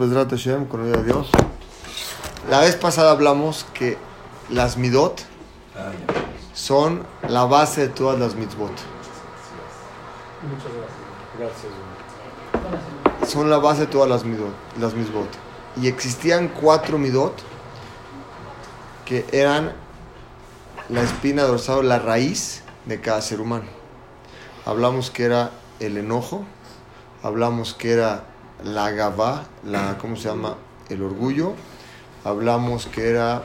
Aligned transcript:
Bezrat 0.00 0.30
Hashem, 0.30 0.64
con 0.64 0.90
de 0.90 1.04
Dios. 1.04 1.28
La 2.48 2.60
vez 2.60 2.74
pasada 2.74 3.10
hablamos 3.10 3.66
que 3.74 3.98
las 4.48 4.78
midot 4.78 5.22
son 6.54 7.04
la 7.28 7.44
base 7.44 7.82
de 7.82 7.88
todas 7.88 8.18
las 8.18 8.34
mitzvot. 8.34 8.70
Muchas 10.42 10.72
gracias. 11.38 11.70
Gracias. 12.58 13.30
Son 13.30 13.50
la 13.50 13.58
base 13.58 13.82
de 13.82 13.86
todas 13.88 14.08
las 14.08 14.24
midot. 14.24 14.54
Las 14.78 14.94
mitzvot. 14.94 15.28
Y 15.76 15.86
existían 15.88 16.48
cuatro 16.48 16.96
midot 16.96 17.34
que 19.04 19.26
eran 19.32 19.74
la 20.88 21.02
espina 21.02 21.42
dorsal, 21.42 21.86
la 21.86 21.98
raíz 21.98 22.62
de 22.86 23.02
cada 23.02 23.20
ser 23.20 23.42
humano. 23.42 23.66
Hablamos 24.64 25.10
que 25.10 25.24
era 25.24 25.50
el 25.78 25.98
enojo, 25.98 26.46
hablamos 27.22 27.74
que 27.74 27.92
era 27.92 28.29
la 28.64 28.90
gabá, 28.90 29.48
la, 29.64 29.98
¿cómo 29.98 30.16
se 30.16 30.28
llama? 30.28 30.56
El 30.88 31.02
orgullo, 31.02 31.54
hablamos 32.24 32.86
que 32.86 33.08
era 33.08 33.42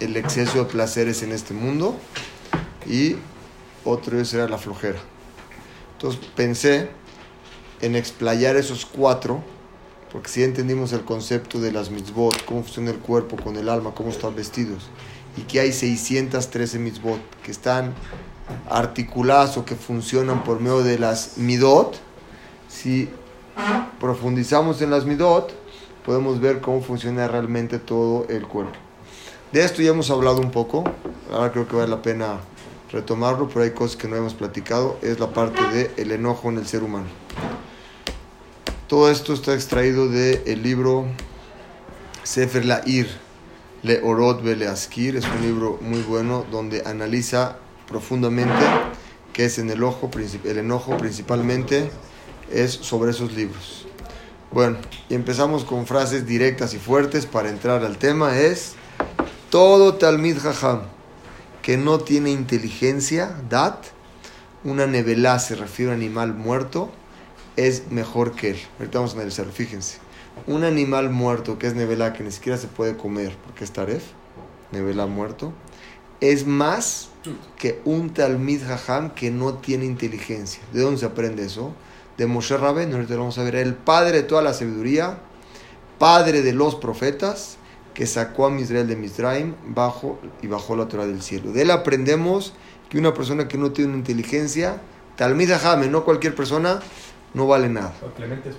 el 0.00 0.16
exceso 0.16 0.58
de 0.58 0.64
placeres 0.64 1.22
en 1.22 1.32
este 1.32 1.54
mundo 1.54 1.96
y 2.86 3.16
otro 3.84 4.18
era 4.18 4.48
la 4.48 4.58
flojera. 4.58 4.98
Entonces 5.92 6.20
pensé 6.34 6.90
en 7.80 7.96
explayar 7.96 8.56
esos 8.56 8.86
cuatro, 8.86 9.42
porque 10.10 10.28
si 10.28 10.42
entendimos 10.42 10.92
el 10.92 11.04
concepto 11.04 11.60
de 11.60 11.72
las 11.72 11.90
mitzvot, 11.90 12.44
cómo 12.44 12.62
funciona 12.62 12.90
el 12.90 12.98
cuerpo 12.98 13.36
con 13.36 13.56
el 13.56 13.68
alma, 13.68 13.92
cómo 13.94 14.10
están 14.10 14.34
vestidos, 14.34 14.84
y 15.36 15.42
que 15.42 15.60
hay 15.60 15.72
613 15.72 16.78
mitzvot 16.78 17.20
que 17.42 17.50
están 17.50 17.94
articuladas 18.70 19.56
o 19.56 19.64
que 19.64 19.74
funcionan 19.74 20.44
por 20.44 20.60
medio 20.60 20.82
de 20.82 20.98
las 20.98 21.38
midot, 21.38 21.98
si 22.68 23.08
profundizamos 24.00 24.82
en 24.82 24.90
las 24.90 25.04
midot, 25.04 25.52
podemos 26.04 26.40
ver 26.40 26.60
cómo 26.60 26.82
funciona 26.82 27.28
realmente 27.28 27.78
todo 27.78 28.26
el 28.28 28.46
cuerpo. 28.46 28.78
De 29.52 29.64
esto 29.64 29.82
ya 29.82 29.90
hemos 29.90 30.10
hablado 30.10 30.40
un 30.40 30.50
poco, 30.50 30.84
ahora 31.32 31.52
creo 31.52 31.68
que 31.68 31.76
vale 31.76 31.88
la 31.88 32.02
pena 32.02 32.40
retomarlo, 32.90 33.48
pero 33.48 33.62
hay 33.62 33.70
cosas 33.70 33.96
que 33.96 34.08
no 34.08 34.16
hemos 34.16 34.34
platicado, 34.34 34.96
es 35.02 35.18
la 35.18 35.28
parte 35.28 35.62
del 35.72 35.90
el 35.96 36.12
enojo 36.12 36.48
en 36.48 36.58
el 36.58 36.66
ser 36.66 36.82
humano. 36.82 37.06
Todo 38.88 39.10
esto 39.10 39.32
está 39.32 39.54
extraído 39.54 40.08
del 40.08 40.62
libro 40.62 41.06
Sefer 42.22 42.64
La'ir, 42.64 43.08
Le 43.82 44.00
Orot 44.02 44.42
Bele 44.42 44.66
Askir, 44.66 45.16
es 45.16 45.24
un 45.24 45.42
libro 45.42 45.78
muy 45.80 46.02
bueno 46.02 46.44
donde 46.50 46.82
analiza 46.86 47.56
profundamente 47.88 48.64
qué 49.32 49.46
es 49.46 49.58
en 49.58 49.70
el, 49.70 49.82
ojo, 49.82 50.10
el 50.44 50.58
enojo 50.58 50.96
principalmente, 50.96 51.90
es 52.52 52.72
sobre 52.72 53.10
esos 53.10 53.32
libros. 53.32 53.86
Bueno, 54.52 54.78
y 55.08 55.14
empezamos 55.14 55.64
con 55.64 55.86
frases 55.86 56.26
directas 56.26 56.74
y 56.74 56.78
fuertes 56.78 57.26
para 57.26 57.48
entrar 57.48 57.84
al 57.84 57.98
tema. 57.98 58.38
Es 58.38 58.74
todo 59.50 59.94
Talmid 59.94 60.38
Jajam 60.38 60.94
que 61.64 61.78
no 61.78 61.98
tiene 61.98 62.30
inteligencia, 62.30 63.34
dat, 63.48 63.86
una 64.64 64.86
nevelá 64.86 65.38
se 65.38 65.54
refiere 65.54 65.92
a 65.92 65.94
un 65.94 66.02
animal 66.02 66.34
muerto, 66.34 66.90
es 67.56 67.90
mejor 67.90 68.36
que 68.36 68.50
él. 68.50 68.58
Ahorita 68.78 68.98
vamos 68.98 69.12
a 69.12 69.16
analizarlo, 69.16 69.50
fíjense. 69.50 69.96
Un 70.46 70.62
animal 70.62 71.08
muerto 71.08 71.58
que 71.58 71.66
es 71.66 71.74
nevelá, 71.74 72.12
que 72.12 72.22
ni 72.22 72.32
siquiera 72.32 72.58
se 72.58 72.66
puede 72.66 72.98
comer 72.98 73.34
porque 73.42 73.64
es 73.64 73.70
taref, 73.70 74.04
nevelá 74.72 75.06
muerto, 75.06 75.54
es 76.20 76.46
más 76.46 77.08
que 77.56 77.80
un 77.86 78.10
Talmid 78.12 78.62
Jajam 78.66 79.14
que 79.14 79.30
no 79.30 79.54
tiene 79.54 79.86
inteligencia. 79.86 80.62
¿De 80.70 80.82
dónde 80.82 81.00
se 81.00 81.06
aprende 81.06 81.46
eso? 81.46 81.72
De 82.16 82.26
Moshe 82.26 82.56
Rabén, 82.56 82.92
ahorita 82.92 83.14
lo 83.14 83.20
vamos 83.20 83.38
a 83.38 83.44
ver, 83.44 83.56
el 83.56 83.74
padre 83.74 84.18
de 84.18 84.22
toda 84.22 84.42
la 84.42 84.54
sabiduría, 84.54 85.18
padre 85.98 86.42
de 86.42 86.52
los 86.52 86.74
profetas, 86.74 87.58
que 87.94 88.06
sacó 88.06 88.48
a 88.48 88.60
Israel 88.60 88.88
de 88.88 88.96
Misraim 88.96 89.54
bajo 89.66 90.18
y 90.42 90.48
bajó 90.48 90.76
la 90.76 90.88
Torah 90.88 91.06
del 91.06 91.22
cielo. 91.22 91.52
De 91.52 91.62
él 91.62 91.70
aprendemos 91.70 92.52
que 92.88 92.98
una 92.98 93.14
persona 93.14 93.48
que 93.48 93.56
no 93.56 93.72
tiene 93.72 93.90
una 93.90 93.98
inteligencia, 93.98 94.80
Talmid 95.16 95.50
Jame, 95.52 95.88
no 95.88 96.04
cualquier 96.04 96.34
persona, 96.34 96.80
no 97.34 97.46
vale 97.46 97.68
nada. 97.68 97.94
Clemente, 98.16 98.50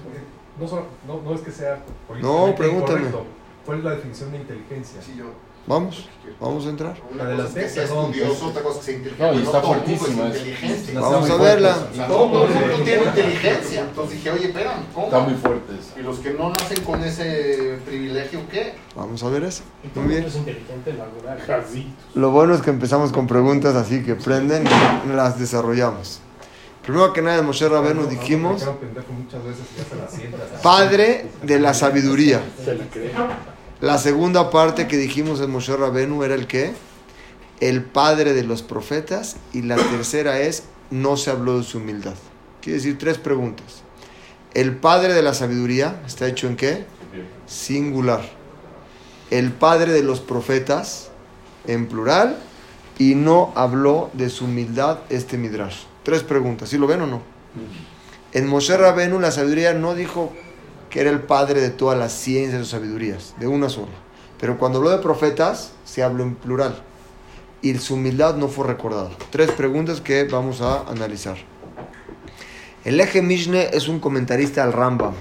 no, 0.59 0.67
no, 1.07 1.21
no 1.21 1.35
es 1.35 1.41
que 1.41 1.51
sea 1.51 1.83
No, 2.21 2.55
pregúntame. 2.55 2.99
Incorrecto. 2.99 3.25
¿Cuál 3.65 3.79
es 3.79 3.83
la 3.83 3.91
definición 3.91 4.31
de 4.31 4.37
inteligencia? 4.37 5.01
Sí, 5.01 5.15
yo. 5.17 5.25
Vamos, 5.67 6.07
vamos 6.39 6.65
a 6.67 6.69
entrar. 6.69 6.95
La 7.17 7.25
de 7.25 7.37
las 7.37 7.51
que 7.51 7.67
sea 7.67 7.83
estudioso, 7.85 8.47
otra 8.47 8.61
cosa 8.61 8.79
que 8.79 8.85
sea 8.85 8.95
inteligente. 8.97 9.31
No, 9.33 9.39
y 9.39 9.43
está 9.43 9.61
mundo 9.61 9.67
fuertísima, 9.67 10.27
es 10.27 10.35
es- 10.35 10.41
inteligente. 10.47 10.93
No, 10.93 11.01
Vamos 11.01 11.29
a 11.29 11.35
verla. 11.37 11.73
fuerte, 11.73 12.03
todo 12.07 12.23
el 12.45 12.49
mundo 12.53 12.83
tiene 12.83 13.03
inteligencia. 13.03 13.81
Entonces 13.81 14.15
dije, 14.17 14.29
oye, 14.31 14.45
espérame, 14.47 14.83
¿cómo? 14.93 15.05
Está 15.07 15.19
muy 15.21 15.33
fuerte 15.33 15.73
eso. 15.73 15.99
¿Y 15.99 16.03
los 16.03 16.19
que 16.19 16.31
no 16.33 16.49
nacen 16.49 16.83
con 16.83 17.03
ese 17.03 17.79
privilegio 17.85 18.41
qué? 18.51 18.75
Vamos 18.95 19.23
a 19.23 19.29
ver 19.29 19.43
eso. 19.43 19.63
Muy 19.95 20.07
bien. 20.07 20.23
es 20.25 20.35
inteligente 20.35 20.93
laboral. 20.93 21.65
Lo 22.13 22.29
bueno 22.29 22.53
es 22.53 22.61
que 22.61 22.69
empezamos 22.69 23.11
con 23.11 23.25
preguntas 23.25 23.73
así 23.75 24.03
que 24.03 24.13
prenden 24.15 24.65
y 24.67 25.15
las 25.15 25.39
desarrollamos. 25.39 26.19
Primero 26.83 27.11
que 27.13 27.23
nada, 27.23 27.37
de 27.37 27.41
Moshe 27.41 27.67
Rabenu 27.67 28.05
dijimos, 28.05 28.63
padre 30.61 31.25
de 31.41 31.59
la 31.59 31.73
sabiduría. 31.73 32.41
Se 32.63 32.75
la 32.75 32.85
cree. 32.85 33.11
La 33.85 33.99
segunda 33.99 34.49
parte 34.49 34.87
que 34.87 34.97
dijimos 34.97 35.39
en 35.41 35.51
Moshe 35.51 35.77
Rabenu 35.77 36.23
era 36.23 36.33
el 36.33 36.47
que 36.47 36.73
el 37.59 37.83
padre 37.83 38.33
de 38.33 38.41
los 38.41 38.63
profetas 38.63 39.35
y 39.53 39.61
la 39.61 39.75
tercera 39.75 40.39
es 40.39 40.63
no 40.89 41.17
se 41.17 41.29
habló 41.29 41.59
de 41.59 41.63
su 41.65 41.77
humildad. 41.77 42.15
Quiere 42.63 42.77
decir 42.77 42.97
tres 42.97 43.19
preguntas. 43.19 43.83
El 44.55 44.75
padre 44.75 45.13
de 45.13 45.21
la 45.21 45.35
sabiduría 45.35 46.01
está 46.07 46.25
hecho 46.25 46.47
en 46.47 46.55
qué? 46.55 46.85
Singular. 47.45 48.23
El 49.29 49.51
padre 49.51 49.93
de 49.93 50.01
los 50.01 50.19
profetas 50.19 51.11
en 51.67 51.85
plural 51.85 52.39
y 52.97 53.13
no 53.13 53.53
habló 53.53 54.09
de 54.13 54.31
su 54.31 54.45
humildad 54.45 54.97
este 55.09 55.37
midrash. 55.37 55.83
Tres 56.01 56.23
preguntas. 56.23 56.69
¿Sí 56.69 56.79
lo 56.79 56.87
ven 56.87 57.01
o 57.01 57.05
no? 57.05 57.21
En 58.33 58.47
Moshe 58.47 58.75
Rabenu 58.75 59.19
la 59.19 59.29
sabiduría 59.29 59.75
no 59.75 59.93
dijo 59.93 60.33
que 60.95 61.01
era 61.01 61.09
el 61.09 61.23
padre 61.23 61.59
de 61.59 61.71
todas 61.71 61.99
las 61.99 62.13
ciencias 62.13 62.61
o 62.61 62.63
sabidurías, 62.63 63.35
de 63.37 63.47
una 63.47 63.67
sola. 63.67 63.91
Pero 64.39 64.57
cuando 64.57 64.77
habló 64.77 64.91
de 64.91 64.99
profetas, 64.99 65.73
se 65.83 66.03
habló 66.03 66.23
en 66.23 66.35
plural. 66.35 66.83
Y 67.61 67.77
su 67.79 67.95
humildad 67.95 68.37
no 68.37 68.47
fue 68.47 68.65
recordada. 68.65 69.09
Tres 69.29 69.51
preguntas 69.51 69.99
que 69.99 70.23
vamos 70.23 70.61
a 70.61 70.83
analizar. 70.87 71.35
El 72.85 73.01
eje 73.01 73.21
Mishne 73.21 73.71
es 73.73 73.89
un 73.89 73.99
comentarista 73.99 74.63
al 74.63 74.71
Rambam. 74.71 75.15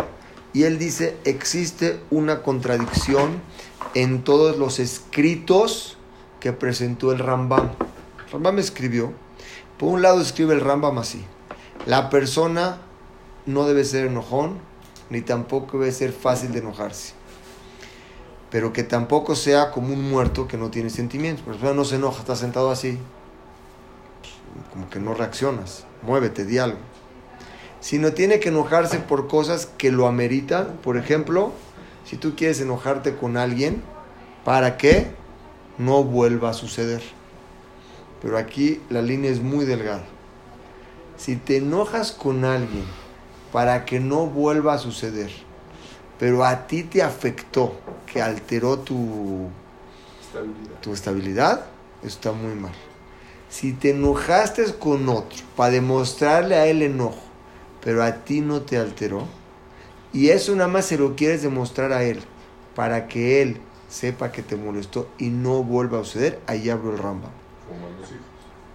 Y 0.52 0.62
él 0.62 0.78
dice, 0.78 1.16
existe 1.24 1.98
una 2.08 2.42
contradicción 2.42 3.40
en 3.94 4.22
todos 4.22 4.56
los 4.56 4.78
escritos 4.78 5.98
que 6.38 6.52
presentó 6.52 7.10
el 7.10 7.18
Rambam. 7.18 7.72
Rambam 8.30 8.60
escribió, 8.60 9.12
por 9.76 9.88
un 9.88 10.02
lado 10.02 10.20
escribe 10.20 10.54
el 10.54 10.60
Rambam 10.60 10.98
así, 10.98 11.24
la 11.84 12.10
persona 12.10 12.78
no 13.44 13.66
debe 13.66 13.84
ser 13.84 14.06
enojón, 14.06 14.60
ni 15.10 15.20
tampoco 15.20 15.78
debe 15.78 15.92
ser 15.92 16.12
fácil 16.12 16.52
de 16.52 16.60
enojarse. 16.60 17.14
Pero 18.50 18.72
que 18.72 18.84
tampoco 18.84 19.34
sea 19.34 19.70
como 19.70 19.92
un 19.92 20.08
muerto 20.08 20.46
que 20.46 20.56
no 20.56 20.70
tiene 20.70 20.90
sentimientos. 20.90 21.44
Por 21.44 21.54
ejemplo, 21.54 21.74
no 21.74 21.84
se 21.84 21.96
enoja, 21.96 22.20
está 22.20 22.36
sentado 22.36 22.70
así. 22.70 22.98
Como 24.72 24.88
que 24.88 25.00
no 25.00 25.14
reaccionas. 25.14 25.84
Muévete, 26.02 26.44
di 26.44 26.58
algo. 26.58 26.78
Sino 27.80 28.12
tiene 28.12 28.40
que 28.40 28.50
enojarse 28.50 28.98
por 29.00 29.26
cosas 29.26 29.66
que 29.78 29.90
lo 29.90 30.06
ameritan. 30.06 30.78
Por 30.82 30.96
ejemplo, 30.96 31.52
si 32.04 32.16
tú 32.16 32.34
quieres 32.36 32.60
enojarte 32.60 33.16
con 33.16 33.36
alguien, 33.36 33.82
para 34.44 34.76
que 34.76 35.08
no 35.78 36.04
vuelva 36.04 36.50
a 36.50 36.54
suceder. 36.54 37.02
Pero 38.22 38.38
aquí 38.38 38.80
la 38.88 39.02
línea 39.02 39.30
es 39.30 39.42
muy 39.42 39.64
delgada. 39.64 40.04
Si 41.16 41.36
te 41.36 41.56
enojas 41.56 42.12
con 42.12 42.44
alguien 42.44 42.84
para 43.54 43.84
que 43.84 44.00
no 44.00 44.26
vuelva 44.26 44.74
a 44.74 44.78
suceder, 44.78 45.30
pero 46.18 46.44
a 46.44 46.66
ti 46.66 46.82
te 46.82 47.04
afectó, 47.04 47.76
que 48.04 48.20
alteró 48.20 48.80
tu, 48.80 49.46
Estabilidad. 50.20 50.80
tu 50.80 50.92
estabilidad, 50.92 51.66
está 52.02 52.32
muy 52.32 52.52
mal. 52.56 52.72
Si 53.48 53.72
te 53.72 53.90
enojaste 53.90 54.64
con 54.74 55.08
otro 55.08 55.38
para 55.54 55.70
demostrarle 55.70 56.56
a 56.56 56.66
él 56.66 56.82
enojo, 56.82 57.22
pero 57.80 58.02
a 58.02 58.24
ti 58.24 58.40
no 58.40 58.62
te 58.62 58.76
alteró, 58.76 59.22
y 60.12 60.30
eso 60.30 60.56
nada 60.56 60.66
más 60.66 60.86
se 60.86 60.98
lo 60.98 61.14
quieres 61.14 61.42
demostrar 61.42 61.92
a 61.92 62.02
él, 62.02 62.18
para 62.74 63.06
que 63.06 63.40
él 63.40 63.60
sepa 63.88 64.32
que 64.32 64.42
te 64.42 64.56
molestó 64.56 65.08
y 65.16 65.28
no 65.28 65.62
vuelva 65.62 66.00
a 66.00 66.04
suceder, 66.04 66.40
ahí 66.48 66.70
abro 66.70 66.90
el 66.90 66.98
ramba. 66.98 67.28
Como 67.68 67.86
a 67.86 67.90
los 68.00 68.10
hijos. 68.10 68.26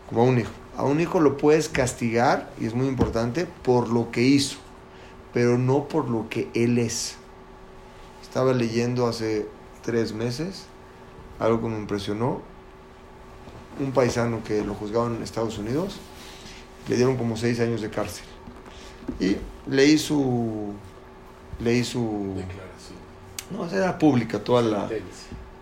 Como 0.07 0.21
a 0.21 0.23
un 0.23 0.39
hijo. 0.39 0.51
A 0.77 0.83
un 0.83 1.01
hijo 1.01 1.19
lo 1.19 1.35
puedes 1.35 1.67
castigar, 1.67 2.49
y 2.61 2.65
es 2.65 2.73
muy 2.73 2.87
importante, 2.87 3.45
por 3.45 3.89
lo 3.89 4.11
que 4.11 4.21
hizo, 4.21 4.55
pero 5.33 5.57
no 5.57 5.87
por 5.87 6.09
lo 6.09 6.29
que 6.29 6.49
él 6.53 6.77
es. 6.77 7.15
Estaba 8.21 8.53
leyendo 8.53 9.07
hace 9.07 9.47
tres 9.83 10.13
meses 10.13 10.65
algo 11.39 11.61
que 11.61 11.67
me 11.67 11.77
impresionó. 11.77 12.41
Un 13.79 13.91
paisano 13.91 14.43
que 14.43 14.63
lo 14.63 14.73
juzgaban 14.73 15.15
en 15.15 15.23
Estados 15.23 15.57
Unidos, 15.57 15.95
le 16.87 16.97
dieron 16.97 17.15
como 17.15 17.37
seis 17.37 17.59
años 17.61 17.81
de 17.81 17.89
cárcel. 17.89 18.25
Y 19.19 19.37
leí 19.69 19.97
su, 19.97 20.73
leí 21.59 21.83
su, 21.83 22.33
Declaración. 22.35 22.99
No, 23.51 23.65
era 23.65 23.97
pública, 23.97 24.43
toda 24.43 24.61
la, 24.61 24.89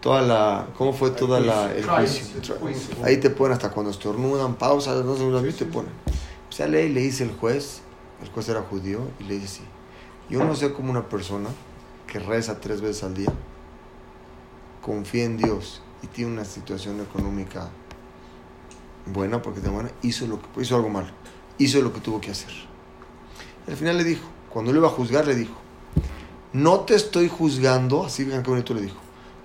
toda 0.02 0.22
la, 0.22 0.68
¿cómo 0.78 0.94
fue 0.94 1.12
toda 1.12 1.40
la, 1.40 1.74
el 1.74 1.86
juicio? 1.86 2.26
Ahí 3.04 3.18
te 3.18 3.30
ponen 3.30 3.54
hasta 3.54 3.70
cuando 3.70 3.92
estornudan, 3.92 4.56
pausas, 4.56 5.06
no 5.06 5.16
sé, 5.16 5.30
vez 5.30 5.56
te 5.56 5.66
ponen. 5.66 5.92
Sale 6.50 6.88
y 6.88 6.90
le 6.90 7.02
dice 7.02 7.24
el 7.24 7.34
juez, 7.34 7.82
el 8.22 8.30
juez 8.30 8.50
era 8.50 8.62
judío, 8.62 9.02
y 9.20 9.24
le 9.24 9.40
dice, 9.40 9.62
yo 10.30 10.44
no 10.44 10.56
sé 10.56 10.74
cómo 10.74 10.92
una 10.92 11.08
persona 11.08 11.50
que 12.08 12.20
reza 12.20 12.60
tres 12.60 12.82
veces 12.82 13.04
al 13.04 13.14
día, 13.14 13.32
confía 14.82 15.26
en 15.26 15.38
Dios 15.38 15.82
y 16.02 16.08
tiene 16.08 16.32
una 16.32 16.46
situación 16.46 17.02
económica 17.02 17.70
buena, 19.06 19.42
porque 19.42 19.60
de 19.60 19.70
buena, 19.70 19.92
hizo, 20.02 20.28
lo 20.28 20.42
que, 20.42 20.62
hizo 20.62 20.76
algo 20.76 20.90
malo, 20.90 21.10
hizo 21.58 21.82
lo 21.82 21.94
que 21.94 22.00
tuvo 22.00 22.22
que 22.22 22.32
hacer. 22.32 22.52
Al 23.68 23.76
final 23.76 23.98
le 23.98 24.04
dijo, 24.04 24.24
cuando 24.50 24.72
lo 24.72 24.80
iba 24.80 24.88
a 24.88 24.92
juzgar, 24.92 25.28
le 25.28 25.36
dijo, 25.36 25.56
no 26.54 26.82
te 26.82 26.96
estoy 26.96 27.28
juzgando, 27.28 28.06
así 28.06 28.24
vean 28.24 28.44
qué 28.44 28.50
bonito 28.50 28.74
le 28.74 28.82
dijo, 28.82 28.98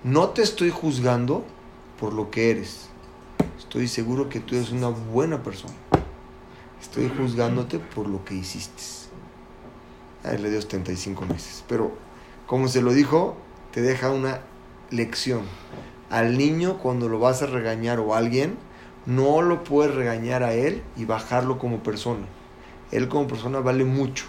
no 0.05 0.29
te 0.31 0.43
estoy 0.43 0.71
juzgando 0.71 1.45
por 1.99 2.13
lo 2.13 2.31
que 2.31 2.51
eres. 2.51 2.89
Estoy 3.59 3.89
seguro 3.89 4.29
que 4.29 4.41
tú 4.41 4.55
eres 4.57 4.71
una 4.71 4.89
buena 4.89 5.43
persona. 5.43 5.75
Estoy 6.83 7.11
juzgándote 7.17 7.79
por 7.79 8.09
lo 8.09 8.25
que 8.25 8.35
hiciste. 8.35 8.83
A 10.25 10.33
él 10.33 10.43
le 10.43 10.51
dio 10.51 10.61
75 10.61 11.25
meses. 11.25 11.65
Pero, 11.69 11.93
como 12.47 12.69
se 12.69 12.83
lo 12.83 12.93
dijo, 12.93 13.37
te 13.71 13.81
deja 13.81 14.11
una 14.11 14.41
lección. 14.91 15.43
Al 16.11 16.37
niño, 16.37 16.79
cuando 16.79 17.09
lo 17.09 17.21
vas 17.21 17.41
a 17.41 17.47
regañar 17.47 18.01
o 18.01 18.15
a 18.15 18.19
alguien, 18.19 18.57
no 19.07 19.43
lo 19.43 19.65
puedes 19.65 19.95
regañar 19.95 20.43
a 20.43 20.55
él 20.55 20.83
y 20.97 21.05
bajarlo 21.05 21.57
como 21.57 21.83
persona. 21.83 22.27
Él 22.91 23.09
como 23.09 23.29
persona 23.29 23.61
vale 23.61 23.85
mucho. 23.85 24.27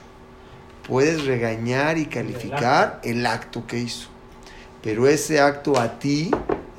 Puedes 0.88 1.26
regañar 1.26 1.98
y 1.98 2.06
calificar 2.06 3.02
el 3.04 3.26
acto 3.26 3.66
que 3.68 3.80
hizo. 3.80 4.10
Pero 4.82 5.08
ese 5.08 5.42
acto 5.42 5.80
a 5.80 5.98
ti 6.00 6.32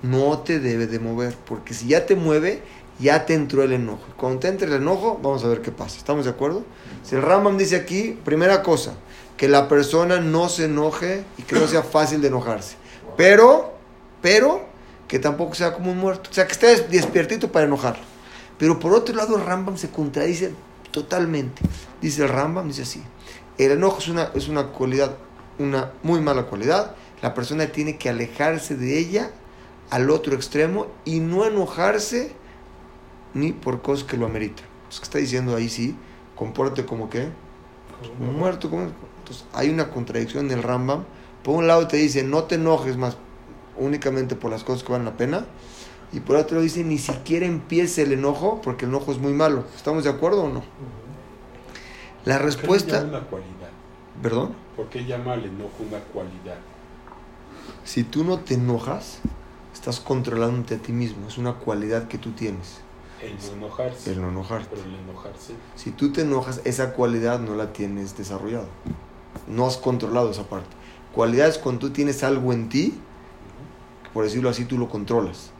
no 0.02 0.38
te 0.38 0.60
debe 0.60 0.86
de 0.86 1.00
mover. 1.00 1.34
Porque 1.34 1.74
si 1.74 1.88
ya 1.88 2.06
te 2.06 2.14
mueve, 2.14 2.62
ya 2.98 3.26
te 3.26 3.34
entró 3.34 3.62
el 3.62 3.72
enojo. 3.72 4.04
Cuando 4.16 4.40
te 4.40 4.48
entre 4.48 4.68
el 4.68 4.74
enojo, 4.74 5.18
vamos 5.22 5.44
a 5.44 5.48
ver 5.48 5.60
qué 5.62 5.72
pasa. 5.72 5.96
¿Estamos 5.96 6.24
de 6.24 6.30
acuerdo? 6.30 6.64
Si 7.02 7.14
el 7.14 7.22
Rambam 7.22 7.58
dice 7.58 7.76
aquí, 7.76 8.18
primera 8.24 8.62
cosa, 8.62 8.94
que 9.36 9.48
la 9.48 9.68
persona 9.68 10.20
no 10.20 10.48
se 10.48 10.66
enoje 10.66 11.24
y 11.36 11.42
que 11.42 11.56
no 11.56 11.66
sea 11.66 11.82
fácil 11.96 12.20
de 12.20 12.28
enojarse. 12.28 12.76
Pero, 13.16 13.74
pero, 14.22 14.66
que 15.08 15.18
tampoco 15.18 15.54
sea 15.54 15.72
como 15.72 15.92
un 15.92 15.98
muerto. 15.98 16.30
O 16.30 16.34
sea, 16.34 16.46
que 16.46 16.52
esté 16.52 16.76
despiertito 16.88 17.50
para 17.50 17.66
enojarlo. 17.66 18.02
Pero 18.58 18.78
por 18.78 18.92
otro 18.92 19.14
lado, 19.14 19.36
el 19.36 19.44
Rambam 19.44 19.76
se 19.76 19.90
contradice 19.90 20.52
totalmente. 20.90 21.62
Dice 22.00 22.22
el 22.22 22.28
Rambam, 22.28 22.68
dice 22.68 22.82
así. 22.82 23.02
El 23.58 23.72
enojo 23.72 23.98
es 23.98 24.08
una, 24.08 24.30
es 24.34 24.48
una 24.48 24.68
cualidad, 24.68 25.16
una 25.58 25.92
muy 26.02 26.20
mala 26.20 26.44
cualidad. 26.44 26.94
La 27.22 27.34
persona 27.34 27.66
tiene 27.66 27.96
que 27.96 28.08
alejarse 28.08 28.76
de 28.76 28.98
ella 28.98 29.30
al 29.90 30.10
otro 30.10 30.34
extremo 30.34 30.86
y 31.04 31.20
no 31.20 31.44
enojarse 31.44 32.32
ni 33.34 33.52
por 33.52 33.82
cosas 33.82 34.04
que 34.06 34.16
lo 34.16 34.26
ameritan. 34.26 34.64
Es 34.90 34.98
que 34.98 35.04
está 35.04 35.18
diciendo 35.18 35.54
ahí 35.56 35.68
sí, 35.68 35.96
compórtate 36.36 36.86
como 36.86 37.10
que 37.10 37.28
un 38.20 38.36
muerto. 38.36 38.70
Como... 38.70 38.82
Entonces 39.18 39.44
hay 39.52 39.70
una 39.70 39.90
contradicción 39.90 40.46
en 40.46 40.52
el 40.52 40.62
Rambam. 40.62 41.04
Por 41.42 41.56
un 41.56 41.66
lado 41.66 41.86
te 41.88 41.96
dice 41.96 42.22
no 42.22 42.44
te 42.44 42.54
enojes 42.54 42.96
más 42.96 43.16
únicamente 43.76 44.36
por 44.36 44.50
las 44.50 44.64
cosas 44.64 44.84
que 44.84 44.92
valen 44.92 45.06
la 45.06 45.16
pena. 45.16 45.46
Y 46.12 46.20
por 46.20 46.36
otro 46.36 46.56
lado 46.56 46.62
dice 46.62 46.84
ni 46.84 46.98
siquiera 46.98 47.44
empiece 47.44 48.02
el 48.02 48.12
enojo 48.12 48.60
porque 48.62 48.84
el 48.84 48.90
enojo 48.90 49.12
es 49.12 49.18
muy 49.18 49.32
malo. 49.32 49.64
¿Estamos 49.74 50.04
de 50.04 50.10
acuerdo 50.10 50.44
o 50.44 50.48
no? 50.48 50.62
La 52.24 52.38
¿Por 52.38 52.42
qué 52.42 52.46
respuesta... 52.46 53.02
una 53.02 53.20
cualidad? 53.20 53.70
¿Perdón? 54.22 54.54
¿Por 54.76 54.88
qué 54.88 55.04
llama 55.04 55.32
al 55.32 55.44
enojo 55.44 55.74
una 55.88 55.98
cualidad? 55.98 56.58
Si 57.84 58.04
tú 58.04 58.24
no 58.24 58.38
te 58.38 58.54
enojas, 58.54 59.18
estás 59.72 60.00
controlándote 60.00 60.76
a 60.76 60.78
ti 60.78 60.92
mismo. 60.92 61.26
Es 61.28 61.36
una 61.36 61.54
cualidad 61.54 62.08
que 62.08 62.16
tú 62.16 62.30
tienes. 62.30 62.83
El 63.24 63.36
no 63.36 63.66
enojarse. 63.66 64.12
El 64.12 64.20
no 64.20 64.28
enojarte. 64.28 64.68
Pero 64.70 64.82
el 64.84 64.94
enojarse. 64.94 65.54
Si 65.76 65.90
tú 65.90 66.12
te 66.12 66.22
enojas, 66.22 66.60
esa 66.64 66.92
cualidad 66.92 67.40
no 67.40 67.54
la 67.54 67.72
tienes 67.72 68.16
desarrollado. 68.16 68.68
No 69.48 69.66
has 69.66 69.76
controlado 69.76 70.30
esa 70.30 70.44
parte. 70.44 70.70
Cualidad 71.14 71.48
es 71.48 71.58
cuando 71.58 71.80
tú 71.80 71.90
tienes 71.90 72.22
algo 72.24 72.52
en 72.52 72.68
ti, 72.68 72.98
por 74.12 74.24
decirlo 74.24 74.50
así, 74.50 74.64
tú 74.64 74.78
lo 74.78 74.88
controlas. 74.88 75.50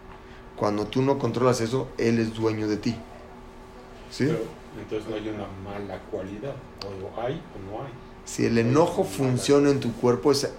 Cuando 0.57 0.87
tú 0.87 1.03
no 1.03 1.19
controlas 1.19 1.61
eso, 1.61 1.89
él 1.99 2.19
es 2.19 2.35
dueño 2.35 2.69
de 2.69 2.77
ti. 2.77 2.97
¿Sí? 4.11 4.27
Pero, 4.27 4.39
entonces 4.81 5.09
no 5.09 5.17
hay 5.17 5.29
una 5.29 5.47
mala 5.65 6.01
cualidad. 6.11 6.55
O 6.85 7.21
hay 7.21 7.35
o 7.35 7.71
no 7.71 7.83
hay. 7.83 7.93
Si 8.25 8.47
el 8.47 8.59
enojo 8.59 9.05
funciona 9.05 9.71
en 9.71 9.81
tu 9.81 9.93
cuerpo, 9.93 10.33
es, 10.33 10.51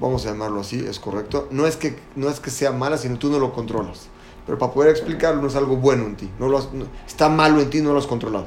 vamos 0.00 0.24
a 0.26 0.30
llamarlo 0.30 0.60
así, 0.60 0.78
es 0.78 1.00
correcto. 1.00 1.48
No 1.50 1.66
es 1.66 1.76
que, 1.76 1.98
no 2.14 2.28
es 2.28 2.40
que 2.40 2.50
sea 2.50 2.72
mala, 2.72 2.98
sino 2.98 3.18
tú 3.18 3.30
no 3.30 3.38
lo 3.38 3.52
controlas. 3.52 4.08
Pero 4.46 4.58
para 4.58 4.72
poder 4.72 4.90
explicarlo, 4.90 5.42
no 5.42 5.48
es 5.48 5.56
algo 5.56 5.76
bueno 5.76 6.04
en 6.06 6.16
ti. 6.16 6.30
No 6.38 6.48
lo 6.48 6.64
está 7.06 7.28
malo 7.28 7.60
en 7.60 7.68
ti, 7.68 7.80
no 7.82 7.92
lo 7.92 7.98
has 7.98 8.06
controlado. 8.06 8.46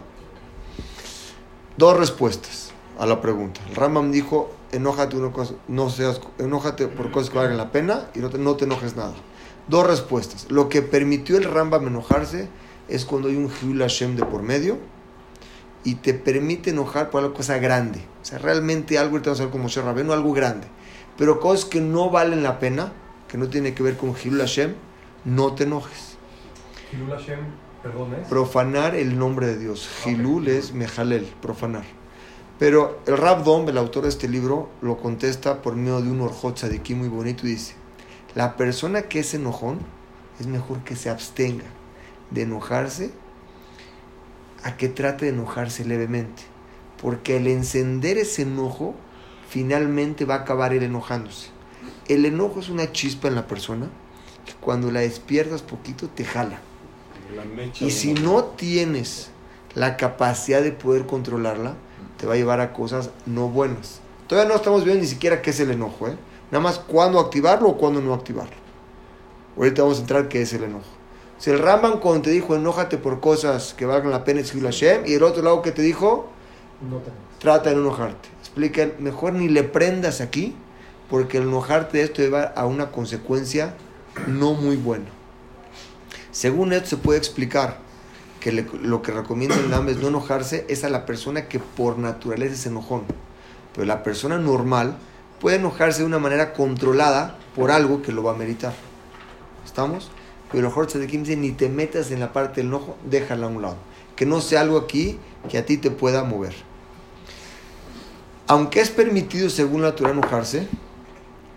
Dos 1.78 1.98
respuestas 1.98 2.72
a 2.98 3.06
la 3.06 3.22
pregunta. 3.22 3.62
El 3.70 3.76
Rambam 3.76 4.12
dijo, 4.12 4.52
enójate, 4.72 5.18
cosa- 5.32 5.54
no 5.68 5.90
seas, 5.90 6.22
enójate 6.38 6.88
por 6.88 7.12
cosas 7.12 7.30
que 7.30 7.38
valgan 7.38 7.58
la 7.58 7.72
pena 7.72 8.08
y 8.16 8.20
no 8.20 8.30
te, 8.30 8.38
no 8.38 8.56
te 8.56 8.66
enojes 8.66 8.96
nada. 8.96 9.14
Dos 9.68 9.86
respuestas. 9.88 10.48
Lo 10.50 10.68
que 10.70 10.82
permitió 10.82 11.38
el 11.38 11.44
Rambam 11.46 11.88
enojarse 11.88 12.50
es 12.88 13.06
cuando 13.06 13.28
hay 13.30 13.36
un 13.36 13.50
Hil 13.50 13.80
Hashem 13.80 14.16
de 14.16 14.26
por 14.26 14.42
medio 14.42 14.78
y 15.84 15.96
te 15.96 16.14
permite 16.14 16.72
enojar 16.72 17.10
por 17.10 17.24
algo 17.24 17.34
cosa 17.36 17.58
grande. 17.60 18.00
O 18.22 18.26
sea, 18.26 18.38
realmente 18.40 18.98
algo, 18.98 19.12
ahorita 19.12 19.30
vamos 19.30 19.40
a 19.40 19.44
ver 19.44 19.52
como 19.52 19.64
Moshe 19.64 19.82
Rabbeinu, 19.82 20.12
algo 20.12 20.34
grande. 20.34 20.68
Pero 21.18 21.40
cosas 21.40 21.66
que 21.66 21.82
no 21.82 22.10
valen 22.10 22.44
la 22.44 22.60
pena, 22.60 22.92
que 23.28 23.38
no 23.38 23.48
tiene 23.48 23.74
que 23.74 23.84
ver 23.84 23.96
con 23.96 24.14
Hilul 24.22 24.40
Hashem, 24.40 24.74
no 25.26 25.54
te 25.54 25.64
enojes. 25.64 26.18
Hilul 26.92 27.12
Hashem, 27.12 27.40
perdón, 27.84 28.16
es. 28.16 28.28
Profanar 28.28 28.96
el 28.96 29.18
nombre 29.18 29.48
de 29.48 29.58
Dios. 29.58 29.90
Hilul 30.06 30.48
es 30.48 30.74
mejalel, 30.74 31.26
profanar. 31.42 31.84
Pero 32.58 33.00
el 33.06 33.18
Rab 33.18 33.44
Dom, 33.44 33.70
el 33.70 33.78
autor 33.78 34.04
de 34.04 34.10
este 34.10 34.28
libro, 34.28 34.70
lo 34.82 34.98
contesta 34.98 35.62
por 35.62 35.76
medio 35.76 36.02
de 36.02 36.12
un 36.12 36.20
orjot 36.20 36.56
tzadikí 36.56 36.94
muy 36.94 37.08
bonito 37.08 37.48
y 37.48 37.52
dice, 37.52 37.76
la 38.36 38.58
persona 38.58 39.04
que 39.04 39.20
es 39.20 39.34
enojón 39.34 39.80
es 40.40 40.48
mejor 40.48 40.84
que 40.84 40.96
se 40.96 41.10
abstenga 41.10 41.66
de 42.32 42.42
enojarse 42.42 43.12
a 44.64 44.76
que 44.76 44.90
trate 44.90 45.26
de 45.26 45.32
enojarse 45.32 45.86
levemente. 45.86 46.44
Porque 47.02 47.38
el 47.38 47.48
encender 47.48 48.18
ese 48.18 48.42
enojo, 48.42 48.94
finalmente 49.48 50.26
va 50.26 50.36
a 50.36 50.40
acabar 50.40 50.74
él 50.74 50.84
enojándose. 50.84 51.48
El 52.08 52.26
enojo 52.26 52.60
es 52.60 52.70
una 52.70 52.92
chispa 52.92 53.30
en 53.30 53.36
la 53.36 53.48
persona 53.48 53.90
que 54.50 54.56
cuando 54.60 54.92
la 54.92 55.02
despiertas 55.02 55.62
poquito 55.62 56.08
te 56.08 56.26
jala. 56.26 56.60
La 57.36 57.46
mecha 57.46 57.86
Y 57.86 57.92
si 57.92 58.14
no 58.14 58.44
tienes 58.44 59.30
la 59.76 59.96
capacidad 59.98 60.64
de 60.64 60.72
poder 60.72 61.06
controlarla, 61.06 61.76
te 62.18 62.26
va 62.26 62.34
a 62.34 62.38
llevar 62.38 62.60
a 62.60 62.74
cosas 62.74 63.12
no 63.28 63.48
buenas. 63.48 64.02
Todavía 64.28 64.50
no 64.50 64.56
estamos 64.56 64.84
viendo 64.84 65.02
ni 65.02 65.08
siquiera 65.08 65.42
qué 65.42 65.52
es 65.52 65.60
el 65.60 65.72
enojo, 65.72 66.08
¿eh? 66.08 66.18
Nada 66.52 66.64
más 66.64 66.80
cuándo 66.80 67.20
activarlo 67.20 67.70
o 67.70 67.78
cuándo 67.78 68.02
no 68.02 68.14
activarlo. 68.14 68.56
Ahorita 69.56 69.84
vamos 69.84 70.00
a 70.00 70.02
entrar 70.02 70.28
qué 70.28 70.42
es 70.42 70.54
el 70.54 70.64
enojo. 70.64 70.86
Si 71.38 71.52
el 71.52 71.60
Ramban 71.60 72.00
cuando 72.00 72.24
te 72.24 72.32
dijo 72.32 72.56
enójate 72.56 72.98
por 72.98 73.20
cosas 73.20 73.74
que 73.76 73.86
valgan 73.86 74.12
la 74.12 74.24
pena 74.24 74.42
es 74.42 74.52
Hashem, 74.52 75.06
y 75.06 75.14
el 75.14 75.24
otro 75.24 75.44
lado 75.44 75.62
que 75.62 75.72
te 75.72 75.82
dijo 75.84 76.28
No 76.82 76.98
te 76.98 77.10
enojes. 77.10 77.40
trata 77.40 77.70
de 77.70 77.76
no 77.76 77.82
enojarte. 77.82 78.30
Explica, 78.40 78.90
mejor 78.98 79.34
ni 79.34 79.48
le 79.48 79.64
prendas 79.64 80.20
aquí, 80.20 80.56
porque 81.10 81.38
el 81.38 81.44
enojarte 81.44 82.00
de 82.00 82.04
esto 82.04 82.22
lleva 82.22 82.44
a 82.44 82.66
una 82.66 82.92
consecuencia 82.92 83.76
no 84.28 84.54
muy 84.54 84.76
buena. 84.76 85.06
Según 86.32 86.74
esto 86.74 86.90
se 86.90 86.98
puede 86.98 87.18
explicar 87.20 87.78
que 88.40 88.52
lo 88.52 89.02
que 89.02 89.12
recomienda 89.12 89.56
el 89.56 89.70
NAM 89.70 89.90
es 89.90 89.98
no 89.98 90.08
enojarse, 90.08 90.66
es 90.70 90.84
a 90.84 90.90
la 90.90 91.06
persona 91.06 91.48
que 91.48 91.60
por 91.60 91.98
naturaleza 91.98 92.54
es 92.54 92.66
enojón. 92.66 93.04
Pero 93.74 93.86
la 93.86 94.04
persona 94.04 94.38
normal 94.38 94.98
puede 95.40 95.58
enojarse 95.58 96.00
de 96.00 96.06
una 96.06 96.20
manera 96.20 96.54
controlada 96.54 97.38
por 97.56 97.72
algo 97.72 98.02
que 98.02 98.12
lo 98.12 98.24
va 98.24 98.32
a 98.32 98.38
meritar. 98.38 98.74
¿Estamos? 99.66 100.12
Pero 100.52 100.68
el 100.68 100.74
Jorge 100.74 100.98
de 101.00 101.08
dice, 101.08 101.36
ni 101.36 101.52
te 101.52 101.70
metas 101.70 102.12
en 102.12 102.20
la 102.20 102.34
parte 102.34 102.62
del 102.62 102.68
enojo, 102.68 102.98
déjala 103.06 103.48
a 103.48 103.50
un 103.50 103.62
lado. 103.62 103.78
Que 104.16 104.26
no 104.26 104.42
sea 104.42 104.62
algo 104.62 104.78
aquí 104.78 105.20
que 105.50 105.58
a 105.58 105.66
ti 105.66 105.78
te 105.78 105.92
pueda 105.92 106.24
mover. 106.24 106.56
Aunque 108.48 108.82
es 108.82 108.90
permitido 108.90 109.50
según 109.50 109.82
la 109.82 109.96
Torah 109.96 110.12
enojarse 110.12 110.68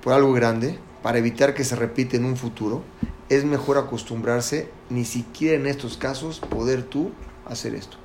por 0.02 0.12
algo 0.12 0.32
grande, 0.32 0.78
para 1.02 1.18
evitar 1.18 1.54
que 1.54 1.64
se 1.64 1.76
repita 1.76 2.16
en 2.16 2.24
un 2.24 2.36
futuro, 2.36 2.82
es 3.28 3.44
mejor 3.44 3.78
acostumbrarse, 3.78 4.68
ni 4.90 5.04
siquiera 5.04 5.56
en 5.56 5.66
estos 5.66 5.96
casos, 5.96 6.40
poder 6.40 6.82
tú 6.82 7.12
hacer 7.46 7.74
esto. 7.74 7.96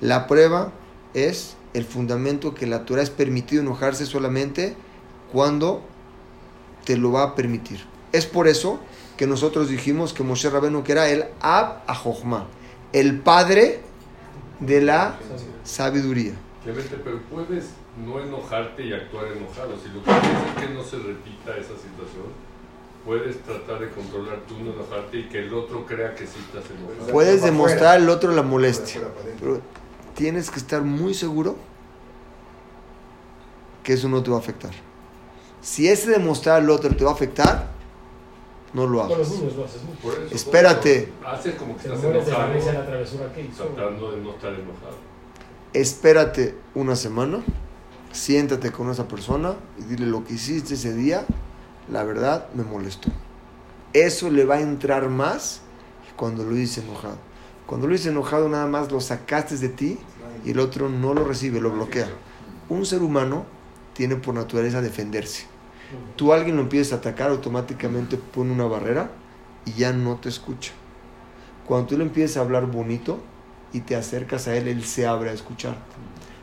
La 0.00 0.26
prueba 0.26 0.72
es 1.14 1.56
el 1.74 1.84
fundamento 1.84 2.54
que 2.54 2.66
la 2.66 2.84
Torah 2.84 3.02
es 3.02 3.10
permitido 3.10 3.62
enojarse 3.62 4.06
solamente 4.06 4.76
cuando 5.32 5.82
te 6.84 6.96
lo 6.96 7.12
va 7.12 7.22
a 7.22 7.34
permitir. 7.34 7.84
Es 8.12 8.26
por 8.26 8.48
eso 8.48 8.78
que 9.16 9.26
nosotros 9.26 9.68
dijimos 9.68 10.12
que 10.12 10.22
Moshe 10.22 10.48
Rabenu 10.48 10.84
que 10.84 10.92
era 10.92 11.08
el 11.08 11.24
Ab 11.40 11.82
Ajochma, 11.86 12.46
el 12.92 13.18
padre 13.18 13.80
de 14.60 14.80
la 14.80 15.18
sabiduría. 15.64 16.34
Clemente, 16.62 16.96
pero 17.02 17.20
puedes 17.30 17.70
no 18.04 18.20
enojarte 18.20 18.84
y 18.84 18.92
actuar 18.92 19.26
enojado. 19.26 19.74
Si 19.82 19.88
lo 19.88 20.02
que 20.02 20.10
quieres 20.10 20.42
es 20.48 20.66
que 20.66 20.74
no 20.74 20.82
se 20.82 20.96
repita 20.98 21.56
esa 21.56 21.74
situación, 21.74 22.26
puedes 23.06 23.40
tratar 23.42 23.78
de 23.78 23.88
controlar 23.90 24.40
tú 24.48 24.58
no 24.58 24.72
enojarte 24.72 25.18
y 25.18 25.28
que 25.28 25.38
el 25.38 25.54
otro 25.54 25.86
crea 25.86 26.14
que 26.14 26.26
sí 26.26 26.38
estás 26.46 26.64
enojado. 26.70 27.12
Puedes 27.12 27.42
demostrar 27.42 27.96
al 27.96 28.08
otro 28.10 28.32
la 28.32 28.42
molestia, 28.42 29.02
pero 29.40 29.60
tienes 30.14 30.50
que 30.50 30.58
estar 30.58 30.82
muy 30.82 31.14
seguro 31.14 31.56
que 33.84 33.92
eso 33.92 34.08
no 34.08 34.22
te 34.22 34.30
va 34.30 34.36
a 34.36 34.40
afectar. 34.40 34.72
Si 35.62 35.88
ese 35.88 36.10
demostrar 36.10 36.60
al 36.60 36.68
otro 36.68 36.94
te 36.94 37.04
va 37.04 37.12
a 37.12 37.14
afectar, 37.14 37.68
no 38.72 38.86
lo 38.86 39.02
hagas. 39.02 39.30
niños 39.30 39.54
lo 39.56 39.64
haces. 39.64 39.80
Por 40.02 40.12
eso, 40.14 40.34
Espérate. 40.34 41.12
Haces 41.24 41.54
como 41.54 41.76
que 41.76 41.84
Te 41.84 41.94
estás 41.94 42.02
de 42.02 42.10
enojado, 42.18 42.72
la 42.72 42.86
travesura 42.86 43.32
que 43.32 43.42
hizo. 43.42 43.64
tratando 43.66 44.10
de 44.10 44.16
no 44.18 44.30
estar 44.32 44.52
enojado. 44.52 44.96
Espérate 45.72 46.56
una 46.74 46.96
semana, 46.96 47.44
siéntate 48.12 48.72
con 48.72 48.90
esa 48.90 49.06
persona 49.06 49.54
y 49.78 49.84
dile 49.84 50.06
lo 50.06 50.24
que 50.24 50.34
hiciste 50.34 50.74
ese 50.74 50.92
día, 50.92 51.24
la 51.90 52.04
verdad 52.04 52.48
me 52.54 52.64
molestó. 52.64 53.08
Eso 53.92 54.30
le 54.30 54.44
va 54.44 54.56
a 54.56 54.60
entrar 54.60 55.08
más 55.08 55.60
cuando 56.16 56.44
lo 56.44 56.54
dices 56.54 56.84
enojado. 56.84 57.18
Cuando 57.66 57.86
lo 57.86 57.92
dices 57.92 58.08
enojado 58.08 58.48
nada 58.48 58.66
más 58.66 58.90
lo 58.92 59.00
sacaste 59.00 59.56
de 59.56 59.68
ti 59.68 59.98
y 60.44 60.50
el 60.50 60.60
otro 60.60 60.88
no 60.88 61.14
lo 61.14 61.24
recibe, 61.24 61.60
lo 61.60 61.70
bloquea. 61.70 62.08
Un 62.68 62.84
ser 62.86 63.02
humano 63.02 63.44
tiene 63.94 64.16
por 64.16 64.34
naturaleza 64.34 64.80
defenderse. 64.80 65.46
Tú 66.16 66.32
alguien 66.32 66.56
lo 66.56 66.62
empiezas 66.62 66.92
a 66.92 66.96
atacar, 66.96 67.30
automáticamente 67.30 68.16
pone 68.16 68.52
una 68.52 68.64
barrera 68.64 69.10
y 69.64 69.72
ya 69.72 69.92
no 69.92 70.16
te 70.16 70.28
escucha. 70.28 70.72
Cuando 71.66 71.88
tú 71.88 71.98
le 71.98 72.04
empiezas 72.04 72.36
a 72.36 72.40
hablar 72.40 72.66
bonito 72.66 73.20
y 73.72 73.80
te 73.80 73.96
acercas 73.96 74.48
a 74.48 74.56
él, 74.56 74.68
él 74.68 74.84
se 74.84 75.06
abre 75.06 75.30
a 75.30 75.32
escucharte. 75.32 75.80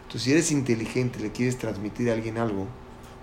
Entonces, 0.03 0.23
si 0.23 0.31
eres 0.31 0.51
inteligente 0.51 1.19
le 1.19 1.31
quieres 1.31 1.57
transmitir 1.57 2.09
a 2.09 2.13
alguien 2.13 2.37
algo, 2.37 2.67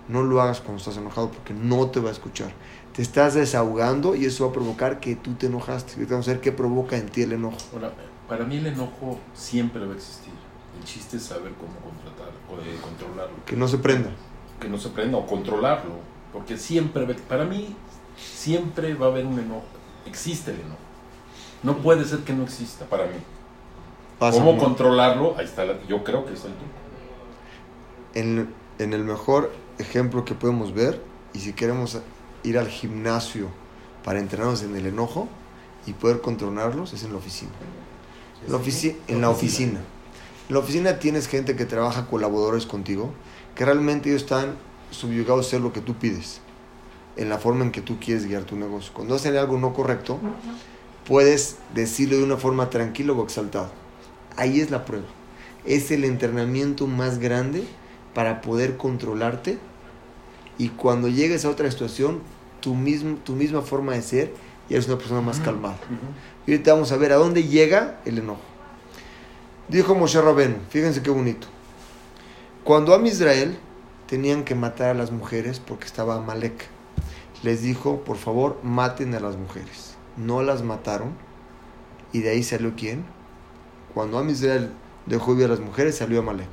no 0.07 0.23
lo 0.23 0.41
hagas 0.41 0.59
cuando 0.61 0.77
estás 0.79 0.97
enojado 0.97 1.29
porque 1.31 1.53
no 1.53 1.87
te 1.89 1.99
va 1.99 2.09
a 2.09 2.11
escuchar. 2.11 2.51
Te 2.93 3.01
estás 3.01 3.33
desahogando 3.35 4.15
y 4.15 4.25
eso 4.25 4.43
va 4.45 4.49
a 4.49 4.53
provocar 4.53 4.99
que 4.99 5.15
tú 5.15 5.33
te 5.35 5.47
enojaste. 5.47 6.03
Vamos 6.05 6.27
a 6.27 6.31
ver 6.31 6.41
qué 6.41 6.51
provoca 6.51 6.97
en 6.97 7.07
ti 7.09 7.21
el 7.21 7.31
enojo. 7.33 7.57
Ahora, 7.73 7.93
para 8.27 8.43
mí 8.45 8.57
el 8.57 8.67
enojo 8.67 9.17
siempre 9.33 9.85
va 9.85 9.93
a 9.93 9.95
existir. 9.95 10.33
El 10.77 10.83
chiste 10.85 11.17
es 11.17 11.23
saber 11.23 11.53
cómo 11.53 11.73
contratar, 11.79 12.31
o, 12.49 12.55
eh, 12.61 12.77
controlarlo. 12.81 13.35
Que 13.45 13.55
no 13.55 13.67
se 13.67 13.77
prenda. 13.77 14.09
Que 14.59 14.67
no 14.67 14.77
se 14.77 14.89
prenda 14.89 15.17
o 15.17 15.25
controlarlo. 15.25 15.93
Porque 16.33 16.57
siempre, 16.57 17.05
para 17.27 17.45
mí, 17.45 17.75
siempre 18.17 18.93
va 18.93 19.07
a 19.07 19.09
haber 19.09 19.25
un 19.25 19.39
enojo. 19.39 19.63
Existe 20.05 20.51
el 20.51 20.59
enojo. 20.61 20.77
No 21.63 21.77
puede 21.77 22.03
ser 22.05 22.19
que 22.19 22.33
no 22.33 22.43
exista 22.43 22.85
para 22.85 23.05
mí. 23.05 23.13
¿Cómo 24.19 24.57
controlarlo? 24.57 25.35
Ahí 25.37 25.45
está, 25.45 25.65
la- 25.65 25.81
yo 25.87 26.03
creo 26.03 26.25
que 26.25 26.33
es 26.33 26.45
el 26.45 26.51
truco. 26.53 26.71
en, 28.13 28.53
en 28.79 28.93
el 28.93 29.03
mejor 29.03 29.51
ejemplo 29.81 30.25
que 30.25 30.33
podemos 30.33 30.73
ver, 30.73 31.01
y 31.33 31.39
si 31.39 31.53
queremos 31.53 31.99
ir 32.43 32.57
al 32.57 32.67
gimnasio 32.67 33.47
para 34.03 34.19
entrenarnos 34.19 34.63
en 34.63 34.75
el 34.75 34.85
enojo 34.85 35.27
y 35.85 35.93
poder 35.93 36.21
controlarlos, 36.21 36.93
es 36.93 37.03
en 37.03 37.11
la 37.11 37.17
oficina. 37.17 37.51
La 38.47 38.57
ofici- 38.57 38.95
en 39.07 39.21
la 39.21 39.29
oficina. 39.29 39.79
En 40.49 40.55
la 40.55 40.59
oficina 40.59 40.99
tienes 40.99 41.27
gente 41.27 41.55
que 41.55 41.65
trabaja 41.65 42.07
colaboradores 42.07 42.65
contigo, 42.65 43.11
que 43.55 43.65
realmente 43.65 44.09
ellos 44.09 44.23
están 44.23 44.55
subyugados 44.89 45.45
a 45.45 45.47
hacer 45.47 45.61
lo 45.61 45.71
que 45.71 45.81
tú 45.81 45.95
pides, 45.95 46.41
en 47.15 47.29
la 47.29 47.37
forma 47.37 47.63
en 47.63 47.71
que 47.71 47.81
tú 47.81 47.99
quieres 47.99 48.25
guiar 48.25 48.43
tu 48.43 48.55
negocio. 48.55 48.91
Cuando 48.93 49.15
hacen 49.15 49.37
algo 49.37 49.57
no 49.57 49.73
correcto, 49.73 50.19
puedes 51.07 51.57
decirlo 51.73 52.17
de 52.17 52.23
una 52.23 52.37
forma 52.37 52.69
tranquila 52.69 53.13
o 53.13 53.23
exaltada. 53.23 53.69
Ahí 54.37 54.59
es 54.59 54.71
la 54.71 54.85
prueba. 54.85 55.05
Es 55.65 55.91
el 55.91 56.03
entrenamiento 56.03 56.87
más 56.87 57.19
grande 57.19 57.63
para 58.13 58.41
poder 58.41 58.77
controlarte 58.77 59.59
y 60.61 60.69
cuando 60.69 61.07
llegues 61.07 61.43
a 61.43 61.49
otra 61.49 61.71
situación, 61.71 62.21
tu, 62.59 62.75
mismo, 62.75 63.17
tu 63.23 63.33
misma 63.33 63.63
forma 63.63 63.93
de 63.93 64.03
ser 64.03 64.31
ya 64.69 64.75
eres 64.75 64.87
una 64.87 64.99
persona 64.99 65.19
más 65.19 65.39
calmada. 65.39 65.79
Y 66.45 66.51
ahorita 66.51 66.73
vamos 66.73 66.91
a 66.91 66.97
ver 66.97 67.13
a 67.13 67.15
dónde 67.15 67.45
llega 67.45 67.99
el 68.05 68.19
enojo. 68.19 68.41
Dijo 69.69 69.95
Moshe 69.95 70.21
Rabenu, 70.21 70.57
fíjense 70.69 71.01
qué 71.01 71.09
bonito. 71.09 71.47
Cuando 72.63 72.93
a 72.93 73.07
Israel 73.07 73.57
tenían 74.05 74.43
que 74.43 74.53
matar 74.53 74.89
a 74.89 74.93
las 74.93 75.09
mujeres 75.09 75.59
porque 75.59 75.85
estaba 75.85 76.13
Amalek, 76.13 76.67
les 77.41 77.63
dijo, 77.63 78.03
por 78.03 78.17
favor, 78.17 78.59
maten 78.61 79.15
a 79.15 79.19
las 79.19 79.37
mujeres. 79.37 79.95
No 80.15 80.43
las 80.43 80.61
mataron. 80.61 81.15
Y 82.13 82.19
de 82.19 82.29
ahí 82.29 82.43
salió 82.43 82.73
quién? 82.77 83.03
Cuando 83.95 84.19
a 84.19 84.23
Israel 84.29 84.69
dejó 85.07 85.31
vivir 85.31 85.45
a 85.47 85.55
las 85.55 85.59
mujeres, 85.59 85.97
salió 85.97 86.19
Amalek. 86.19 86.51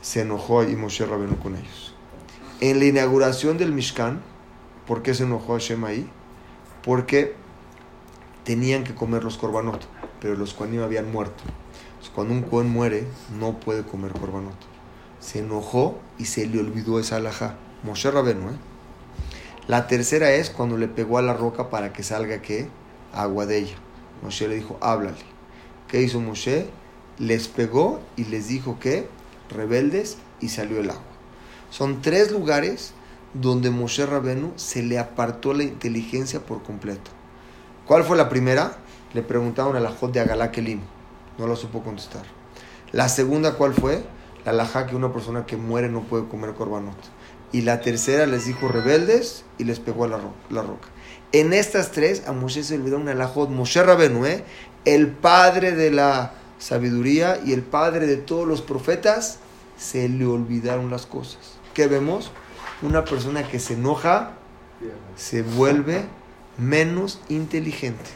Se 0.00 0.22
enojó 0.22 0.60
ahí 0.60 0.74
Moshe 0.76 1.04
Rabenu 1.04 1.36
con 1.36 1.56
ellos. 1.56 1.91
En 2.62 2.78
la 2.78 2.84
inauguración 2.84 3.58
del 3.58 3.72
Mishkan, 3.72 4.22
¿por 4.86 5.02
qué 5.02 5.14
se 5.14 5.24
enojó 5.24 5.54
Hashem 5.54 5.84
ahí? 5.84 6.08
Porque 6.84 7.34
tenían 8.44 8.84
que 8.84 8.94
comer 8.94 9.24
los 9.24 9.36
korbanot, 9.36 9.84
pero 10.20 10.36
los 10.36 10.54
kohanim 10.54 10.80
habían 10.80 11.10
muerto. 11.10 11.42
Cuando 12.14 12.34
un 12.34 12.42
kohen 12.42 12.70
muere, 12.70 13.04
no 13.36 13.58
puede 13.58 13.82
comer 13.82 14.12
korbanot. 14.12 14.54
Se 15.18 15.40
enojó 15.40 15.98
y 16.18 16.26
se 16.26 16.46
le 16.46 16.60
olvidó 16.60 17.00
esa 17.00 17.16
alajá. 17.16 17.56
Moshe 17.82 18.08
Rabenu, 18.12 18.50
¿eh? 18.50 18.56
La 19.66 19.88
tercera 19.88 20.30
es 20.30 20.48
cuando 20.48 20.76
le 20.76 20.86
pegó 20.86 21.18
a 21.18 21.22
la 21.22 21.34
roca 21.34 21.68
para 21.68 21.92
que 21.92 22.04
salga, 22.04 22.42
¿qué? 22.42 22.68
Agua 23.12 23.44
de 23.44 23.58
ella. 23.58 23.76
Moshe 24.22 24.46
le 24.46 24.54
dijo, 24.54 24.78
háblale. 24.80 25.16
¿Qué 25.88 26.00
hizo 26.00 26.20
Moshe? 26.20 26.68
Les 27.18 27.48
pegó 27.48 27.98
y 28.14 28.26
les 28.26 28.46
dijo 28.46 28.78
que 28.78 29.08
rebeldes 29.50 30.18
y 30.40 30.50
salió 30.50 30.78
el 30.78 30.90
agua. 30.90 31.11
Son 31.72 32.02
tres 32.02 32.30
lugares 32.30 32.92
donde 33.32 33.70
Moshe 33.70 34.04
Rabenu 34.04 34.52
se 34.56 34.82
le 34.82 34.98
apartó 34.98 35.54
la 35.54 35.62
inteligencia 35.62 36.40
por 36.40 36.62
completo. 36.62 37.10
¿Cuál 37.86 38.04
fue 38.04 38.14
la 38.18 38.28
primera? 38.28 38.76
Le 39.14 39.22
preguntaron 39.22 39.74
a 39.74 39.80
la 39.80 39.88
Jod 39.88 40.10
de 40.10 40.20
Agalá 40.20 40.50
Kelim. 40.50 40.80
No 41.38 41.46
lo 41.46 41.56
supo 41.56 41.82
contestar. 41.82 42.24
La 42.92 43.08
segunda, 43.08 43.54
¿cuál 43.54 43.72
fue? 43.72 44.04
La 44.44 44.50
alajá 44.50 44.86
que 44.86 44.96
una 44.96 45.14
persona 45.14 45.46
que 45.46 45.56
muere 45.56 45.88
no 45.88 46.02
puede 46.02 46.28
comer 46.28 46.52
corbanot. 46.52 46.98
Y 47.52 47.62
la 47.62 47.80
tercera 47.80 48.26
les 48.26 48.44
dijo 48.44 48.68
rebeldes 48.68 49.46
y 49.56 49.64
les 49.64 49.80
pegó 49.80 50.04
a 50.04 50.08
la 50.08 50.62
roca. 50.62 50.88
En 51.32 51.54
estas 51.54 51.90
tres, 51.90 52.24
a 52.26 52.32
Moshe 52.32 52.64
se 52.64 52.74
le 52.74 52.82
olvidó 52.82 52.98
una 52.98 53.12
alajot. 53.12 53.48
Moshe 53.48 53.82
Rabenu, 53.82 54.26
¿eh? 54.26 54.44
el 54.84 55.08
padre 55.08 55.72
de 55.72 55.90
la 55.90 56.34
sabiduría 56.58 57.40
y 57.42 57.54
el 57.54 57.62
padre 57.62 58.06
de 58.06 58.18
todos 58.18 58.46
los 58.46 58.60
profetas, 58.60 59.38
se 59.78 60.06
le 60.10 60.26
olvidaron 60.26 60.90
las 60.90 61.06
cosas. 61.06 61.61
¿Qué 61.74 61.86
vemos? 61.86 62.30
Una 62.82 63.04
persona 63.04 63.48
que 63.48 63.58
se 63.58 63.74
enoja 63.74 64.32
se 65.16 65.42
vuelve 65.42 66.04
menos 66.58 67.20
inteligente. 67.28 68.10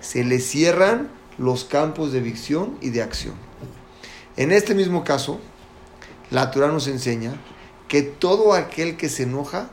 Se 0.00 0.24
le 0.24 0.38
cierran 0.38 1.08
los 1.38 1.64
campos 1.64 2.12
de 2.12 2.20
visión 2.20 2.76
y 2.80 2.90
de 2.90 3.02
acción. 3.02 3.34
En 4.36 4.52
este 4.52 4.74
mismo 4.74 5.04
caso, 5.04 5.40
la 6.30 6.50
Torah 6.50 6.68
nos 6.68 6.86
enseña 6.86 7.34
que 7.88 8.02
todo 8.02 8.54
aquel 8.54 8.96
que 8.96 9.08
se 9.08 9.24
enoja 9.24 9.70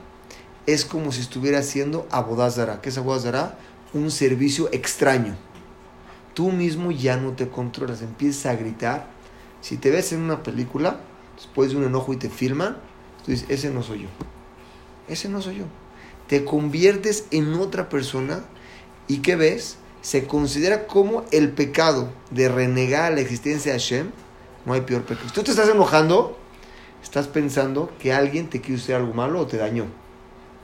es 0.65 0.85
como 0.85 1.11
si 1.11 1.21
estuviera 1.21 1.59
haciendo 1.59 2.07
abodazara. 2.09 2.81
¿Qué 2.81 2.89
es 2.89 2.97
abodazara? 2.97 3.59
Un 3.93 4.09
servicio 4.09 4.69
extraño. 4.71 5.35
Tú 6.33 6.51
mismo 6.51 6.91
ya 6.91 7.17
no 7.17 7.33
te 7.33 7.47
controlas, 7.47 8.01
empiezas 8.01 8.47
a 8.47 8.55
gritar. 8.55 9.07
Si 9.61 9.77
te 9.77 9.91
ves 9.91 10.11
en 10.13 10.21
una 10.21 10.43
película, 10.43 10.99
después 11.35 11.71
de 11.71 11.77
un 11.77 11.83
enojo 11.83 12.13
y 12.13 12.17
te 12.17 12.29
filman, 12.29 12.77
ese 13.27 13.69
no 13.69 13.83
soy 13.83 14.03
yo. 14.03 14.07
Ese 15.07 15.29
no 15.29 15.41
soy 15.41 15.57
yo. 15.57 15.65
Te 16.27 16.43
conviertes 16.43 17.25
en 17.31 17.53
otra 17.55 17.89
persona 17.89 18.43
y 19.07 19.19
¿qué 19.19 19.35
ves? 19.35 19.77
Se 20.01 20.25
considera 20.25 20.87
como 20.87 21.25
el 21.31 21.51
pecado 21.51 22.11
de 22.31 22.49
renegar 22.49 23.13
la 23.13 23.21
existencia 23.21 23.73
de 23.73 23.79
Hashem. 23.79 24.11
No 24.65 24.73
hay 24.73 24.81
peor 24.81 25.03
pecado. 25.03 25.27
Si 25.27 25.33
tú 25.33 25.43
te 25.43 25.51
estás 25.51 25.69
enojando, 25.69 26.37
estás 27.01 27.27
pensando 27.27 27.91
que 27.99 28.13
alguien 28.13 28.49
te 28.49 28.61
quiso 28.61 28.83
hacer 28.83 28.95
algo 28.95 29.13
malo 29.13 29.41
o 29.41 29.47
te 29.47 29.57
dañó. 29.57 29.85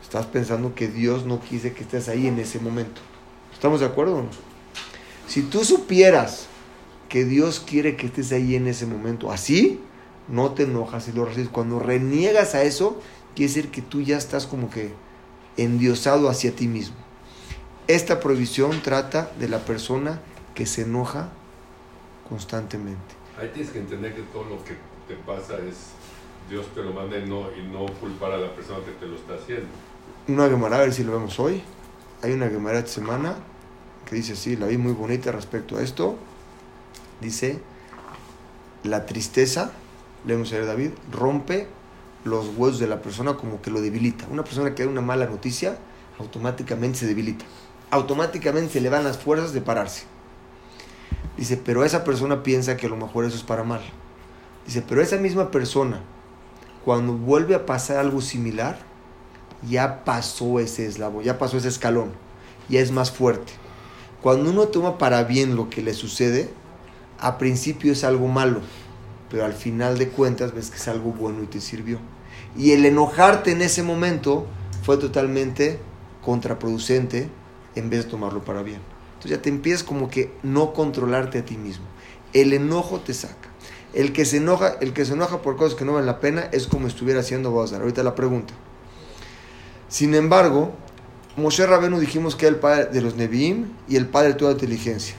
Estás 0.02 0.26
pensando 0.26 0.76
que 0.76 0.88
Dios 0.88 1.26
no 1.26 1.42
quise 1.42 1.74
que 1.74 1.84
estés 1.84 2.10
ahí 2.10 2.28
en 2.28 2.38
ese 2.40 2.60
momento. 2.60 3.02
¿Estamos 3.54 3.80
de 3.80 3.86
acuerdo 3.86 4.18
o 4.18 4.22
no? 4.24 4.30
Si 5.28 5.42
tú 5.44 5.64
supieras 5.64 6.48
que 7.08 7.24
Dios 7.24 7.62
quiere 7.66 7.96
que 7.96 8.08
estés 8.08 8.32
ahí 8.34 8.56
en 8.56 8.68
ese 8.68 8.86
momento, 8.86 9.32
así, 9.32 9.80
no 10.28 10.52
te 10.52 10.64
enojas 10.64 11.08
y 11.08 11.12
lo 11.12 11.26
recibes. 11.26 11.50
Cuando 11.50 11.80
reniegas 11.80 12.56
a 12.56 12.64
eso, 12.64 13.00
quiere 13.36 13.54
decir 13.54 13.72
que 13.72 13.82
tú 13.82 14.02
ya 14.02 14.18
estás 14.18 14.48
como 14.48 14.70
que 14.70 14.94
endiosado 15.58 16.30
hacia 16.30 16.56
ti 16.56 16.68
mismo. 16.68 16.96
Esta 17.88 18.20
prohibición 18.20 18.82
trata 18.82 19.32
de 19.40 19.50
la 19.50 19.60
persona 19.60 20.22
que 20.56 20.66
se 20.66 20.84
enoja 20.84 21.30
constantemente. 22.30 23.16
Ahí 23.40 23.50
tienes 23.54 23.72
que 23.72 23.80
entender 23.80 24.16
que 24.16 24.22
todo 24.24 24.46
lo 24.46 24.64
que 24.64 24.76
te 25.08 25.16
pasa 25.26 25.58
es 25.58 25.92
Dios 26.50 26.66
te 26.74 26.82
lo 26.82 26.94
manda 26.94 27.18
y 27.18 27.28
no, 27.28 27.48
y 27.52 27.64
no 27.72 27.86
culpar 28.00 28.32
a 28.32 28.38
la 28.38 28.54
persona 28.54 28.80
que 28.86 28.92
te 28.92 29.06
lo 29.06 29.16
está 29.16 29.36
haciendo. 29.36 29.68
Una 30.28 30.48
Gemara, 30.50 30.78
a 30.78 30.80
ver 30.80 30.94
si 30.94 31.04
lo 31.04 31.14
vemos 31.14 31.40
hoy. 31.40 31.62
Hay 32.22 32.32
una 32.32 32.48
Gemara 32.48 32.80
esta 32.80 32.92
semana 32.92 33.36
que 34.06 34.16
dice 34.16 34.34
así, 34.34 34.56
la 34.56 34.68
vi 34.68 34.78
muy 34.78 34.94
bonita 34.94 35.32
respecto 35.32 35.78
a 35.78 35.82
esto. 35.82 36.18
Dice, 37.22 37.60
la 38.84 39.06
tristeza 39.06 39.72
leemos 40.26 40.52
a 40.54 40.60
David, 40.60 40.92
rompe 41.12 41.68
los 42.24 42.48
huesos 42.56 42.80
de 42.80 42.88
la 42.88 43.02
persona 43.02 43.36
como 43.36 43.62
que 43.62 43.72
lo 43.72 43.82
debilita. 43.82 44.26
Una 44.30 44.44
persona 44.44 44.74
que 44.76 44.84
da 44.84 44.90
una 44.90 45.02
mala 45.02 45.26
noticia, 45.26 45.78
automáticamente 46.20 47.00
se 47.00 47.08
debilita. 47.08 47.46
Automáticamente 47.92 48.74
se 48.74 48.82
le 48.82 48.90
van 48.90 49.04
las 49.04 49.18
fuerzas 49.18 49.54
de 49.54 49.62
pararse. 49.62 50.04
Dice, 51.38 51.58
pero 51.58 51.84
esa 51.84 52.04
persona 52.04 52.44
piensa 52.44 52.78
que 52.78 52.86
a 52.86 52.90
lo 52.90 52.98
mejor 52.98 53.26
eso 53.26 53.36
es 53.36 53.44
para 53.44 53.64
mal. 53.64 53.82
Dice, 54.66 54.82
pero 54.88 55.02
esa 55.02 55.18
misma 55.18 55.52
persona, 55.52 56.02
cuando 56.86 57.14
vuelve 57.14 57.56
a 57.56 57.66
pasar 57.66 57.98
algo 57.98 58.22
similar, 58.22 58.80
ya 59.68 60.04
pasó 60.04 60.60
ese 60.60 60.86
eslabón, 60.86 61.24
ya 61.24 61.38
pasó 61.38 61.58
ese 61.58 61.68
escalón, 61.68 62.12
ya 62.70 62.80
es 62.80 62.92
más 62.92 63.12
fuerte. 63.12 63.54
Cuando 64.22 64.50
uno 64.50 64.68
toma 64.68 64.98
para 64.98 65.24
bien 65.24 65.56
lo 65.56 65.70
que 65.70 65.82
le 65.82 65.94
sucede, 65.94 66.50
a 67.20 67.38
principio 67.38 67.92
es 67.92 68.04
algo 68.04 68.28
malo, 68.28 68.62
pero 69.34 69.46
al 69.46 69.54
final 69.54 69.98
de 69.98 70.10
cuentas 70.10 70.54
ves 70.54 70.70
que 70.70 70.78
es 70.78 70.88
algo 70.88 71.12
bueno 71.12 71.42
y 71.42 71.48
te 71.48 71.60
sirvió. 71.60 71.98
Y 72.56 72.74
el 72.74 72.86
enojarte 72.86 73.50
en 73.50 73.64
ese 73.64 73.82
momento 73.82 74.46
fue 74.84 74.98
totalmente 74.98 75.80
contraproducente 76.24 77.30
en 77.74 77.90
vez 77.90 78.06
de 78.06 78.12
tomarlo 78.12 78.46
para 78.46 78.62
bien. 78.62 78.80
Entonces 79.14 79.32
ya 79.32 79.42
te 79.42 79.50
empiezas 79.50 79.84
como 79.84 80.08
que 80.08 80.32
no 80.44 80.72
controlarte 80.72 81.40
a 81.40 81.46
ti 81.46 81.58
mismo. 81.58 81.84
El 82.32 82.54
enojo 82.54 83.00
te 83.00 83.16
saca. 83.16 83.50
El 83.96 84.14
que 84.14 84.24
se 84.24 84.38
enoja, 84.38 84.76
el 84.82 84.94
que 84.94 85.04
se 85.04 85.14
enoja 85.14 85.42
por 85.42 85.58
cosas 85.58 85.76
que 85.76 85.84
no 85.84 85.94
valen 85.94 86.06
la 86.06 86.20
pena 86.20 86.48
es 86.52 86.68
como 86.68 86.86
estuviera 86.86 87.22
haciendo 87.22 87.50
Bozar. 87.50 87.82
Ahorita 87.82 88.04
la 88.04 88.14
pregunta. 88.14 88.54
Sin 89.90 90.14
embargo, 90.14 90.74
Moshe 91.38 91.66
Rabenu 91.66 92.00
dijimos 92.00 92.36
que 92.36 92.46
era 92.46 92.54
el 92.54 92.62
padre 92.62 92.86
de 92.86 93.02
los 93.02 93.16
Nevi'im 93.16 93.66
y 93.90 93.96
el 93.96 94.06
padre 94.06 94.28
de 94.28 94.36
toda 94.36 94.52
inteligencia. 94.52 95.16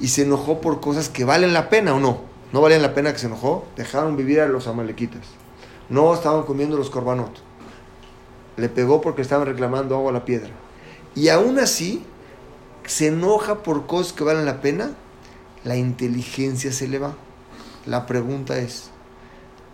Y 0.00 0.08
se 0.08 0.22
enojó 0.22 0.60
por 0.60 0.80
cosas 0.80 1.08
que 1.08 1.24
valen 1.24 1.52
la 1.52 1.68
pena 1.68 1.94
o 1.94 2.00
no. 2.00 2.33
No 2.54 2.60
valían 2.60 2.82
la 2.82 2.94
pena 2.94 3.12
que 3.12 3.18
se 3.18 3.26
enojó. 3.26 3.66
Dejaron 3.74 4.16
vivir 4.16 4.40
a 4.40 4.46
los 4.46 4.68
amalequitas. 4.68 5.22
No 5.88 6.14
estaban 6.14 6.44
comiendo 6.44 6.76
los 6.76 6.88
corbanot. 6.88 7.40
Le 8.56 8.68
pegó 8.68 9.00
porque 9.00 9.22
estaban 9.22 9.48
reclamando 9.48 9.96
agua 9.96 10.10
a 10.10 10.14
la 10.14 10.24
piedra. 10.24 10.50
Y 11.16 11.30
aún 11.30 11.58
así, 11.58 12.04
se 12.86 13.08
enoja 13.08 13.64
por 13.64 13.88
cosas 13.88 14.12
que 14.12 14.22
valen 14.22 14.46
la 14.46 14.60
pena. 14.60 14.92
La 15.64 15.76
inteligencia 15.76 16.70
se 16.70 16.86
le 16.86 17.00
va. 17.00 17.16
La 17.86 18.06
pregunta 18.06 18.56
es, 18.56 18.90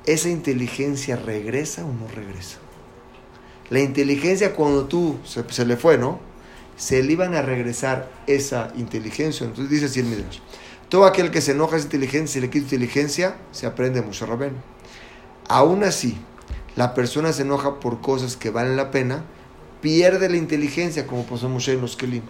¿esa 0.07 0.31
inteligencia 0.31 1.17
regresa 1.17 1.85
o 1.85 1.93
no 1.93 2.09
regresa? 2.09 2.61
La 3.69 3.81
inteligencia 3.81 4.55
cuando 4.55 4.87
tú 4.87 5.19
se, 5.25 5.67
le 5.67 5.77
fue, 5.77 5.99
¿no? 5.99 6.19
Se 6.79 7.03
le 7.03 7.13
iban 7.13 7.35
a 7.35 7.43
regresar 7.43 8.11
esa 8.27 8.73
inteligencia. 8.75 9.45
Entonces 9.45 9.69
dice 9.69 9.85
así 9.85 10.01
el 10.01 10.07
Midrash. 10.07 10.39
Todo 10.91 11.05
aquel 11.07 11.31
que 11.31 11.41
se 11.41 11.53
enoja 11.53 11.77
es 11.77 11.85
inteligencia, 11.85 12.35
se 12.35 12.41
le 12.41 12.51
quita 12.51 12.65
inteligencia, 12.65 13.37
se 13.53 13.65
aprende 13.65 14.03
mucho 14.03 14.27
Rabén. 14.27 14.57
Aún 15.47 15.85
así, 15.85 16.19
la 16.75 16.95
persona 16.95 17.33
se 17.33 17.43
enoja 17.43 17.79
por 17.79 18.01
cosas 18.01 18.37
que 18.37 18.51
valen 18.51 18.77
la 18.77 18.91
pena, 18.91 19.23
pierde 19.81 20.29
la 20.29 20.37
inteligencia, 20.37 21.07
como 21.07 21.25
pasó 21.25 21.49
Moshe 21.49 21.75
en 21.75 21.81
los 21.81 21.95
Kelim. 21.97 22.25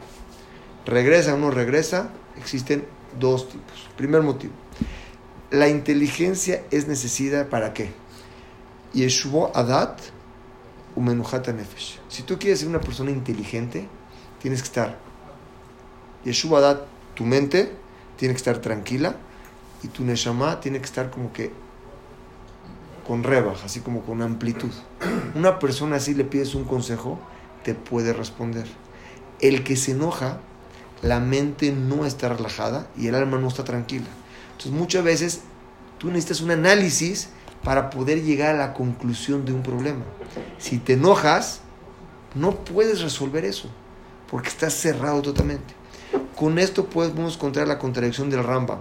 Regresa 0.85 1.35
o 1.35 1.39
no 1.39 1.51
regresa, 1.51 2.11
existen 2.37 2.85
dos 3.19 3.49
tipos. 3.49 3.89
Primer 3.97 4.21
motivo, 4.21 4.53
la 5.51 5.69
inteligencia 5.69 6.63
es 6.71 6.87
necesidad 6.87 7.49
para 7.49 7.73
qué? 7.73 7.91
Yeshuvo 8.93 9.53
Adat 9.55 10.01
Umenuhata 10.97 11.55
Nefesh. 11.55 11.99
Si 12.09 12.25
tú 12.25 12.39
quieres 12.39 12.59
ser 12.59 12.69
una 12.69 12.81
persona 12.81 13.11
inteligente, 13.11 13.89
tienes 14.39 14.61
que 14.61 14.67
estar 14.67 14.99
Yeshuva 16.25 16.59
Adat, 16.59 16.83
tu 17.15 17.25
mente 17.25 17.80
tiene 18.21 18.35
que 18.35 18.39
estar 18.39 18.59
tranquila 18.59 19.17
y 19.83 19.89
tu 19.89 20.05
Neshama 20.05 20.61
tiene 20.61 20.79
que 20.79 20.85
estar 20.85 21.09
como 21.09 21.33
que 21.33 21.51
con 23.07 23.23
rebaja, 23.23 23.65
así 23.65 23.81
como 23.81 24.03
con 24.03 24.21
amplitud. 24.21 24.71
Una 25.35 25.59
persona 25.59 25.97
así 25.97 26.13
le 26.13 26.25
pides 26.25 26.55
un 26.55 26.65
consejo, 26.65 27.19
te 27.65 27.73
puede 27.75 28.13
responder. 28.13 28.67
El 29.41 29.65
que 29.65 29.75
se 29.75 29.93
enoja, 29.93 30.39
la 31.01 31.19
mente 31.19 31.73
no 31.73 32.05
está 32.05 32.29
relajada 32.29 32.89
y 32.95 33.07
el 33.07 33.15
alma 33.15 33.39
no 33.39 33.49
está 33.49 33.65
tranquila. 33.65 34.09
Entonces 34.51 34.73
muchas 34.73 35.03
veces 35.03 35.41
tú 35.97 36.09
necesitas 36.09 36.43
un 36.43 36.51
análisis 36.51 37.31
para 37.65 37.89
poder 37.89 38.23
llegar 38.23 38.55
a 38.55 38.59
la 38.59 38.75
conclusión 38.75 39.47
de 39.47 39.55
un 39.55 39.63
problema. 39.63 40.05
Si 40.59 40.77
te 40.77 40.93
enojas, 40.93 41.63
no 42.35 42.55
puedes 42.67 43.01
resolver 43.01 43.47
eso, 43.47 43.71
porque 44.31 44.51
estás 44.51 44.75
cerrado 44.75 45.23
totalmente. 45.23 45.80
Con 46.41 46.59
esto 46.59 46.87
podemos 46.87 47.35
encontrar 47.35 47.69
la 47.69 47.79
contradicción 47.79 48.31
del 48.31 48.43
Rambam. 48.43 48.79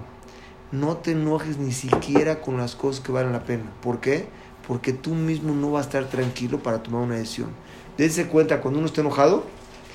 No 0.71 0.95
te 0.95 1.11
enojes 1.11 1.57
ni 1.57 1.73
siquiera 1.73 2.39
con 2.39 2.55
las 2.55 2.73
cosas 2.73 3.03
que 3.03 3.11
valen 3.11 3.33
la 3.33 3.43
pena. 3.43 3.65
¿Por 3.81 3.99
qué? 3.99 4.29
Porque 4.65 4.93
tú 4.93 5.09
mismo 5.13 5.53
no 5.53 5.71
vas 5.71 5.81
a 5.83 5.89
estar 5.89 6.05
tranquilo 6.05 6.59
para 6.63 6.81
tomar 6.81 7.01
una 7.01 7.17
decisión. 7.17 7.49
Dense 7.97 8.27
cuenta, 8.27 8.61
cuando 8.61 8.79
uno 8.79 8.87
está 8.87 9.01
enojado, 9.01 9.43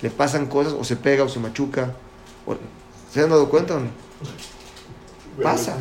le 0.02 0.10
pasan 0.10 0.44
cosas, 0.44 0.74
o 0.74 0.84
se 0.84 0.96
pega, 0.96 1.24
o 1.24 1.28
se 1.30 1.40
machuca. 1.40 1.94
¿Se 3.10 3.22
han 3.22 3.30
dado 3.30 3.48
cuenta 3.48 3.76
o 3.76 3.80
no? 3.80 3.86
Pasa. 5.42 5.78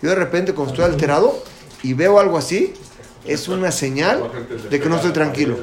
Yo 0.00 0.08
de 0.08 0.16
repente, 0.16 0.54
cuando 0.54 0.72
estoy 0.72 0.90
alterado 0.90 1.38
y 1.82 1.92
veo 1.92 2.18
algo 2.18 2.38
así, 2.38 2.72
es 3.26 3.48
una 3.48 3.70
señal 3.70 4.30
de 4.70 4.80
que 4.80 4.88
no 4.88 4.96
estoy 4.96 5.12
tranquilo. 5.12 5.58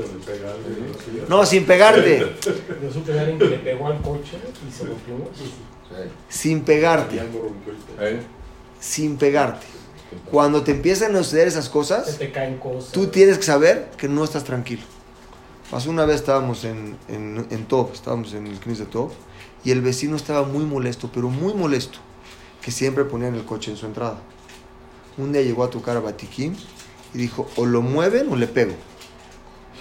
No, 1.30 1.46
sin 1.46 1.66
pegarte. 1.66 2.36
Alguien 3.20 3.40
que 3.40 3.46
le 3.46 3.58
pegó 3.60 3.88
al 3.88 4.02
coche 4.02 4.38
y 4.68 4.72
se 4.72 4.86
rompió. 4.86 5.16
Sin 6.30 6.62
pegarte. 6.62 7.22
Sin 8.80 9.18
pegarte. 9.18 9.66
Cuando 10.32 10.64
te 10.64 10.72
empiezan 10.72 11.16
a 11.16 11.24
suceder 11.24 11.48
esas 11.48 11.66
Se 11.66 11.72
cosas, 11.72 12.18
te 12.18 12.32
caen 12.32 12.58
cosas. 12.58 12.92
tú 12.92 13.08
tienes 13.08 13.38
que 13.38 13.44
saber 13.44 13.90
que 13.98 14.08
no 14.08 14.24
estás 14.24 14.44
tranquilo. 14.44 14.84
Pasó 15.72 15.90
una 15.90 16.06
vez, 16.06 16.18
estábamos 16.18 16.66
en, 16.66 16.98
en, 17.08 17.48
en 17.50 17.66
Top, 17.66 17.94
estábamos 17.94 18.34
en 18.34 18.46
el 18.46 18.60
Knis 18.60 18.78
de 18.80 18.86
Top, 18.86 19.12
y 19.64 19.72
el 19.72 19.82
vecino 19.82 20.16
estaba 20.16 20.44
muy 20.44 20.66
molesto, 20.66 21.10
pero 21.12 21.30
muy 21.30 21.56
molesto, 21.56 21.98
que 22.62 22.70
siempre 22.70 23.06
ponían 23.06 23.34
el 23.34 23.44
coche 23.44 23.72
en 23.72 23.78
su 23.78 23.88
entrada. 23.88 24.20
Un 25.18 25.32
día 25.32 25.42
llegó 25.42 25.64
a 25.64 25.70
tocar 25.70 25.98
a 25.98 26.00
Batiquín 26.00 26.56
y 27.14 27.18
dijo, 27.18 27.48
o 27.56 27.66
lo 27.66 27.82
mueven 27.82 28.32
o 28.32 28.36
le 28.36 28.48
pego. 28.48 28.74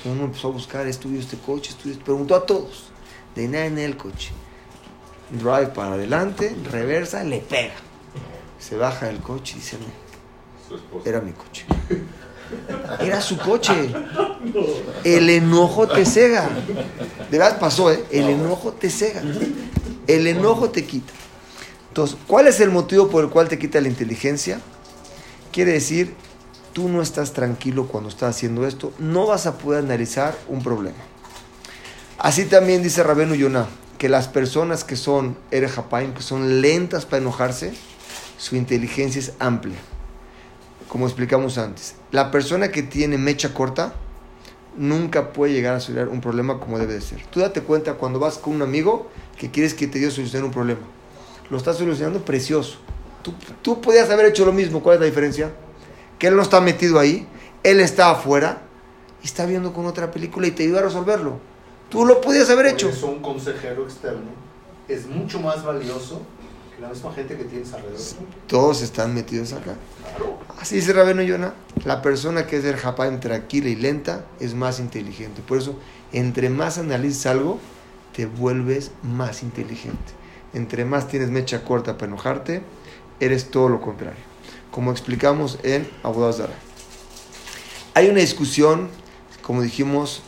Uno 0.05 0.25
empezó 0.25 0.49
a 0.49 0.51
buscar, 0.51 0.87
estudió 0.87 1.21
este 1.21 1.37
coche, 1.39 1.71
estudió, 1.71 1.99
preguntó 2.01 2.35
a 2.35 2.45
todos, 2.45 2.87
de 3.35 3.49
nada 3.49 3.67
en 3.67 3.79
el 3.79 3.97
coche. 3.97 4.31
Drive 5.31 5.69
para 5.69 5.95
adelante, 5.95 6.55
reversa, 6.71 7.25
le 7.25 7.39
pega. 7.39 7.75
Se 8.59 8.77
baja 8.77 9.07
del 9.07 9.21
coche 9.21 9.55
y 9.57 9.61
dice, 9.61 9.77
era 11.05 11.21
mi 11.21 11.33
coche. 11.33 11.65
Era 13.01 13.21
su 13.21 13.39
coche. 13.39 13.91
El 15.05 15.31
enojo 15.31 15.89
te 15.89 16.05
cega. 16.05 16.49
De 17.31 17.39
verdad 17.39 17.59
pasó, 17.59 17.91
¿eh? 17.91 18.05
El 18.11 18.29
enojo 18.29 18.73
te 18.73 18.91
cega. 18.91 19.23
El 20.07 20.27
enojo 20.27 20.71
te 20.71 20.85
quita. 20.85 21.13
Entonces, 21.89 22.17
¿cuál 22.27 22.47
es 22.47 22.61
el 22.61 22.71
motivo 22.71 23.09
por 23.09 23.25
el 23.25 23.31
cual 23.31 23.49
te 23.49 23.59
quita 23.59 23.81
la 23.81 23.89
inteligencia? 23.89 24.61
Quiere 25.51 25.73
decir, 25.73 26.15
tú 26.73 26.89
no 26.89 27.03
estás 27.03 27.33
tranquilo 27.33 27.87
cuando 27.87 28.09
estás 28.09 28.37
haciendo 28.37 28.67
esto, 28.67 28.93
no 28.99 29.27
vas 29.27 29.47
a 29.47 29.59
poder 29.59 29.85
analizar 29.85 30.37
un 30.49 30.63
problema. 30.63 30.97
Así 32.19 32.45
también 32.45 32.83
dice 32.83 33.03
Rabenu 33.03 33.35
Yonah, 33.35 33.67
que 33.99 34.09
las 34.09 34.29
personas 34.29 34.85
que 34.85 34.97
son 34.97 35.37
Erejapaim, 35.51 36.15
que 36.15 36.23
son 36.23 36.61
lentas 36.61 37.05
para 37.05 37.19
enojarse, 37.23 37.73
su 38.39 38.57
inteligencia 38.57 39.21
es 39.21 39.33
amplia. 39.39 39.77
Como 40.89 41.07
explicamos 41.07 41.59
antes, 41.59 41.95
la 42.11 42.31
persona 42.31 42.71
que 42.71 42.83
tiene 42.83 43.19
mecha 43.19 43.55
corta 43.55 43.95
nunca 44.77 45.33
puede 45.33 45.53
llegar 45.53 45.77
a 45.77 45.81
solucionar 45.81 46.13
un 46.13 46.21
problema 46.21 46.59
como 46.59 46.79
debe 46.79 46.95
de 46.95 47.01
ser. 47.01 47.25
Tú 47.27 47.41
date 47.41 47.63
cuenta 47.63 47.95
cuando 47.95 48.19
vas 48.19 48.39
con 48.39 48.55
un 48.55 48.63
amigo 48.63 49.11
que 49.39 49.51
quieres 49.51 49.75
que 49.75 49.87
te 49.87 49.99
dio 49.99 50.11
solucionar 50.11 50.45
un 50.45 50.53
problema. 50.53 50.81
Lo 51.51 51.57
estás 51.57 51.77
solucionando 51.77 52.25
precioso. 52.25 52.79
Tú, 53.23 53.35
tú 53.63 53.81
podías 53.81 54.11
haber 54.11 54.27
hecho 54.27 54.45
lo 54.45 54.53
mismo. 54.53 54.83
¿Cuál 54.83 54.95
es 54.95 55.01
la 55.01 55.07
diferencia? 55.07 55.51
Que 56.23 56.29
él 56.29 56.37
no 56.37 56.43
está 56.43 56.61
metido 56.61 57.01
ahí, 57.01 57.27
él 57.65 57.81
está 57.81 58.13
afuera 58.13 58.63
y 59.25 59.27
está 59.27 59.45
viendo 59.45 59.73
con 59.73 59.87
otra 59.87 60.13
película 60.13 60.47
y 60.47 60.53
te 60.53 60.63
ayuda 60.63 60.79
a 60.79 60.83
resolverlo. 60.85 61.41
Tú 61.89 62.07
lo 62.07 62.21
podías 62.21 62.49
haber 62.49 62.67
Por 62.67 62.75
hecho. 62.75 62.91
eso 62.91 63.09
un 63.09 63.21
consejero 63.21 63.83
externo 63.83 64.31
es 64.87 65.09
mucho 65.09 65.41
más 65.41 65.65
valioso 65.65 66.23
que 66.77 66.81
la 66.81 66.91
misma 66.91 67.13
gente 67.13 67.37
que 67.37 67.43
tienes 67.43 67.73
alrededor. 67.73 67.99
Todos 68.47 68.83
están 68.83 69.13
metidos 69.13 69.53
acá. 69.53 69.75
Así 70.61 70.77
dice 70.77 70.93
Rabeno 70.93 71.23
Yona. 71.23 71.55
La 71.85 72.03
persona 72.03 72.47
que 72.47 72.59
es 72.59 72.63
del 72.63 72.77
Japaim 72.77 73.19
tranquila 73.19 73.69
y 73.69 73.75
lenta 73.75 74.25
es 74.39 74.55
más 74.55 74.79
inteligente. 74.79 75.43
Por 75.43 75.59
eso, 75.59 75.75
entre 76.13 76.51
más 76.51 76.79
analices 76.79 77.27
algo, 77.27 77.59
te 78.15 78.27
vuelves 78.27 78.93
más 79.03 79.43
inteligente. 79.43 80.13
Entre 80.55 80.85
más 80.85 81.09
tienes 81.09 81.31
mecha 81.31 81.65
corta 81.65 81.95
para 81.99 82.13
enojarte, 82.13 82.63
eres 83.19 83.51
todo 83.51 83.69
lo 83.69 83.81
contrario. 83.81 84.31
Como 84.73 84.91
explicamos 84.91 85.59
en 85.63 85.89
Abu 86.03 86.31
Zara. 86.33 86.55
Hay 87.95 88.09
una 88.09 88.19
discusión, 88.21 88.89
como 89.43 89.63
dijimos, 89.63 90.23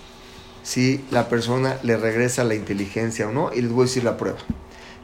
si 0.63 1.05
la 1.11 1.29
persona 1.29 1.79
le 1.83 1.97
regresa 1.97 2.45
la 2.45 2.55
inteligencia 2.55 3.27
o 3.29 3.33
no, 3.33 3.53
y 3.53 3.61
les 3.63 3.73
voy 3.73 3.83
a 3.83 3.87
decir 3.87 4.05
la 4.05 4.17
prueba. 4.17 4.39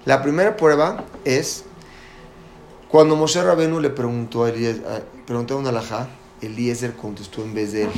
La 0.05 0.23
primera 0.23 0.57
prueba 0.57 1.05
es 1.25 1.65
cuando 2.89 3.17
Moshe 3.17 3.43
Rabenu 3.43 3.81
le 3.81 3.91
preguntó 3.91 4.45
a 4.45 4.49
a- 4.49 4.53
preguntaron 5.27 5.67
a 5.67 5.71
Alajá, 5.71 6.09
Eliezer 6.43 6.95
contestó 6.95 7.43
en 7.43 7.55
vez 7.55 7.73
de 7.73 7.85
él 7.85 7.91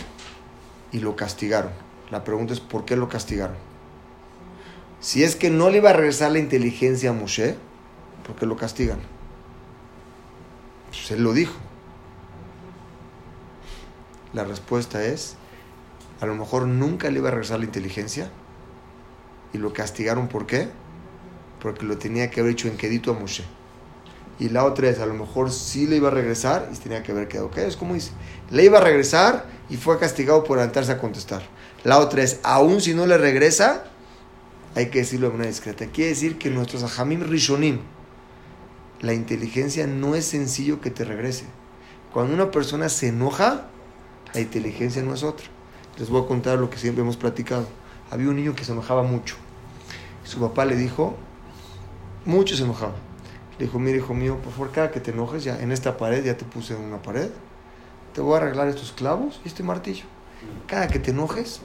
y 0.92 0.98
lo 1.00 1.16
castigaron. 1.16 1.70
La 2.11 2.24
pregunta 2.24 2.52
es, 2.52 2.61
¿por 2.61 2.85
qué 2.85 2.96
lo 2.96 3.09
castigaron? 3.09 3.57
Si 5.00 5.24
es 5.24 5.35
que 5.35 5.50
no 5.50 5.70
le 5.70 5.78
iba 5.78 5.90
a 5.90 5.94
regresar 5.94 6.31
la 6.31 6.38
inteligencia 6.38 7.11
a 7.11 7.12
Moshe, 7.12 7.57
¿por 8.26 8.37
qué 8.37 8.46
lo 8.46 8.57
castigan? 8.57 8.98
Pues 10.92 11.11
él 11.11 11.24
lo 11.24 11.33
dijo. 11.33 11.55
La 14.35 14.44
respuesta 14.44 15.05
es, 15.05 15.37
a 16.20 16.26
lo 16.26 16.35
mejor 16.35 16.66
nunca 16.66 17.11
le 17.11 17.18
iba 17.18 17.28
a 17.28 17.33
regresar 17.33 17.59
la 17.59 17.64
inteligencia 17.64 18.31
y 19.52 19.59
lo 19.59 19.72
castigaron 19.72 20.28
¿por 20.28 20.46
qué? 20.46 20.68
Porque 21.61 21.85
lo 21.85 21.98
tenía 21.98 22.31
que 22.31 22.40
haber 22.40 22.52
hecho 22.52 22.68
en 22.68 22.76
quedito 22.76 23.11
a 23.11 23.14
Moshe. 23.14 23.44
Y 24.38 24.48
la 24.48 24.64
otra 24.64 24.88
es, 24.88 24.98
a 24.98 25.07
lo 25.07 25.14
mejor 25.14 25.50
sí 25.50 25.87
le 25.87 25.96
iba 25.96 26.09
a 26.09 26.11
regresar 26.11 26.68
y 26.72 26.76
tenía 26.76 27.02
que 27.02 27.12
haber 27.12 27.28
quedado. 27.28 27.50
¿Qué 27.50 27.66
es 27.66 27.76
como 27.76 27.94
dice? 27.94 28.12
Le 28.50 28.64
iba 28.64 28.78
a 28.78 28.81
regresar 28.81 29.46
y 29.70 29.76
fue 29.76 29.98
castigado 29.98 30.44
por 30.44 30.59
adelantarse 30.59 30.92
a 30.92 30.98
contestar. 30.98 31.42
La 31.85 31.98
otra 31.98 32.22
es, 32.22 32.40
aún 32.42 32.81
si 32.81 32.94
no 32.94 33.07
le 33.07 33.18
regresa, 33.18 33.85
hay 34.74 34.88
que 34.88 35.00
decirlo 35.00 35.28
de 35.28 35.33
manera 35.33 35.50
discreta. 35.50 35.87
Quiere 35.87 36.11
decir 36.11 36.38
que 36.38 36.50
nuestros 36.50 36.83
ajamim 36.83 37.22
rishonim, 37.22 37.81
la 39.03 39.12
inteligencia 39.12 39.88
no 39.88 40.15
es 40.15 40.25
sencillo 40.27 40.81
que 40.81 40.91
te 40.91 41.05
regrese. 41.05 41.45
Cuando 42.12 42.35
una 42.35 42.53
persona 42.53 42.88
se 42.88 43.09
enoja, 43.09 43.67
la 44.33 44.41
inteligencia 44.41 45.03
no 45.03 45.12
es 45.12 45.25
otra. 45.25 45.47
Les 45.99 46.09
voy 46.09 46.23
a 46.23 46.27
contar 46.27 46.59
lo 46.59 46.71
que 46.71 46.79
siempre 46.79 47.03
hemos 47.03 47.17
platicado. 47.17 47.67
Había 48.11 48.29
un 48.29 48.37
niño 48.37 48.55
que 48.55 48.65
se 48.65 48.73
enojaba 48.73 49.03
mucho. 49.03 49.35
Su 50.25 50.38
papá 50.38 50.65
le 50.65 50.77
dijo, 50.77 51.17
mucho 52.25 52.57
se 52.57 52.62
enojaba. 52.62 52.95
Le 53.59 53.67
dijo, 53.67 53.81
mira 53.81 53.99
hijo 53.99 54.15
mío, 54.15 54.38
por 54.38 54.53
favor, 54.53 54.71
cada 54.71 54.91
que 54.93 55.01
te 55.01 55.11
enojes, 55.11 55.43
ya 55.43 55.61
en 55.61 55.73
esta 55.73 55.97
pared, 55.97 56.25
ya 56.25 56.37
te 56.37 56.45
puse 56.45 56.77
una 56.77 57.03
pared, 57.03 57.29
te 58.15 58.21
voy 58.21 58.35
a 58.35 58.37
arreglar 58.38 58.69
estos 58.69 58.93
clavos 58.93 59.41
y 59.45 59.49
este 59.49 59.65
martillo. 59.65 60.05
Cada 60.69 60.87
que 60.87 61.01
te 61.01 61.11
enojes, 61.11 61.61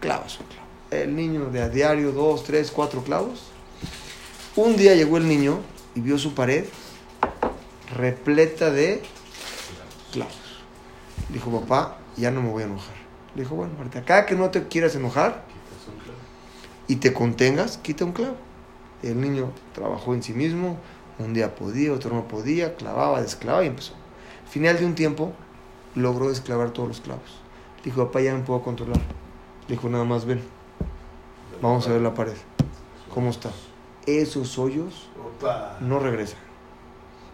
clavas 0.00 0.40
un 0.40 0.46
clavo. 0.46 0.62
El 0.90 1.14
niño 1.14 1.50
de 1.50 1.60
a 1.60 1.68
diario, 1.68 2.12
dos, 2.12 2.44
tres, 2.44 2.70
cuatro 2.70 3.02
clavos. 3.02 3.44
Un 4.56 4.76
día 4.76 4.94
llegó 4.94 5.18
el 5.18 5.28
niño 5.28 5.60
y 5.94 6.00
vio 6.00 6.18
su 6.18 6.34
pared 6.34 6.64
repleta 7.94 8.70
de 8.70 9.02
clavos. 10.12 10.34
Dijo, 11.28 11.50
papá, 11.60 11.98
ya 12.16 12.30
no 12.30 12.42
me 12.42 12.50
voy 12.50 12.62
a 12.62 12.66
enojar. 12.66 12.94
Le 13.34 13.42
dijo, 13.42 13.54
bueno, 13.54 13.74
Marta, 13.78 14.04
cada 14.04 14.26
que 14.26 14.34
no 14.34 14.50
te 14.50 14.68
quieras 14.68 14.94
enojar 14.94 15.44
y 16.86 16.96
te 16.96 17.12
contengas, 17.12 17.78
quita 17.78 18.04
un 18.04 18.12
clavo. 18.12 18.36
El 19.02 19.20
niño 19.20 19.50
trabajó 19.74 20.14
en 20.14 20.22
sí 20.22 20.32
mismo, 20.32 20.78
un 21.18 21.34
día 21.34 21.54
podía, 21.54 21.92
otro 21.92 22.14
no 22.14 22.28
podía, 22.28 22.76
clavaba, 22.76 23.20
desclavaba 23.20 23.64
y 23.64 23.68
empezó. 23.68 23.94
Al 24.44 24.48
final 24.48 24.78
de 24.78 24.86
un 24.86 24.94
tiempo, 24.94 25.32
logró 25.94 26.28
desclavar 26.28 26.70
todos 26.70 26.88
los 26.88 27.00
clavos. 27.00 27.40
Le 27.78 27.84
dijo, 27.84 28.06
papá, 28.06 28.20
ya 28.20 28.34
me 28.34 28.42
puedo 28.42 28.62
controlar. 28.62 29.00
Le 29.68 29.76
dijo, 29.76 29.88
nada 29.88 30.04
más 30.04 30.24
ven, 30.24 30.42
vamos 31.60 31.86
a 31.88 31.92
ver 31.92 32.02
la 32.02 32.14
pared. 32.14 32.36
¿Cómo 33.12 33.30
está? 33.30 33.50
Esos 34.06 34.58
hoyos 34.58 35.08
Opa. 35.38 35.76
no 35.80 35.98
regresan. 35.98 36.38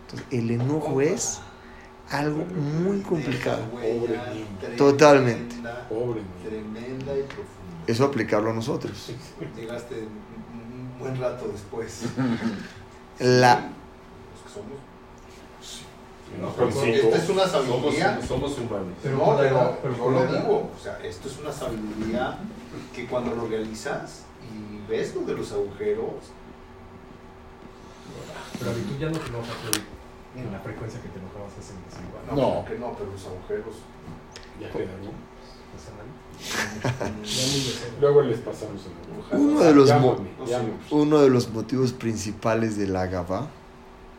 Entonces, 0.02 0.26
el 0.31 0.50
enojo 0.50 1.00
es 1.00 1.40
algo 2.11 2.44
muy 2.44 3.00
complicado. 3.00 3.62
Tremenda, 3.72 4.76
Totalmente. 4.76 5.57
Pobre. 5.88 6.22
Tremenda 6.44 7.12
y 7.14 7.22
profunda. 7.22 7.85
Eso 7.87 8.04
aplicarlo 8.04 8.50
a 8.50 8.54
nosotros. 8.54 9.12
Llegaste 9.57 9.94
un 9.96 10.98
buen 10.98 11.18
rato 11.18 11.48
después. 11.48 12.02
La, 13.18 13.54
Los 14.33 14.42
que 14.42 14.48
somos. 14.52 14.78
No, 16.40 16.50
Pero 16.50 16.70
con 16.70 16.83
cinco. 16.85 17.07
Esta 17.09 17.16
es 17.16 17.28
una 17.31 17.46
sabiduría. 17.46 18.20
somos 18.26 18.59
humanos. 18.59 18.92
Pero 19.02 19.16
no, 19.16 19.37
pero, 19.38 19.78
pero 19.83 19.96
yo 19.96 20.11
lo 20.11 20.26
digo. 20.26 20.70
O 20.78 20.83
sea, 20.83 20.98
esto 21.02 21.28
es 21.28 21.38
una 21.38 21.50
sabiduría 21.52 22.38
que 22.94 23.07
cuando 23.07 23.35
lo 23.35 23.48
realizas 23.48 24.24
y 24.42 24.90
ves 24.90 25.14
lo 25.14 25.22
de 25.22 25.33
los 25.35 25.50
agujeros, 25.52 26.31
Pero 28.58 28.70
a 28.70 28.74
mí 28.74 28.80
tú 28.82 28.98
ya 28.98 29.10
no 29.10 29.18
te 29.18 29.28
enojas 29.28 29.54
Freddy, 29.62 29.84
en 30.36 30.52
la 30.52 30.58
frecuencia 30.60 31.00
que 31.00 31.08
te 31.08 31.18
enojabas 31.18 31.52
hace 31.58 31.72
igual. 31.74 32.22
no, 32.30 32.34
No. 32.60 32.64
que 32.64 32.78
no, 32.78 32.92
pero 32.98 33.10
los 33.12 33.26
agujeros. 33.26 33.74
Ya 34.60 34.70
quedaron. 34.70 35.28
Muy 37.10 37.24
decente. 37.24 37.96
Luego 38.00 38.22
les 38.22 38.38
pasamos 38.38 38.82
el 39.32 39.38
Uno 39.38 39.60
de 39.60 39.74
los 39.74 39.88
Llámame, 39.88 40.28
llámame. 40.46 40.72
uno 40.90 41.18
de 41.20 41.30
los 41.30 41.50
motivos 41.50 41.92
principales 41.92 42.76
de 42.76 42.86
la 42.86 43.06
Gabá, 43.06 43.48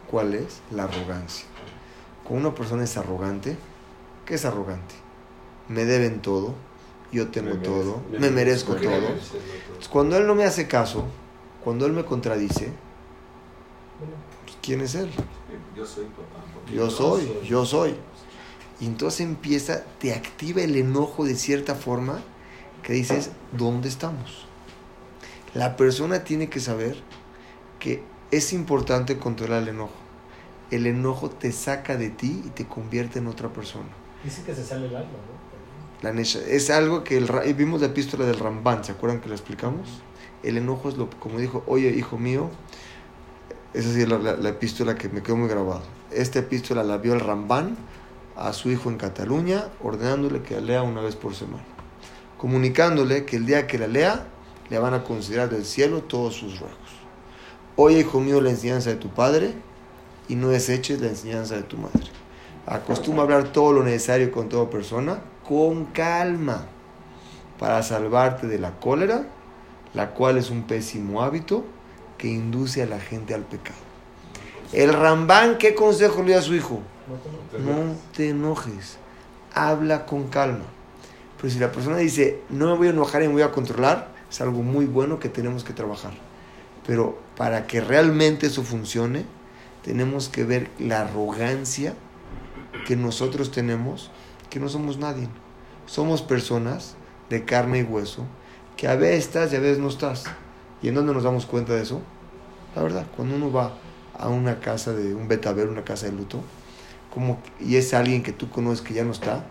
¿cuál 0.10 0.34
es? 0.34 0.62
La 0.71 0.84
arrogancia. 0.84 1.45
Cuando 2.23 2.49
una 2.49 2.56
persona 2.58 2.84
es 2.84 2.97
arrogante, 2.97 3.58
¿qué 4.25 4.36
es 4.36 4.45
arrogante? 4.45 4.95
Me 5.67 5.86
deben 5.86 6.21
todo, 6.21 6.54
yo 7.12 7.30
tengo 7.30 7.49
Me 7.52 7.56
merezco- 7.56 7.63
todo, 7.63 8.02
me 8.12 8.19
me 8.19 8.30
merezco 8.32 8.75
todo. 8.75 8.91
Entonces, 8.91 9.88
cuando 9.89 10.17
él 10.17 10.28
no 10.28 10.36
me 10.36 10.43
hace 10.45 10.67
caso, 10.67 11.06
cuando 11.63 11.86
él 11.86 11.93
me 11.93 12.04
contradice, 12.06 12.71
¿quién 14.62 14.82
es 14.82 14.96
él? 14.96 15.10
Yo 15.76 15.86
soy 15.86 16.06
papá. 16.06 16.72
Yo 16.74 16.90
soy, 16.90 17.32
yo 17.46 17.66
soy. 17.66 17.96
Y 18.80 18.86
entonces 18.86 19.22
empieza, 19.22 19.84
te 20.00 20.14
activa 20.14 20.62
el 20.62 20.76
enojo 20.76 21.26
de 21.26 21.36
cierta 21.36 21.76
forma 21.76 22.20
que 22.84 22.94
dices, 22.94 23.32
¿dónde 23.52 23.90
estamos? 23.90 24.46
La 25.54 25.76
persona 25.76 26.24
tiene 26.24 26.50
que 26.50 26.60
saber 26.60 26.96
que 27.80 28.04
es 28.32 28.54
importante 28.54 29.18
controlar 29.18 29.64
el 29.64 29.70
enojo. 29.70 29.94
El 30.72 30.86
enojo 30.86 31.30
te 31.30 31.52
saca 31.52 31.98
de 31.98 32.10
ti 32.10 32.44
y 32.46 32.50
te 32.50 32.68
convierte 32.68 33.20
en 33.20 33.28
otra 33.28 33.50
persona. 33.50 33.90
Dicen 34.24 34.46
que 34.46 34.54
se 34.54 34.64
sale 34.64 34.88
el 34.88 34.96
alma, 34.96 35.10
¿no? 35.12 35.50
La 36.08 36.14
nesha- 36.14 36.42
es 36.48 36.70
algo 36.70 37.04
que 37.04 37.18
el, 37.18 37.28
vimos 37.56 37.82
la 37.82 37.88
epístola 37.88 38.26
del 38.26 38.40
Ramban, 38.40 38.86
¿se 38.86 38.94
acuerdan 38.94 39.20
que 39.20 39.28
la 39.28 39.36
explicamos? 39.36 39.90
El 40.44 40.56
enojo 40.58 40.88
es 40.88 40.96
lo, 40.96 41.10
como 41.10 41.40
dijo, 41.40 41.64
oye, 41.68 41.90
hijo 41.90 42.18
mío, 42.18 42.50
esa 43.74 43.94
sí 43.94 44.02
es 44.02 44.10
la, 44.10 44.18
la- 44.18 44.36
la 44.38 44.50
epístola 44.50 44.96
que 44.96 45.10
me 45.10 45.22
quedó 45.22 45.38
muy 45.38 45.48
grabado. 45.50 45.82
Esta 46.12 46.40
epístola 46.40 46.84
la 46.84 46.98
vio 46.98 47.14
el 47.14 47.20
Ramban 47.20 47.78
a 48.36 48.54
su 48.54 48.70
hijo 48.72 48.90
en 48.90 48.98
Cataluña, 48.98 49.66
ordenándole 49.84 50.42
que 50.42 50.56
la 50.56 50.62
lea 50.62 50.82
una 50.84 51.02
vez 51.02 51.16
por 51.16 51.36
semana, 51.36 51.64
comunicándole 52.38 53.26
que 53.26 53.36
el 53.36 53.46
día 53.46 53.68
que 53.68 53.78
la 53.78 53.88
lea, 53.88 54.26
le 54.70 54.78
van 54.80 54.94
a 54.94 55.04
considerar 55.04 55.50
del 55.50 55.66
cielo 55.66 56.04
todos 56.04 56.36
sus 56.36 56.60
ruegos. 56.60 56.78
Oye, 57.76 58.00
hijo 58.00 58.20
mío, 58.20 58.40
la 58.42 58.52
enseñanza 58.52 58.90
de 58.92 58.98
tu 58.98 59.10
padre 59.10 59.54
y 60.28 60.36
no 60.36 60.50
deseches 60.50 61.02
la 61.02 61.08
enseñanza 61.08 61.56
de 61.56 61.64
tu 61.64 61.78
madre. 61.78 62.04
Acostumbra 62.68 63.24
hablar 63.24 63.52
todo 63.52 63.74
lo 63.74 63.84
necesario 63.84 64.32
con 64.32 64.48
toda 64.48 64.70
persona, 64.70 65.22
con 65.48 65.86
calma, 65.86 66.66
para 67.58 67.82
salvarte 67.84 68.48
de 68.48 68.60
la 68.60 68.80
cólera, 68.80 69.26
la 69.94 70.12
cual 70.12 70.38
es 70.38 70.50
un 70.52 70.64
pésimo 70.64 71.24
hábito 71.24 71.66
que 72.20 72.28
induce 72.28 72.84
a 72.84 72.86
la 72.86 73.00
gente 73.00 73.34
al 73.34 73.42
pecado. 73.42 73.80
El 74.72 74.94
Rambán, 74.94 75.58
¿qué 75.58 75.74
consejo 75.74 76.22
le 76.22 76.34
da 76.34 76.40
a 76.40 76.44
su 76.44 76.54
hijo? 76.54 76.82
No 77.08 77.16
te 77.16 77.58
enojes. 77.58 77.66
No 77.66 77.96
te 78.14 78.30
enojes, 78.30 78.98
habla 79.56 80.06
con 80.06 80.28
calma. 80.28 80.66
Pero 81.38 81.52
si 81.52 81.58
la 81.58 81.72
persona 81.72 81.98
dice, 81.98 82.42
no 82.50 82.68
me 82.68 82.78
voy 82.78 82.88
a 82.88 82.92
enojar 82.92 83.24
y 83.24 83.28
me 83.28 83.34
voy 83.34 83.42
a 83.42 83.52
controlar, 83.52 84.10
es 84.30 84.42
algo 84.42 84.62
muy 84.62 84.86
bueno 84.86 85.20
que 85.20 85.30
tenemos 85.30 85.64
que 85.64 85.74
trabajar. 85.74 86.12
Pero 86.86 87.18
para 87.36 87.66
que 87.66 87.82
realmente 87.82 88.48
eso 88.48 88.62
funcione, 88.62 89.26
tenemos 89.84 90.30
que 90.30 90.44
ver 90.44 90.70
la 90.78 91.02
arrogancia 91.02 91.96
que 92.86 92.96
nosotros 92.96 93.52
tenemos, 93.52 94.12
que 94.50 94.60
no 94.60 94.70
somos 94.70 94.98
nadie. 94.98 95.28
Somos 95.86 96.22
personas 96.22 96.96
de 97.30 97.46
carne 97.46 97.80
y 97.80 97.84
hueso, 97.84 98.26
que 98.78 98.88
a 98.88 98.96
veces 98.96 99.26
estás 99.26 99.54
y 99.54 99.56
a 99.56 99.60
veces 99.60 99.80
no 99.80 99.88
estás. 99.88 100.26
¿Y 100.82 100.88
en 100.88 100.96
dónde 100.96 101.13
nos 101.13 101.24
damos 101.24 101.46
cuenta 101.46 101.74
de 101.74 101.82
eso? 101.82 102.02
La 102.76 102.84
verdad, 102.84 103.06
cuando 103.15 103.36
uno 103.36 103.52
va 103.52 103.74
a 104.18 104.30
una 104.30 104.60
casa 104.60 104.94
de 104.94 105.15
un 105.15 105.28
betabel, 105.28 105.70
una 105.70 105.84
casa 105.84 106.06
de 106.06 106.13
luto, 106.13 106.42
como, 107.13 107.39
y 107.60 107.76
es 107.76 107.94
alguien 107.94 108.24
que 108.24 108.32
tú 108.32 108.50
conoces 108.50 108.82
que 108.82 108.94
ya 108.94 109.04
no 109.04 109.12
está, 109.12 109.46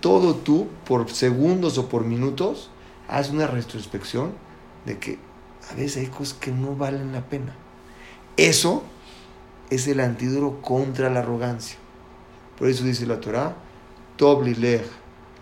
todo 0.00 0.34
tú, 0.34 0.68
por 0.86 1.10
segundos 1.10 1.78
o 1.78 1.88
por 1.88 2.04
minutos, 2.04 2.70
haz 3.08 3.30
una 3.30 3.46
retrospección 3.46 4.32
de 4.84 4.98
que 4.98 5.18
a 5.70 5.74
veces 5.74 5.98
hay 5.98 6.06
cosas 6.06 6.34
que 6.34 6.52
no 6.52 6.76
valen 6.76 7.12
la 7.12 7.22
pena. 7.22 7.54
Eso 8.36 8.82
es 9.70 9.86
el 9.88 10.00
antídoto 10.00 10.60
contra 10.62 11.10
la 11.10 11.20
arrogancia. 11.20 11.78
Por 12.58 12.68
eso 12.68 12.84
dice 12.84 13.06
la 13.06 13.20
Torah, 13.20 13.56
Tob 14.16 14.42
lilech 14.42 14.84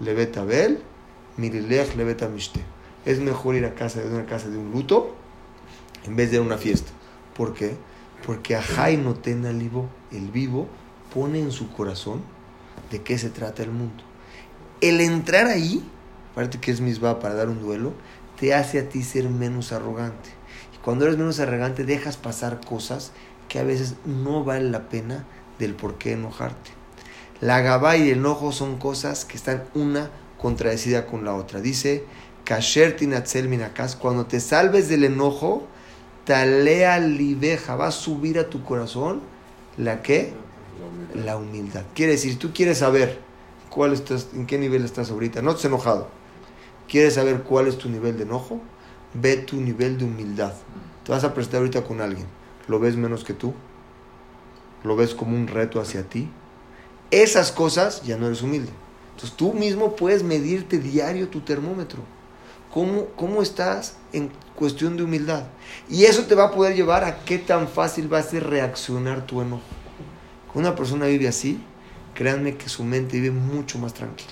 levet 0.01 0.37
abel, 0.37 0.81
mililech 1.37 1.97
levet 1.97 2.23
amishte. 2.23 2.61
Es 3.05 3.21
mejor 3.21 3.57
ir 3.57 3.65
a 3.65 3.75
casa 3.75 4.01
de 4.01 4.15
una 4.15 4.27
casa 4.27 4.49
de 4.49 4.59
un 4.59 4.71
luto 4.71 5.17
en 6.05 6.17
vez 6.17 6.31
de 6.31 6.41
una 6.41 6.59
fiesta. 6.59 6.91
¿Por 7.37 7.55
qué? 7.55 7.77
Porque 8.27 8.57
Ajay 8.57 8.97
no 8.97 9.15
ten 9.15 9.59
vivo, 9.59 9.89
el 10.11 10.31
vivo 10.31 10.69
pone 11.15 11.41
en 11.41 11.53
su 11.53 11.71
corazón 11.73 12.23
de 12.91 13.03
qué 13.03 13.19
se 13.19 13.31
trata 13.31 13.63
el 13.63 13.71
mundo. 13.71 14.05
El 14.81 15.01
entrar 15.01 15.47
ahí, 15.47 15.89
aparte 16.33 16.59
que 16.59 16.71
es 16.71 16.81
misba 16.81 17.19
para 17.21 17.35
dar 17.35 17.49
un 17.49 17.61
duelo, 17.61 17.93
te 18.39 18.55
hace 18.55 18.79
a 18.79 18.89
ti 18.89 19.03
ser 19.03 19.29
menos 19.29 19.73
arrogante. 19.73 20.31
Y 20.75 20.79
cuando 20.79 21.05
eres 21.05 21.19
menos 21.19 21.41
arrogante, 21.41 21.85
dejas 21.85 22.17
pasar 22.17 22.61
cosas 22.65 23.13
que 23.49 23.59
a 23.59 23.65
veces 23.65 23.95
no 24.05 24.45
vale 24.45 24.71
la 24.71 24.89
pena 24.89 25.25
del 25.59 25.75
por 25.75 25.99
qué 25.99 26.13
enojarte. 26.13 26.71
La 27.41 27.61
gabá 27.61 27.97
y 27.97 28.11
el 28.11 28.19
enojo 28.19 28.53
son 28.53 28.79
cosas 28.79 29.25
que 29.25 29.37
están 29.37 29.65
una 29.75 30.11
contradecida 30.39 31.07
con 31.07 31.25
la 31.25 31.35
otra. 31.35 31.61
Dice, 31.61 32.05
Kasher 32.45 32.97
tinatzel 32.97 33.49
minakas, 33.49 33.97
cuando 33.97 34.27
te 34.27 34.41
salves 34.41 34.89
del 34.89 35.05
enojo, 35.05 35.67
talea 36.29 36.99
libeja, 36.99 37.75
va 37.75 37.87
a 37.87 37.91
subir 37.91 38.39
a 38.39 38.51
tu 38.51 38.63
corazón 38.63 39.23
la 39.79 40.03
que? 40.03 40.35
La 41.15 41.39
humildad. 41.39 41.85
Quiere 41.95 42.13
decir, 42.13 42.39
tú 42.39 42.53
quieres 42.53 42.79
saber 42.79 43.19
cuál 43.71 43.95
estás, 43.95 44.29
en 44.35 44.47
qué 44.47 44.59
nivel 44.59 44.85
estás 44.85 45.11
ahorita, 45.11 45.41
no 45.41 45.53
te 45.53 45.61
has 45.61 45.65
enojado, 45.65 46.09
quieres 46.87 47.15
saber 47.15 47.45
cuál 47.45 47.67
es 47.67 47.79
tu 47.79 47.89
nivel 47.89 48.19
de 48.19 48.25
enojo, 48.25 48.61
ve 49.15 49.39
tu 49.39 49.57
nivel 49.57 49.97
de 49.97 50.05
humildad. 50.05 50.53
Te 51.07 51.13
vas 51.13 51.25
a 51.25 51.33
prestar 51.33 51.61
ahorita 51.61 51.85
con 51.85 52.03
alguien, 52.03 52.27
lo 52.67 52.79
ves 52.79 52.95
menos 52.97 53.25
que 53.25 53.33
tú, 53.33 53.55
lo 54.85 54.97
ves 54.97 55.15
como 55.15 55.35
un 55.35 55.47
reto 55.47 55.81
hacia 55.81 56.03
ti, 56.11 56.29
esas 57.11 57.53
cosas 57.53 58.03
ya 58.03 58.19
no 58.19 58.27
eres 58.27 58.43
humilde. 58.43 58.71
Entonces 59.13 59.35
tú 59.35 59.55
mismo 59.55 59.97
puedes 59.97 60.23
medirte 60.23 60.79
diario 60.79 61.29
tu 61.29 61.41
termómetro. 61.41 62.03
¿Cómo, 62.79 63.07
¿Cómo 63.17 63.43
estás 63.43 63.97
en 64.13 64.31
cuestión 64.55 64.97
de 64.97 65.03
humildad? 65.03 65.43
Y 65.89 66.05
eso 66.05 66.27
te 66.27 66.37
va 66.37 66.45
a 66.45 66.51
poder 66.53 66.77
llevar 66.77 67.03
a 67.03 67.25
qué 67.25 67.37
tan 67.37 67.67
fácil 67.67 68.13
va 68.13 68.19
a 68.19 68.23
ser 68.23 68.47
reaccionar 68.47 69.27
tu 69.27 69.41
enojo. 69.41 69.65
Cuando 70.47 70.71
una 70.71 70.77
persona 70.77 71.07
vive 71.07 71.27
así, 71.27 71.61
créanme 72.15 72.57
que 72.57 72.69
su 72.69 72.85
mente 72.85 73.19
vive 73.19 73.35
mucho 73.35 73.81
más 73.81 73.95
tranquila. 73.95 74.31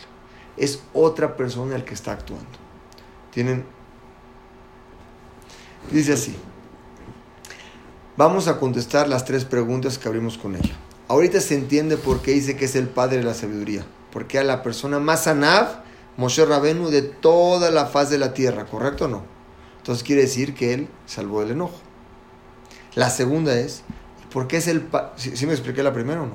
Es 0.57 0.81
otra 0.95 1.37
persona 1.37 1.75
el 1.75 1.83
que 1.83 1.95
está 1.95 2.13
actuando. 2.13 2.47
Tienen. 3.33 3.65
Dice 5.91 6.13
así. 6.13 6.37
Vamos 8.17 8.47
a 8.47 8.61
contestar 8.61 9.09
las 9.09 9.25
tres 9.25 9.45
preguntas 9.45 9.99
que 9.99 10.07
abrimos 10.07 10.39
con 10.39 10.55
ella. 10.55 10.77
Ahorita 11.09 11.41
se 11.41 11.57
entiende 11.57 11.97
por 11.97 12.23
qué 12.23 12.31
dice 12.31 12.57
que 12.57 12.67
es 12.67 12.77
el 12.77 12.87
padre 12.87 13.17
de 13.17 13.25
la 13.25 13.35
sabiduría. 13.35 13.85
Porque 14.13 14.39
a 14.39 14.45
la 14.45 14.63
persona 14.63 15.01
más 15.01 15.27
anav, 15.27 15.85
Moshe 16.17 16.45
Rabenu, 16.45 16.89
de 16.89 17.03
toda 17.03 17.71
la 17.71 17.87
faz 17.87 18.11
de 18.11 18.19
la 18.19 18.33
tierra, 18.33 18.65
¿correcto 18.67 19.05
o 19.05 19.09
no? 19.09 19.23
Entonces 19.79 20.03
quiere 20.03 20.23
decir 20.23 20.55
que 20.55 20.73
él 20.73 20.89
salvó 21.05 21.43
el 21.43 21.51
enojo. 21.51 21.77
La 22.95 23.11
segunda 23.11 23.55
es, 23.59 23.83
¿por 24.33 24.49
qué 24.49 24.57
es 24.57 24.67
el? 24.67 24.89
¿Sí, 25.17 25.47
me 25.47 25.53
expliqué 25.53 25.83
la 25.83 25.93
primera 25.93 26.23
o 26.23 26.27
no? 26.27 26.35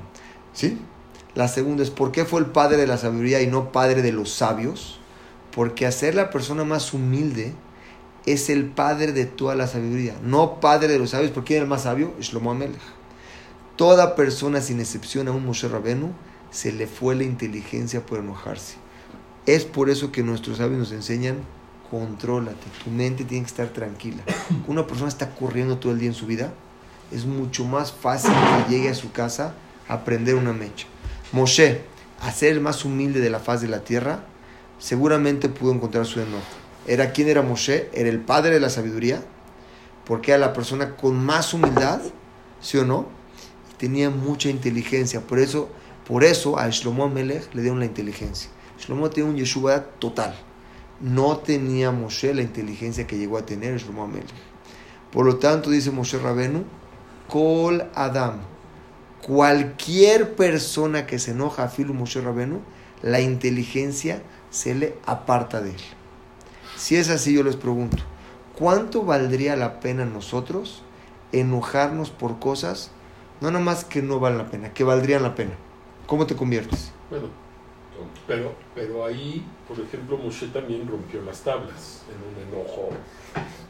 ¿Sí? 0.54 0.80
La 1.34 1.48
segunda 1.48 1.82
es, 1.82 1.90
¿por 1.90 2.12
qué 2.12 2.26
fue 2.26 2.40
el 2.40 2.46
padre 2.48 2.78
de 2.78 2.88
la 2.88 2.98
sabiduría 2.98 3.42
y 3.42 3.48
no 3.48 3.72
padre 3.72 4.02
de 4.02 4.12
los 4.12 4.32
sabios? 4.32 5.00
Porque 5.52 5.86
hacer 5.86 6.14
la 6.14 6.30
persona 6.30 6.64
más 6.64 6.94
humilde 6.94 7.54
es 8.26 8.50
el 8.50 8.68
padre 8.68 9.12
de 9.12 9.26
toda 9.26 9.56
la 9.56 9.68
sabiduría, 9.68 10.16
no 10.22 10.60
padre 10.60 10.88
de 10.88 11.00
los 11.00 11.10
sabios. 11.10 11.32
¿Por 11.32 11.44
quién 11.44 11.58
es 11.58 11.64
el 11.64 11.70
más 11.70 11.84
sabio? 11.84 12.14
Shlomo 12.20 12.52
Amelech. 12.52 12.80
Toda 13.76 14.16
persona, 14.16 14.62
sin 14.62 14.80
excepción 14.80 15.28
a 15.28 15.32
un 15.32 15.46
Moshe 15.46 15.68
Rabenu, 15.68 16.14
se 16.52 16.72
le 16.72 16.86
fue 16.86 17.16
la 17.16 17.24
inteligencia 17.24 18.06
por 18.06 18.20
enojarse. 18.20 18.76
Es 19.46 19.66
por 19.66 19.90
eso 19.90 20.12
que 20.12 20.22
nuestros 20.22 20.58
sabios 20.58 20.78
nos 20.78 20.92
enseñan, 20.92 21.38
contrólate, 21.90 22.68
tu 22.84 22.92
mente 22.92 23.24
tiene 23.24 23.44
que 23.44 23.50
estar 23.50 23.70
tranquila. 23.70 24.24
Una 24.68 24.86
persona 24.86 25.10
está 25.10 25.32
corriendo 25.34 25.78
todo 25.78 25.92
el 25.92 26.00
día 26.00 26.10
en 26.10 26.14
su 26.14 26.28
vida, 26.28 26.54
es 27.12 27.26
mucho 27.26 27.66
más 27.66 27.92
fácil 27.92 28.32
que 28.32 28.74
llegue 28.74 28.90
a 28.90 28.96
su 28.96 29.12
casa 29.12 29.56
a 29.88 30.06
prender 30.06 30.36
una 30.36 30.54
mecha. 30.54 30.86
Moshe, 31.32 31.82
a 32.22 32.32
ser 32.32 32.54
el 32.54 32.62
más 32.62 32.86
humilde 32.86 33.20
de 33.20 33.30
la 33.30 33.40
faz 33.40 33.62
de 33.62 33.68
la 33.68 33.84
tierra, 33.84 34.24
seguramente 34.78 35.50
pudo 35.50 35.74
encontrar 35.74 36.06
su 36.06 36.20
enojo. 36.22 36.44
¿Era 36.88 37.12
quién 37.12 37.28
era 37.28 37.42
Moshe? 37.42 37.90
Era 37.94 38.10
el 38.10 38.20
padre 38.20 38.52
de 38.52 38.60
la 38.60 38.70
sabiduría, 38.70 39.24
porque 40.06 40.32
era 40.32 40.40
la 40.40 40.54
persona 40.54 40.96
con 40.96 41.24
más 41.24 41.54
humildad, 41.54 42.00
¿sí 42.62 42.78
o 42.78 42.86
no? 42.86 43.08
Y 43.72 43.76
tenía 43.78 44.10
mucha 44.10 44.50
inteligencia. 44.50 45.22
Por 45.22 45.40
eso, 45.40 45.70
por 46.08 46.24
eso 46.24 46.60
a 46.60 46.70
Shlomo 46.70 47.10
Melech 47.10 47.54
le 47.54 47.62
dieron 47.62 47.80
la 47.80 47.86
inteligencia. 47.86 48.50
Shlomo 48.82 49.10
tenía 49.10 49.30
un 49.30 49.38
Yeshua 49.38 49.84
total. 50.00 50.34
No 51.00 51.38
tenía 51.38 51.92
Moshe 51.92 52.34
la 52.34 52.42
inteligencia 52.42 53.06
que 53.06 53.18
llegó 53.18 53.38
a 53.38 53.46
tener 53.46 53.78
Shlomo 53.78 54.08
Melech. 54.08 54.30
Por 55.12 55.26
lo 55.26 55.38
tanto, 55.38 55.70
dice 55.70 55.92
Moshe 55.92 56.18
Rabenu, 56.18 56.64
Kol 57.28 57.86
Adam, 57.94 58.40
cualquier 59.22 60.36
persona 60.36 61.06
que 61.06 61.20
se 61.20 61.32
enoja 61.32 61.64
a 61.64 61.70
Filu 61.70 61.94
Moshe 61.94 62.22
Rabenu, 62.22 62.62
la 63.02 63.22
inteligencia 63.22 64.22
se 64.50 64.74
le 64.74 64.96
aparta 65.06 65.62
de 65.62 65.72
él. 65.72 65.82
Si 66.76 66.96
es 66.96 67.10
así, 67.10 67.34
yo 67.34 67.44
les 67.44 67.56
pregunto, 67.56 67.98
¿cuánto 68.58 69.04
valdría 69.04 69.56
la 69.56 69.80
pena 69.80 70.06
nosotros 70.06 70.84
enojarnos 71.32 72.10
por 72.10 72.40
cosas, 72.40 72.92
no 73.42 73.52
nada 73.52 73.64
más 73.64 73.86
que 73.86 74.02
no 74.02 74.20
valen 74.20 74.40
la 74.40 74.50
pena, 74.50 74.74
que 74.74 74.84
valdrían 74.84 75.24
la 75.24 75.36
pena? 75.36 75.52
¿Cómo 76.08 76.26
te 76.26 76.36
conviertes? 76.36 76.92
Bueno, 77.10 77.28
pero, 78.28 78.54
pero 78.76 79.06
ahí, 79.06 79.46
por 79.68 79.80
ejemplo, 79.80 80.18
Moshe 80.18 80.48
también 80.48 80.88
rompió 80.88 81.22
las 81.22 81.42
tablas 81.42 82.04
en 82.10 82.18
un 82.54 82.60
enojo 82.60 82.90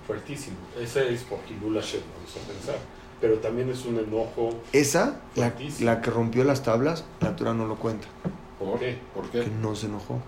fuertísimo. 0.08 0.58
Ese 0.80 1.14
es 1.14 1.24
por 1.24 1.40
Hilul 1.50 1.76
Hashem, 1.80 2.02
vamos 2.16 2.36
a 2.38 2.48
pensar. 2.52 2.76
Pero 3.20 3.36
también 3.38 3.70
es 3.70 3.86
un 3.86 4.00
enojo 4.00 4.50
Esa, 4.74 5.22
la, 5.36 6.02
que 6.02 6.10
rompió 6.10 6.44
las 6.44 6.64
tablas, 6.64 7.04
la 7.20 7.36
Torah 7.36 7.54
no 7.54 7.68
lo 7.68 7.76
cuenta, 7.76 8.08
¿Por 8.60 8.80
qué? 8.80 8.98
¿Por 9.14 9.30
que 9.30 9.42
qué? 9.42 9.48
no 9.62 9.76
se 9.76 9.86
enojó. 9.88 10.20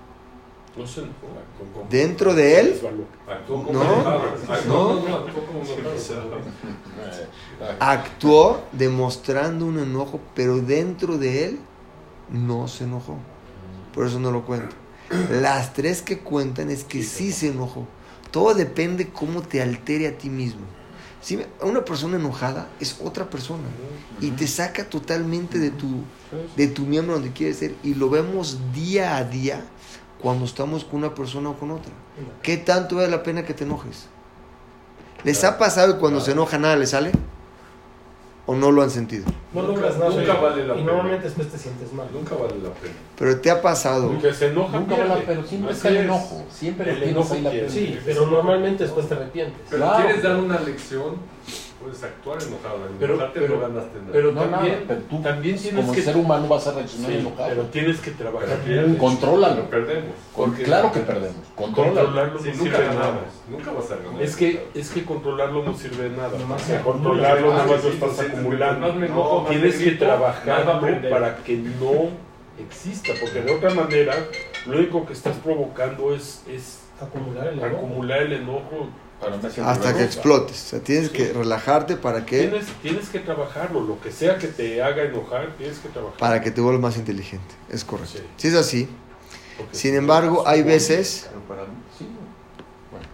No 0.78 0.88
se 0.88 1.02
enojó. 1.02 1.14
con- 1.58 1.82
con- 1.82 1.90
¿Dentro 1.90 2.34
de 2.34 2.60
él? 2.60 2.82
Actuó 3.28 3.64
como 3.64 3.74
No, 3.84 3.84
no. 3.84 4.04
no, 4.04 4.10
actuó 4.54 5.46
como 5.46 5.60
enojado. 5.62 6.38
Eh, 6.40 7.28
Actuó 7.80 8.62
demostrando 8.72 9.66
un 9.66 9.80
enojo, 9.80 10.20
pero 10.36 10.58
dentro 10.58 11.18
de 11.18 11.46
él 11.46 11.60
no 12.30 12.68
se 12.68 12.84
enojó. 12.86 13.18
Por 13.94 14.08
eso 14.08 14.20
no 14.20 14.32
lo 14.32 14.46
cuento. 14.46 14.76
Las 15.30 15.74
tres 15.74 16.02
que 16.02 16.20
cuentan 16.20 16.70
es 16.70 16.84
que 16.84 17.04
sí 17.04 17.32
se 17.32 17.50
enojó. 17.50 17.88
Todo 18.32 18.54
depende 18.54 19.10
cómo 19.10 19.42
te 19.42 19.62
altere 19.62 20.08
a 20.08 20.18
ti 20.18 20.30
mismo. 20.30 20.62
Si 21.22 21.40
una 21.62 21.86
persona 21.86 22.18
enojada 22.18 22.68
es 22.80 22.98
otra 23.02 23.30
persona 23.30 23.64
y 24.20 24.32
te 24.32 24.46
saca 24.48 24.90
totalmente 24.90 25.58
de 25.58 25.70
tu, 25.70 26.04
de 26.58 26.68
tu 26.68 26.82
miembro 26.82 27.14
donde 27.14 27.32
quieres 27.32 27.58
ser 27.58 27.76
y 27.82 27.94
lo 27.94 28.10
vemos 28.10 28.58
día 28.74 29.16
a 29.16 29.24
día 29.24 29.64
cuando 30.22 30.46
estamos 30.46 30.84
con 30.84 31.00
una 31.00 31.16
persona 31.16 31.50
o 31.50 31.58
con 31.58 31.72
otra. 31.72 31.94
¿Qué 32.42 32.58
tanto 32.58 32.98
vale 32.98 33.10
la 33.10 33.24
pena 33.24 33.46
que 33.46 33.54
te 33.54 33.64
enojes? 33.64 34.08
¿Les 35.24 35.44
ha 35.46 35.58
pasado 35.58 35.94
que 35.94 36.00
cuando 36.00 36.20
se 36.20 36.32
enoja 36.32 36.58
nada 36.58 36.76
le 36.76 36.88
sale? 36.88 37.12
¿O 38.46 38.54
no 38.56 38.72
lo 38.72 38.82
han 38.82 38.90
sentido? 38.90 39.26
No 39.54 39.62
Nunca- 39.62 39.74
logras 39.76 39.98
nada. 39.98 40.10
nunca 40.12 40.34
vale 40.34 40.68
la 40.68 40.74
y 40.74 40.78
pena. 40.80 40.92
normalmente 40.92 41.24
después 41.26 41.48
te 41.48 41.58
sientes 41.58 41.94
mal. 41.94 42.08
Nunca 42.12 42.36
vale 42.36 42.56
la 42.62 42.72
pena. 42.74 42.94
Pero 43.18 43.40
te 43.40 43.50
ha 43.50 43.62
pasado 43.62 44.12
El 44.12 44.18
que 44.22 44.34
se 44.34 44.48
enoja 44.48 44.80
Nunca 44.80 44.98
vale, 44.98 45.24
pero 45.26 45.44
siempre 45.46 45.70
Así 45.72 45.78
está 45.78 45.90
el 45.90 45.96
es. 45.98 46.04
enojo. 46.04 46.44
Siempre 46.52 46.92
El 46.92 47.04
enojo 47.04 47.36
la 47.42 47.52
pierde. 47.52 47.70
Sí, 47.70 48.00
pero 48.06 48.26
normalmente 48.28 48.84
después 48.84 49.08
te 49.08 49.14
arrepientes. 49.14 49.62
Pero 49.70 49.84
Claro. 49.84 50.04
quieres 50.04 50.24
dar 50.24 50.36
una 50.36 50.60
lección, 50.60 51.16
puedes 51.84 52.04
actuar 52.04 52.42
enojado. 52.42 52.88
En 52.88 52.96
Pero- 52.98 53.14
enojarte 53.14 53.40
pero- 53.42 53.56
no 53.56 53.62
ganaste 53.62 54.00
nada. 54.00 54.10
Pero 54.12 54.32
No, 54.32 54.42
también, 54.42 54.74
nada, 54.74 54.86
pero 54.88 55.00
tú 55.02 55.22
también 55.22 55.58
tienes 55.58 55.82
como 55.82 55.94
que... 55.94 56.02
ser 56.02 56.18
humano 56.18 56.48
vas 56.48 56.68
a 56.68 56.72
reaccionar 56.74 57.12
Sí, 57.12 57.18
enojado. 57.18 57.50
pero 57.50 57.64
tienes 57.64 58.00
que 58.00 58.12
trabajar 58.12 58.58
pierdes. 58.60 58.98
Contrólalo. 58.98 59.70
Perdemos. 59.70 60.14
Con- 60.36 60.50
Porque- 60.50 60.64
claro 60.64 60.92
que 60.92 61.00
perdemos. 61.02 61.36
Contrólalo. 61.56 61.96
Controlarlo 61.96 62.40
Sí, 62.40 62.50
no 62.50 62.56
nunca 62.56 62.64
sirve 62.78 62.78
de 62.80 62.88
nada. 62.96 63.00
ganamos. 63.08 63.34
Nunca 63.50 63.72
vas 63.72 63.92
a 63.92 63.96
ganar. 63.98 64.22
Es 64.22 64.36
que, 64.36 64.68
es 64.74 64.90
que 64.90 65.06
controlarlo 65.06 65.64
no 65.64 65.74
sirve 65.78 66.10
de 66.10 66.16
nada. 66.18 66.38
Nomás 66.40 66.62
O 66.62 66.66
sea, 66.66 66.78
se 66.78 66.84
controlarlo 66.84 67.50
nada 67.54 67.66
más 67.66 67.84
lo 67.84 67.90
estás 67.90 68.20
acumulando. 68.20 68.88
más 68.94 69.10
más 69.10 69.50
Tienes 69.50 69.76
que 69.78 69.90
más 69.92 70.00
trabajarlo 70.00 71.10
para 71.10 71.38
que 71.44 71.58
no 71.58 72.10
exista, 72.60 73.14
porque 73.20 73.42
de 73.42 73.52
otra 73.52 73.74
manera 73.74 74.14
lo 74.68 74.78
único 74.78 75.06
que 75.06 75.14
estás 75.14 75.36
provocando 75.38 76.14
es, 76.14 76.44
es 76.48 76.80
Acumular 77.02 77.48
el 77.48 77.60
enojo. 77.60 77.76
acumular 77.76 78.22
el 78.22 78.34
enojo. 78.34 78.88
Hasta 79.66 79.94
que 79.96 80.04
explotes. 80.04 80.62
O 80.64 80.70
sea, 80.70 80.80
tienes 80.80 81.08
Sí. 81.10 81.14
que 81.18 81.34
relajarte 81.34 81.96
para 81.98 82.26
que, 82.26 82.48
Tienes, 82.48 82.66
tienes 82.82 83.10
que 83.10 83.20
trabajarlo, 83.20 83.82
lo 83.82 84.00
que 84.02 84.12
sea 84.12 84.38
que 84.38 84.48
te 84.48 84.82
haga 84.84 85.04
enojar, 85.04 85.54
tienes 85.58 85.80
que 85.80 85.90
trabajarlo. 85.90 86.20
para 86.20 86.42
que 86.42 86.52
te 86.52 86.62
vuelvas 86.62 86.82
más 86.82 86.98
inteligente. 86.98 87.56
Es 87.70 87.84
correcto. 87.84 88.18
Sí. 88.18 88.24
Si 88.38 88.48
es 88.50 88.56
así, 88.56 88.88
Porque 89.58 89.76
sin 89.76 89.96
embargo, 89.96 90.44
hay 90.48 90.64
veces, 90.64 91.28
Pero 91.30 91.42
para 91.42 91.62
mí, 91.64 91.76
sí. 91.98 92.08
Bueno, 92.92 93.06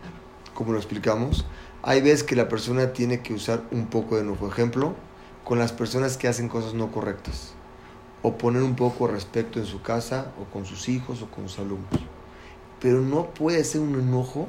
como 0.53 0.71
lo 0.73 0.77
explicamos, 0.77 1.45
hay 1.83 2.01
veces 2.01 2.23
que 2.23 2.35
la 2.35 2.47
persona 2.49 2.93
tiene 2.93 3.21
que 3.21 3.33
usar 3.33 3.61
un 3.71 3.87
poco 3.87 4.15
de 4.15 4.21
enojo. 4.21 4.47
Ejemplo, 4.47 4.93
con 5.43 5.59
las 5.59 5.71
personas 5.71 6.17
que 6.17 6.27
hacen 6.27 6.47
cosas 6.49 6.73
no 6.73 6.91
correctas. 6.91 7.53
O 8.21 8.37
poner 8.37 8.63
un 8.63 8.75
poco 8.75 9.07
de 9.07 9.13
respeto 9.13 9.59
en 9.59 9.65
su 9.65 9.81
casa, 9.81 10.31
o 10.39 10.43
con 10.51 10.65
sus 10.65 10.89
hijos, 10.89 11.21
o 11.21 11.27
con 11.31 11.47
sus 11.47 11.59
alumnos. 11.59 11.89
Pero 12.81 12.99
no 13.01 13.27
puede 13.33 13.63
ser 13.63 13.79
un 13.81 13.95
enojo 13.99 14.47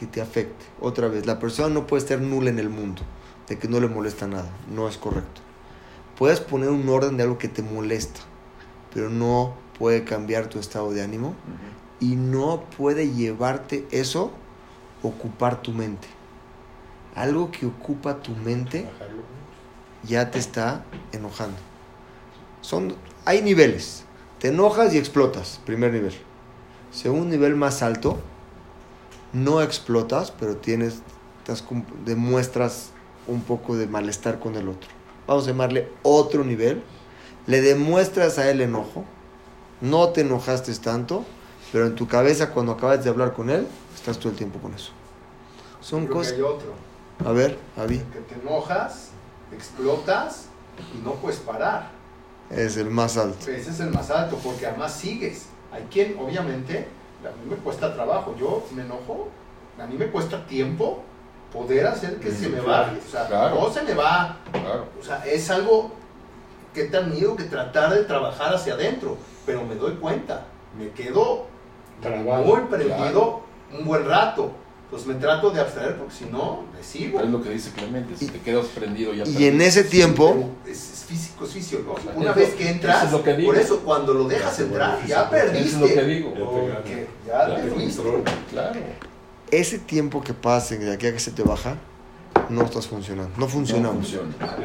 que 0.00 0.06
te 0.06 0.22
afecte. 0.22 0.64
Otra 0.80 1.08
vez, 1.08 1.26
la 1.26 1.38
persona 1.38 1.68
no 1.68 1.86
puede 1.86 2.02
estar 2.02 2.22
nula 2.22 2.48
en 2.48 2.58
el 2.58 2.70
mundo, 2.70 3.02
de 3.46 3.58
que 3.58 3.68
no 3.68 3.80
le 3.80 3.86
molesta 3.86 4.26
nada. 4.26 4.50
No 4.74 4.88
es 4.88 4.96
correcto. 4.96 5.42
Puedes 6.16 6.40
poner 6.40 6.70
un 6.70 6.88
orden 6.88 7.18
de 7.18 7.24
algo 7.24 7.36
que 7.36 7.48
te 7.48 7.60
molesta, 7.60 8.20
pero 8.94 9.10
no 9.10 9.52
puede 9.78 10.04
cambiar 10.04 10.46
tu 10.46 10.58
estado 10.58 10.90
de 10.92 11.02
ánimo 11.02 11.34
y 12.00 12.16
no 12.16 12.64
puede 12.78 13.10
llevarte 13.12 13.86
eso 13.90 14.30
ocupar 15.02 15.60
tu 15.60 15.72
mente. 15.72 16.08
Algo 17.14 17.50
que 17.50 17.66
ocupa 17.66 18.22
tu 18.22 18.32
mente 18.32 18.88
ya 20.02 20.30
te 20.30 20.38
está 20.38 20.86
enojando. 21.12 21.58
Son, 22.62 22.94
hay 23.26 23.42
niveles. 23.42 24.04
Te 24.38 24.48
enojas 24.48 24.94
y 24.94 24.98
explotas, 24.98 25.60
primer 25.66 25.92
nivel. 25.92 26.14
Segundo 26.90 27.26
nivel 27.26 27.54
más 27.54 27.82
alto, 27.82 28.18
no 29.32 29.62
explotas, 29.62 30.30
pero 30.30 30.56
tienes, 30.56 31.02
estás 31.38 31.64
demuestras 32.04 32.90
un 33.26 33.42
poco 33.42 33.76
de 33.76 33.86
malestar 33.86 34.38
con 34.40 34.56
el 34.56 34.68
otro. 34.68 34.88
Vamos 35.26 35.44
a 35.44 35.48
llamarle 35.48 35.88
otro 36.02 36.44
nivel. 36.44 36.82
Le 37.46 37.60
demuestras 37.60 38.38
a 38.38 38.50
él 38.50 38.60
enojo. 38.60 39.04
No 39.80 40.08
te 40.10 40.22
enojaste 40.22 40.74
tanto, 40.76 41.24
pero 41.72 41.86
en 41.86 41.94
tu 41.94 42.06
cabeza 42.06 42.50
cuando 42.50 42.72
acabas 42.72 43.02
de 43.04 43.10
hablar 43.10 43.32
con 43.32 43.48
él, 43.50 43.66
estás 43.94 44.18
todo 44.18 44.30
el 44.30 44.36
tiempo 44.36 44.58
con 44.58 44.74
eso. 44.74 44.92
Son 45.80 46.00
Creo 46.06 46.08
que 46.08 46.14
cosas... 46.18 46.32
hay 46.34 46.42
otro. 46.42 46.72
A 47.24 47.32
ver, 47.32 47.58
Avi, 47.76 47.98
Que 47.98 48.20
te 48.20 48.40
enojas, 48.40 49.10
explotas 49.52 50.46
y 50.94 51.04
no 51.04 51.14
puedes 51.14 51.38
parar. 51.40 51.90
es 52.50 52.76
el 52.76 52.90
más 52.90 53.16
alto. 53.16 53.50
Ese 53.50 53.70
es 53.70 53.80
el 53.80 53.90
más 53.90 54.10
alto, 54.10 54.38
porque 54.42 54.66
además 54.66 54.92
sigues. 54.94 55.46
Hay 55.72 55.82
quien, 55.90 56.18
obviamente, 56.18 56.88
a 57.28 57.30
mí 57.32 57.50
me 57.50 57.56
cuesta 57.56 57.92
trabajo. 57.94 58.34
Yo 58.38 58.64
me 58.74 58.82
enojo, 58.82 59.28
a 59.78 59.86
mí 59.86 59.96
me 59.96 60.06
cuesta 60.08 60.44
tiempo 60.46 61.02
poder 61.52 61.86
hacer 61.86 62.16
que 62.20 62.30
se 62.30 62.48
me 62.48 62.60
baje. 62.60 62.98
O 63.06 63.10
sea, 63.10 63.26
Claro. 63.26 63.56
no 63.56 63.70
se 63.70 63.82
me 63.82 63.94
va. 63.94 64.36
Claro. 64.52 64.86
O 64.98 65.02
sea, 65.02 65.22
es 65.26 65.50
algo 65.50 65.90
que 66.74 66.82
he 66.82 66.88
tenido 66.88 67.34
que 67.36 67.44
tratar 67.44 67.92
de 67.92 68.04
trabajar 68.04 68.54
hacia 68.54 68.74
adentro. 68.74 69.16
Pero 69.46 69.64
me 69.64 69.74
doy 69.74 69.94
cuenta, 69.94 70.44
me 70.78 70.90
quedo 70.90 71.46
Trabado, 72.00 72.44
muy 72.44 72.60
prendido 72.62 73.40
un 73.76 73.84
buen 73.84 74.06
rato. 74.06 74.52
Pues 74.90 75.06
me 75.06 75.14
trato 75.14 75.50
de 75.52 75.60
abstraer 75.60 75.96
porque 75.98 76.12
si 76.14 76.24
no, 76.24 76.64
me 76.76 76.82
sigo. 76.82 77.20
Es 77.20 77.30
lo 77.30 77.40
que 77.40 77.50
dice 77.50 77.70
Clemente, 77.70 78.16
si 78.16 78.26
te 78.26 78.40
quedas 78.40 78.66
prendido 78.66 79.14
ya 79.14 79.24
Y 79.24 79.44
en 79.44 79.60
ese 79.60 79.84
tiempo, 79.84 80.50
Es, 80.66 80.92
es 80.92 81.04
físico, 81.04 81.44
es 81.44 81.50
fisiológico. 81.52 82.10
Una 82.16 82.30
es 82.30 82.36
vez 82.36 82.50
lo- 82.50 82.56
que 82.56 82.64
eso 82.64 82.72
entras, 82.72 83.04
es 83.12 83.44
por 83.44 83.56
eso 83.56 83.80
cuando 83.84 84.14
lo 84.14 84.24
dejas 84.26 84.58
entrar, 84.58 84.98
ya 85.06 85.24
físico. 85.26 85.30
perdiste. 85.30 85.68
Eso 85.68 85.84
es 85.86 85.94
lo 85.96 86.00
que 86.00 86.06
digo. 86.08 86.28
Ya 86.30 86.34
te 86.34 86.40
Porque 86.44 86.66
gana. 86.66 86.80
ya 87.26 87.48
Ya 87.48 87.54
te 87.56 87.62
te 87.62 87.68
fuiste. 87.70 88.02
claro. 88.50 88.80
ese 89.52 89.78
tiempo 89.78 90.22
que 90.22 90.34
pasa 90.34 90.74
de 90.76 90.92
aquí 90.92 91.06
a 91.06 91.12
que 91.12 91.18
se 91.20 91.30
te 91.30 91.42
baja, 91.44 91.76
no 92.48 92.62
estás 92.64 92.86
funcionando. 92.88 93.30
No 93.36 93.46
No 93.46 93.48
funcionamos. 93.48 93.96
funciona. 94.08 94.28
No 94.40 94.56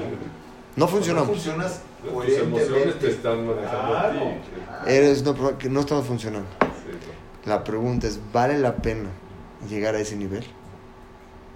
No 0.76 0.88
funcionamos. 0.88 1.30
funcionas 1.30 1.80
Tus 2.04 2.34
emociones 2.38 3.00
te 3.00 3.10
están 3.12 3.46
manejando 3.48 3.98
a 3.98 4.12
ti. 4.12 4.18
Claro. 4.18 4.88
Eres 4.88 5.22
una 5.22 5.34
persona 5.34 5.58
que 5.58 5.70
no 5.70 5.80
estamos 5.82 6.06
funcionando. 6.08 6.48
Sí, 6.62 7.48
La 7.50 7.64
pregunta 7.64 8.08
es, 8.08 8.20
¿vale 8.34 8.58
la 8.60 8.76
pena 8.76 9.10
llegar 9.68 9.96
a 9.96 10.00
ese 10.00 10.16
nivel? 10.16 10.44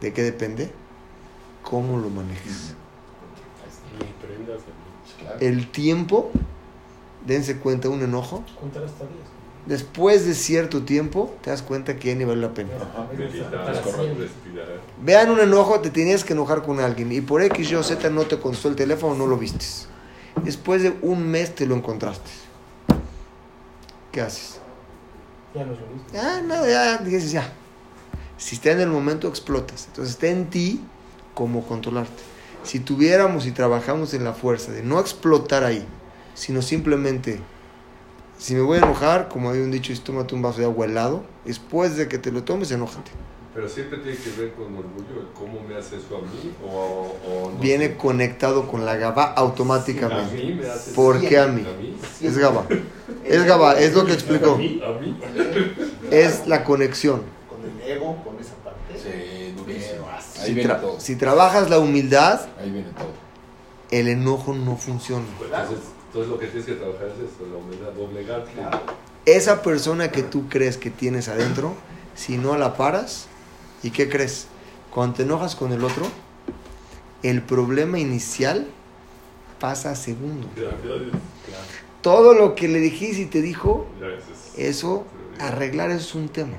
¿De 0.01 0.13
qué 0.13 0.23
depende? 0.23 0.71
¿Cómo 1.63 1.97
lo 1.99 2.09
manejes? 2.09 2.73
El 5.39 5.69
tiempo, 5.69 6.31
dense 7.25 7.57
cuenta, 7.57 7.89
un 7.89 8.01
enojo, 8.01 8.43
Contar 8.59 8.83
hasta 8.83 9.03
10. 9.05 9.15
después 9.65 10.25
de 10.25 10.33
cierto 10.33 10.83
tiempo, 10.83 11.35
te 11.41 11.49
das 11.49 11.61
cuenta 11.61 11.97
que 11.97 12.09
ya 12.09 12.15
ni 12.15 12.23
vale 12.23 12.41
la 12.41 12.53
pena. 12.53 12.69
Vean 15.03 15.31
un 15.31 15.39
enojo, 15.39 15.79
te 15.81 15.89
tenías 15.89 16.23
que 16.23 16.33
enojar 16.33 16.63
con 16.63 16.79
alguien 16.79 17.11
y 17.11 17.21
por 17.21 17.41
X, 17.43 17.71
Y 17.71 17.75
o 17.75 17.83
Z 17.83 18.09
no 18.09 18.23
te 18.23 18.39
contestó 18.39 18.69
el 18.69 18.75
teléfono, 18.75 19.15
no 19.15 19.27
lo 19.27 19.37
vistes. 19.37 19.87
Después 20.43 20.81
de 20.83 20.97
un 21.01 21.27
mes 21.27 21.53
te 21.55 21.65
lo 21.65 21.75
encontraste. 21.75 22.29
¿Qué 24.11 24.21
haces? 24.21 24.59
Ya 25.53 25.65
no 25.65 25.73
lo 25.73 25.79
mismo. 25.87 26.07
Ya, 26.13 26.41
nada, 26.41 26.69
ya, 26.69 26.97
dices 26.97 27.31
ya. 27.31 27.51
Si 28.39 28.55
está 28.55 28.71
en 28.71 28.79
el 28.79 28.89
momento, 28.89 29.27
explotas. 29.27 29.85
Entonces 29.87 30.15
está 30.15 30.27
en 30.27 30.49
ti 30.49 30.81
cómo 31.35 31.63
controlarte. 31.67 32.23
Si 32.63 32.79
tuviéramos 32.79 33.45
y 33.45 33.51
trabajamos 33.51 34.13
en 34.13 34.23
la 34.23 34.33
fuerza 34.33 34.71
de 34.71 34.81
no 34.81 34.99
explotar 34.99 35.63
ahí, 35.63 35.85
sino 36.33 36.61
simplemente, 36.61 37.39
si 38.37 38.55
me 38.55 38.61
voy 38.61 38.77
a 38.79 38.81
enojar, 38.81 39.27
como 39.29 39.49
hay 39.51 39.59
un 39.59 39.71
dicho, 39.71 39.93
es 39.93 40.01
tómate 40.01 40.33
un 40.35 40.41
vaso 40.41 40.59
de 40.59 40.65
agua 40.65 40.85
helado, 40.85 41.23
después 41.45 41.95
de 41.97 42.07
que 42.07 42.17
te 42.17 42.31
lo 42.31 42.43
tomes, 42.43 42.71
enójate. 42.71 43.11
Pero 43.53 43.67
siempre 43.67 43.97
tiene 43.99 44.17
que 44.17 44.29
ver 44.39 44.53
con 44.53 44.67
orgullo, 44.75 45.33
cómo 45.33 45.61
me 45.67 45.75
hace 45.75 45.97
eso 45.97 46.17
a 46.17 46.21
mí 46.21 46.53
o, 46.63 47.15
o 47.27 47.51
no 47.51 47.57
Viene 47.59 47.87
sé. 47.87 47.97
conectado 47.97 48.67
con 48.67 48.85
la 48.85 48.95
GABA 48.95 49.23
A 49.23 49.33
automáticamente. 49.33 50.35
mí 50.35 50.53
me 50.53 50.69
hace 50.69 50.91
¿Por 50.91 51.19
qué 51.19 51.39
a 51.39 51.47
mí? 51.47 51.65
A 51.67 51.81
mí. 51.81 51.97
Es 52.21 52.37
GABA. 52.37 52.67
Es 53.25 53.43
GABA, 53.45 53.79
es 53.79 53.93
lo 53.95 54.05
que 54.05 54.13
explicó. 54.19 54.53
A 54.53 54.57
mí. 54.57 54.81
A 54.85 54.99
mí. 54.99 55.17
Es 56.11 56.45
la 56.47 56.63
conexión. 56.63 57.23
Ego, 57.91 58.23
con 58.23 58.39
esa 58.39 58.53
parte. 58.55 58.79
Sí, 58.97 59.53
durísimo. 59.57 60.07
Ahí 60.11 60.47
Si, 60.47 60.53
viene 60.53 60.69
tra- 60.69 60.81
todo. 60.81 60.99
si 60.99 61.15
trabajas 61.15 61.69
la 61.69 61.79
humildad, 61.79 62.41
Ahí 62.59 62.69
viene 62.71 62.89
todo. 62.89 63.11
el 63.91 64.07
enojo 64.07 64.53
no 64.53 64.75
funciona. 64.77 65.25
Entonces, 65.41 65.79
entonces 66.07 66.29
lo 66.31 66.39
que 66.39 66.47
tienes 66.47 66.65
que 66.65 66.73
trabajar 66.73 67.07
es 67.07 67.13
eso, 67.33 67.45
la 67.51 67.57
humildad, 67.57 67.91
doblegarte. 67.93 68.51
Claro. 68.53 68.79
esa 69.25 69.61
persona 69.61 70.09
que 70.11 70.23
tú 70.23 70.47
crees 70.49 70.77
que 70.77 70.89
tienes 70.89 71.27
adentro, 71.27 71.75
si 72.15 72.37
no 72.37 72.57
la 72.57 72.75
paras, 72.75 73.27
¿y 73.83 73.91
qué 73.91 74.09
crees? 74.09 74.47
Cuando 74.91 75.17
te 75.17 75.23
enojas 75.23 75.55
con 75.55 75.71
el 75.71 75.83
otro, 75.83 76.05
el 77.21 77.41
problema 77.43 77.99
inicial 77.99 78.65
pasa 79.59 79.91
a 79.91 79.95
segundo. 79.95 80.47
Gracias. 80.55 81.21
Todo 82.01 82.33
lo 82.33 82.55
que 82.55 82.67
le 82.69 82.79
dijiste 82.79 83.21
y 83.23 83.25
te 83.25 83.41
dijo, 83.41 83.85
Gracias. 83.99 84.53
eso, 84.57 85.05
arreglar 85.39 85.91
eso 85.91 85.99
es 85.99 86.15
un 86.15 86.29
tema. 86.29 86.55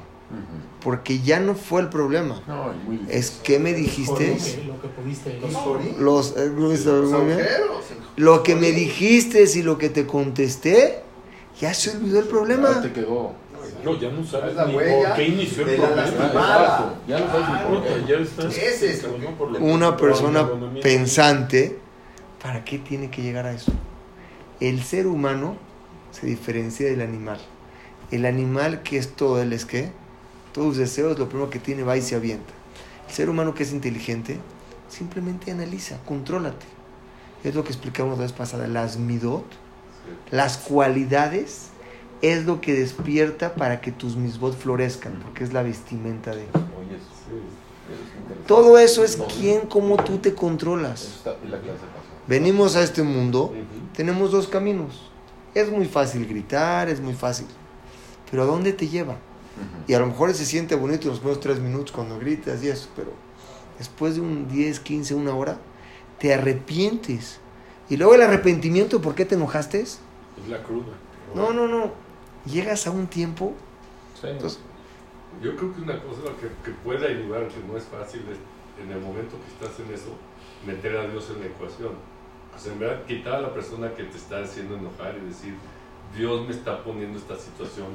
Porque 0.82 1.20
ya 1.20 1.40
no 1.40 1.54
fue 1.54 1.82
el 1.82 1.88
problema. 1.88 2.40
No, 2.46 2.72
muy. 2.86 3.00
Es 3.08 3.30
que 3.30 3.58
me 3.58 3.74
dijiste, 3.74 4.36
Lo 4.66 4.80
que 4.80 4.88
pudiste 4.88 5.38
Los 5.98 6.34
los, 6.34 6.36
eh, 6.36 6.50
los 6.54 6.86
agujeros. 7.12 7.84
lo 8.16 8.42
que 8.42 8.54
me 8.56 8.70
dijiste 8.72 9.44
y 9.54 9.62
lo 9.62 9.76
que 9.76 9.90
te 9.90 10.06
contesté, 10.06 11.02
ya 11.60 11.74
se 11.74 11.90
olvidó 11.90 12.20
el 12.20 12.24
Ya 12.24 12.30
problema. 12.30 12.80
te 12.80 12.92
quedó. 12.92 13.32
No, 13.84 13.98
ya 13.98 14.10
no 14.10 14.24
sabes 14.24 14.50
Es 14.50 14.56
la 14.56 14.66
ni 14.66 14.74
huella 14.76 15.08
por 15.08 15.16
qué 15.16 15.28
inició 15.28 15.62
el 15.62 15.68
de 15.70 15.78
la 15.78 15.86
problema. 15.88 16.94
Ya, 17.06 17.18
no 17.20 17.26
sabes 17.26 17.62
por 17.66 17.82
qué. 17.82 17.90
ya 18.08 18.16
estás- 18.18 18.56
Ese 18.56 18.90
es 18.92 19.06
Una 19.60 19.96
persona 19.96 20.48
pensante, 20.82 21.78
¿para 22.42 22.64
qué 22.64 22.78
tiene 22.78 23.10
que 23.10 23.22
llegar 23.22 23.46
a 23.46 23.52
eso? 23.52 23.72
El 24.60 24.82
ser 24.82 25.06
humano 25.06 25.56
se 26.10 26.26
diferencia 26.26 26.86
del 26.86 27.00
animal. 27.02 27.38
El 28.10 28.26
animal 28.26 28.82
que 28.82 28.96
es 28.98 29.08
todo, 29.14 29.40
él 29.42 29.52
es 29.52 29.64
qué? 29.66 29.92
Todos 30.52 30.68
sus 30.68 30.76
deseos, 30.78 31.18
lo 31.18 31.28
primero 31.28 31.50
que 31.50 31.58
tiene 31.58 31.82
va 31.82 31.96
y 31.96 32.02
se 32.02 32.16
avienta. 32.16 32.52
El 33.08 33.14
ser 33.14 33.30
humano 33.30 33.54
que 33.54 33.62
es 33.62 33.72
inteligente, 33.72 34.38
simplemente 34.88 35.50
analiza, 35.50 35.98
contrólate. 36.04 36.66
Es 37.44 37.54
lo 37.54 37.64
que 37.64 37.70
explicamos 37.70 38.18
la 38.18 38.24
vez 38.24 38.32
pasada, 38.32 38.66
las 38.66 38.98
midot, 38.98 39.44
las 40.30 40.58
cualidades, 40.58 41.68
es 42.22 42.44
lo 42.44 42.60
que 42.60 42.74
despierta 42.74 43.54
para 43.54 43.80
que 43.80 43.92
tus 43.92 44.16
misbot 44.16 44.56
florezcan, 44.56 45.14
porque 45.22 45.44
es 45.44 45.52
la 45.52 45.62
vestimenta 45.62 46.34
de... 46.34 46.46
Todo 48.46 48.78
eso 48.78 49.04
es 49.04 49.16
quién, 49.38 49.62
cómo 49.62 49.96
tú 49.96 50.18
te 50.18 50.34
controlas. 50.34 51.22
Venimos 52.26 52.76
a 52.76 52.82
este 52.82 53.02
mundo, 53.02 53.54
tenemos 53.94 54.32
dos 54.32 54.48
caminos. 54.48 55.10
Es 55.54 55.70
muy 55.70 55.86
fácil 55.86 56.26
gritar, 56.26 56.88
es 56.88 57.00
muy 57.00 57.14
fácil. 57.14 57.46
Pero 58.30 58.42
¿a 58.42 58.46
dónde 58.46 58.72
te 58.72 58.88
lleva? 58.88 59.16
Y 59.86 59.94
a 59.94 59.98
lo 59.98 60.06
mejor 60.06 60.32
se 60.34 60.44
siente 60.44 60.74
bonito 60.74 61.08
los 61.08 61.18
primeros 61.18 61.40
tres 61.40 61.58
minutos 61.58 61.92
cuando 61.92 62.18
gritas 62.18 62.62
y 62.62 62.68
eso, 62.68 62.88
pero 62.94 63.12
después 63.78 64.14
de 64.14 64.20
un 64.20 64.48
10, 64.48 64.80
15, 64.80 65.14
una 65.14 65.34
hora, 65.34 65.58
te 66.18 66.34
arrepientes. 66.34 67.40
Y 67.88 67.96
luego 67.96 68.14
el 68.14 68.22
arrepentimiento, 68.22 69.00
¿por 69.00 69.14
qué 69.14 69.24
te 69.24 69.34
enojaste? 69.34 69.80
Es 69.80 70.00
la 70.48 70.62
cruda. 70.62 70.92
No, 71.34 71.52
no, 71.52 71.66
no. 71.66 71.92
Llegas 72.46 72.86
a 72.86 72.90
un 72.90 73.06
tiempo. 73.06 73.54
Sí. 74.20 74.28
Entonces, 74.28 74.60
Yo 75.42 75.56
creo 75.56 75.74
que 75.74 75.80
una 75.80 76.00
cosa 76.02 76.22
que, 76.40 76.48
que 76.64 76.76
puede 76.84 77.06
ayudar, 77.06 77.48
que 77.48 77.60
no 77.66 77.76
es 77.76 77.84
fácil, 77.84 78.22
es 78.30 78.38
en 78.82 78.90
el 78.90 79.00
momento 79.00 79.36
que 79.36 79.52
estás 79.52 79.78
en 79.80 79.92
eso, 79.92 80.16
meter 80.66 80.96
a 80.96 81.06
Dios 81.06 81.30
en 81.34 81.40
la 81.40 81.46
ecuación. 81.46 81.92
Pues 82.50 82.66
en 82.66 82.78
verdad, 82.78 83.04
quitar 83.06 83.34
a 83.34 83.40
la 83.40 83.54
persona 83.54 83.94
que 83.94 84.04
te 84.04 84.16
está 84.16 84.42
haciendo 84.42 84.76
enojar 84.76 85.16
y 85.22 85.26
decir, 85.26 85.54
Dios 86.16 86.46
me 86.46 86.52
está 86.52 86.82
poniendo 86.82 87.18
esta 87.18 87.36
situación 87.36 87.86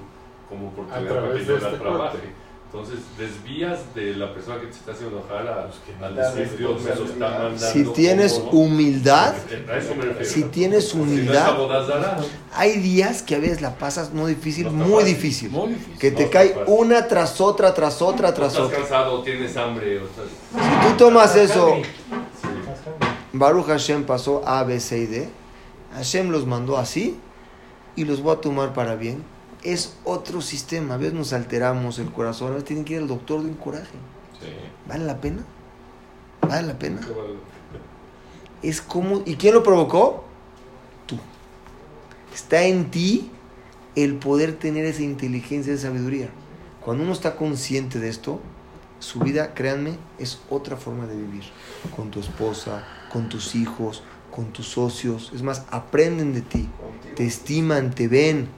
como 0.50 0.68
oportunidad 0.70 1.08
para 1.10 1.22
que 1.22 1.28
través 1.28 1.48
yo 1.48 1.54
de 1.56 1.62
la 1.62 1.68
este 1.70 1.80
trabaje. 1.80 2.18
Entonces, 2.66 3.00
desvías 3.18 3.96
de 3.96 4.16
la 4.16 4.34
persona 4.34 4.60
que 4.60 4.66
te 4.68 4.74
está 4.74 4.92
haciendo 4.92 5.20
enojar 5.20 5.48
a, 5.48 5.68
Pues 5.68 5.78
que 5.86 6.04
a 6.04 6.10
decir, 6.10 6.58
Dios 6.58 6.82
me 6.82 6.90
lo 6.96 7.06
está 7.06 7.30
mandando. 7.30 7.58
si 7.72 7.84
tienes 7.86 8.34
como- 8.34 8.52
humildad, 8.52 9.34
A 9.70 9.78
eso 9.78 9.96
me 9.96 10.02
refiero. 10.04 10.26
si 10.30 10.44
tienes 10.44 10.90
Si 10.90 10.98
no 10.98 11.04
es 11.06 11.10
humildad, 11.10 11.58
hay 12.54 12.80
días 12.82 13.22
que 13.24 13.36
a 13.36 13.40
veces 13.40 13.62
la 13.62 13.78
pasas 13.78 14.12
no 14.14 14.28
difícil, 14.28 14.66
No 14.66 14.72
muy 14.72 14.92
fácil. 15.04 15.06
difícil. 15.16 15.50
Muy 15.52 15.68
difícil. 15.70 15.98
Que 16.00 16.12
te 16.12 16.26
No, 16.26 16.30
cae 16.32 16.46
está 16.48 16.60
fácil. 16.62 16.76
una 16.78 17.08
tras 17.08 17.40
otra, 17.40 17.74
tras 17.74 18.02
otra, 18.02 18.34
tras 18.34 18.50
estás 18.52 18.66
otra. 18.66 18.78
cansado, 18.80 19.22
tienes 19.24 19.56
hambre, 19.56 20.00
o 20.00 20.06
estás... 20.06 20.26
Si 20.52 20.88
tú 20.90 20.98
tomas 20.98 21.34
eso. 21.38 21.76
Estás. 21.76 21.92
Baruch 23.32 23.68
Hashem 23.68 24.04
pasó 24.04 24.42
A, 24.46 24.64
B, 24.64 24.80
C 24.82 24.98
y 24.98 25.06
D. 25.06 25.30
Hashem 25.94 26.30
los 26.30 26.46
mandó 26.46 26.78
así 26.78 27.18
y 27.96 28.04
los 28.04 28.22
voy 28.22 28.36
a 28.36 28.42
tomar 28.42 28.74
para 28.74 28.96
bien. 28.96 29.24
Es 29.66 29.98
otro 30.04 30.42
sistema. 30.42 30.94
A 30.94 30.98
veces 30.98 31.14
nos 31.14 31.34
alteramos 31.34 32.00
el 32.00 32.12
corazón. 32.12 32.50
A 32.50 32.52
veces 32.52 32.66
tienen 32.66 32.86
que 32.86 32.94
ir 32.94 33.00
al 33.00 33.08
doctor 33.08 33.42
de 33.42 33.50
un 33.50 33.56
coraje. 33.56 33.98
Sí. 34.40 34.48
¿Vale 34.88 35.04
la 35.04 35.20
pena? 35.20 35.44
¿Vale 36.42 36.68
la 36.68 36.80
pena? 36.80 37.02
Es 38.62 38.82
como... 38.82 39.24
¿Y 39.26 39.36
quién 39.36 39.56
lo 39.56 39.64
provocó? 39.64 40.24
Tú. 41.08 41.18
Está 42.34 42.64
en 42.64 42.92
ti 42.92 43.32
el 43.96 44.16
poder 44.16 44.54
tener 44.58 44.86
esa 44.86 45.02
inteligencia, 45.02 45.74
esa 45.74 45.88
sabiduría. 45.88 46.30
Cuando 46.82 47.04
uno 47.04 47.14
está 47.14 47.36
consciente 47.36 48.00
de 48.00 48.10
esto, 48.10 48.40
su 49.00 49.20
vida, 49.20 49.54
créanme, 49.54 49.98
es 50.20 50.40
otra 50.50 50.78
forma 50.78 51.08
de 51.08 51.16
vivir. 51.16 51.44
Con 51.96 52.12
tu 52.12 52.20
esposa, 52.20 52.86
con 53.12 53.30
tus 53.30 53.56
hijos, 53.56 54.04
con 54.36 54.52
tus 54.52 54.68
socios. 54.68 55.32
Es 55.34 55.42
más, 55.42 55.64
aprenden 55.72 56.34
de 56.34 56.42
ti, 56.42 56.68
te 57.16 57.26
estiman, 57.26 57.92
te 57.92 58.08
ven, 58.08 58.50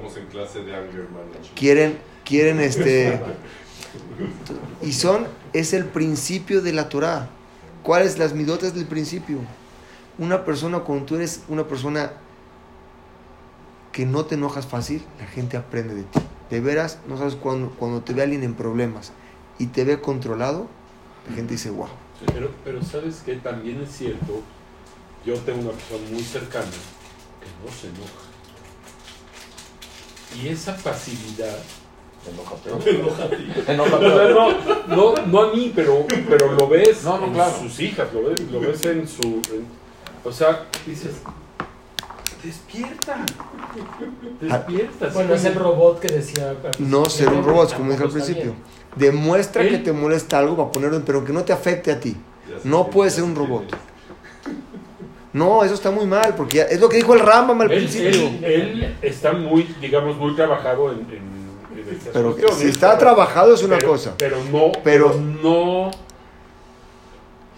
Estamos 0.00 0.16
en 0.16 0.26
clase 0.28 0.64
de 0.64 0.74
anger 0.74 1.08
management. 1.10 1.54
quieren, 1.54 1.98
quieren 2.24 2.60
este... 2.60 3.20
Y 4.82 4.92
son, 4.92 5.26
es 5.52 5.74
el 5.74 5.84
principio 5.84 6.62
de 6.62 6.72
la 6.72 6.88
Torah. 6.88 7.28
¿Cuáles 7.82 8.18
las 8.18 8.32
midotas 8.32 8.74
del 8.74 8.86
principio? 8.86 9.40
Una 10.16 10.44
persona, 10.44 10.80
cuando 10.80 11.04
tú 11.04 11.16
eres 11.16 11.42
una 11.48 11.64
persona 11.66 12.12
que 13.92 14.06
no 14.06 14.24
te 14.24 14.36
enojas 14.36 14.66
fácil, 14.66 15.04
la 15.18 15.26
gente 15.26 15.58
aprende 15.58 15.94
de 15.94 16.04
ti. 16.04 16.20
De 16.48 16.60
veras, 16.60 16.98
no 17.06 17.18
sabes 17.18 17.34
cuando, 17.34 17.70
cuando 17.70 18.00
te 18.00 18.14
ve 18.14 18.22
alguien 18.22 18.42
en 18.42 18.54
problemas 18.54 19.12
y 19.58 19.66
te 19.66 19.84
ve 19.84 20.00
controlado, 20.00 20.66
la 21.28 21.34
gente 21.34 21.54
dice, 21.54 21.68
wow. 21.70 21.88
Pero, 22.32 22.50
pero 22.64 22.82
sabes 22.82 23.16
que 23.16 23.36
también 23.36 23.82
es 23.82 23.90
cierto, 23.90 24.40
yo 25.26 25.34
tengo 25.40 25.60
una 25.60 25.72
persona 25.72 26.08
muy 26.10 26.22
cercana 26.22 26.70
que 26.70 27.66
no 27.66 27.70
se 27.70 27.88
enoja. 27.88 28.29
Y 30.38 30.48
esa 30.48 30.76
pasividad 30.76 31.56
Te 32.24 32.30
enoja 32.32 32.54
no 32.54 32.60
peor. 32.62 32.78
te 32.84 32.90
enoja 32.90 33.24
a 33.24 33.28
ti. 33.30 33.48
Te 33.66 33.72
enoja 33.72 33.96
O 33.96 34.00
sea, 34.00 34.08
peor. 34.14 34.54
no, 34.88 34.96
no, 35.14 35.26
no 35.26 35.40
a 35.42 35.52
mí, 35.54 35.72
pero, 35.74 36.06
pero 36.28 36.52
lo 36.52 36.68
ves 36.68 37.02
No, 37.04 37.18
no, 37.18 37.26
en 37.26 37.32
claro. 37.34 37.52
sus 37.60 37.80
hijas, 37.80 38.08
lo 38.12 38.24
ves, 38.28 38.40
lo 38.50 38.60
ves 38.60 38.84
en 38.84 39.08
su... 39.08 39.22
en- 39.22 39.80
o 40.22 40.30
sea, 40.30 40.66
dices, 40.86 41.12
despierta, 42.42 43.24
despierta. 44.40 45.08
Bueno, 45.14 45.34
es 45.34 45.44
el 45.44 45.54
robot 45.54 45.98
que 46.00 46.08
decía. 46.08 46.54
No 46.78 47.06
ser 47.06 47.28
un 47.28 47.44
robot, 47.44 47.74
como 47.74 47.90
dije 47.92 48.04
al 48.04 48.10
principio. 48.10 48.54
Demuestra 48.96 49.66
que 49.66 49.78
te 49.78 49.92
molesta 49.92 50.38
algo 50.38 50.56
para 50.56 50.72
ponerlo, 50.72 51.02
pero 51.06 51.24
que 51.24 51.32
no 51.32 51.42
te 51.44 51.52
afecte 51.52 51.90
a 51.92 51.98
ti. 52.00 52.16
No 52.64 52.78
tiene, 52.82 52.92
puede 52.92 53.10
ya 53.10 53.16
ser 53.16 53.24
se 53.24 53.30
un 53.30 53.36
robot. 53.36 53.64
No, 55.32 55.62
eso 55.62 55.74
está 55.74 55.90
muy 55.92 56.06
mal, 56.06 56.34
porque 56.36 56.58
ya- 56.58 56.64
es 56.64 56.80
lo 56.80 56.88
que 56.88 56.96
dijo 56.96 57.14
el 57.14 57.20
Rambam 57.20 57.60
al 57.60 57.70
Él, 57.70 57.78
principio. 57.78 58.28
él- 58.28 58.44
él 58.44 58.96
está 59.00 59.32
muy, 59.32 59.62
digamos, 59.80 60.16
muy 60.16 60.34
trabajado 60.34 60.90
en, 60.92 60.98
en, 61.00 61.06
en 61.10 61.98
Pero 62.12 62.32
cuestiones, 62.32 62.58
si 62.58 62.68
está 62.68 62.88
pero- 62.88 62.98
trabajado 63.00 63.54
es 63.54 63.62
una 63.62 63.76
pero- 63.78 63.88
cosa. 63.90 64.14
Pero 64.18 64.36
no, 64.50 64.72
Pero- 64.82 65.12
pero 65.12 65.14
no, 65.42 65.90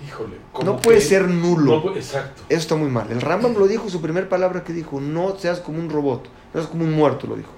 híjole, 0.06 0.36
como 0.52 0.72
No 0.72 0.80
puede 0.80 0.98
que- 0.98 1.04
ser 1.04 1.28
nulo. 1.28 1.82
no 1.84 1.96
exacto. 1.96 2.42
Eso 2.48 2.60
está 2.60 2.74
muy 2.74 2.90
mal. 2.90 3.10
El 3.10 3.20
Rambam 3.20 3.54
lo 3.54 3.66
dijo, 3.66 3.88
su 3.88 4.00
primera 4.00 4.28
palabra 4.28 4.64
que 4.64 4.72
dijo, 4.72 5.00
no 5.00 5.36
seas 5.38 5.60
como 5.60 5.78
un 5.78 5.88
robot, 5.90 6.24
no 6.52 6.60
seas 6.60 6.66
como 6.70 6.84
un 6.84 6.92
muerto, 6.92 7.26
lo 7.26 7.36
dijo. 7.36 7.52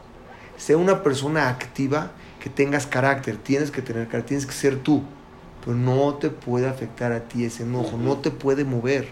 Sea 0.57 0.77
una 0.77 1.03
persona 1.03 1.49
activa, 1.49 2.13
que 2.41 2.51
tengas 2.51 2.87
carácter, 2.87 3.37
tienes 3.39 3.71
que 3.71 3.81
tener 3.83 4.07
carácter, 4.07 4.27
tienes 4.29 4.47
que 4.47 4.53
ser 4.53 4.77
tú. 4.77 5.03
Pero 5.65 5.77
no 5.77 6.15
te 6.15 6.29
puede 6.29 6.69
afectar 6.69 7.11
a 7.13 7.21
ti 7.21 7.45
ese 7.45 7.63
enojo, 7.63 7.97
no 7.97 8.19
te 8.19 8.31
puede 8.31 8.65
mover. 8.65 9.09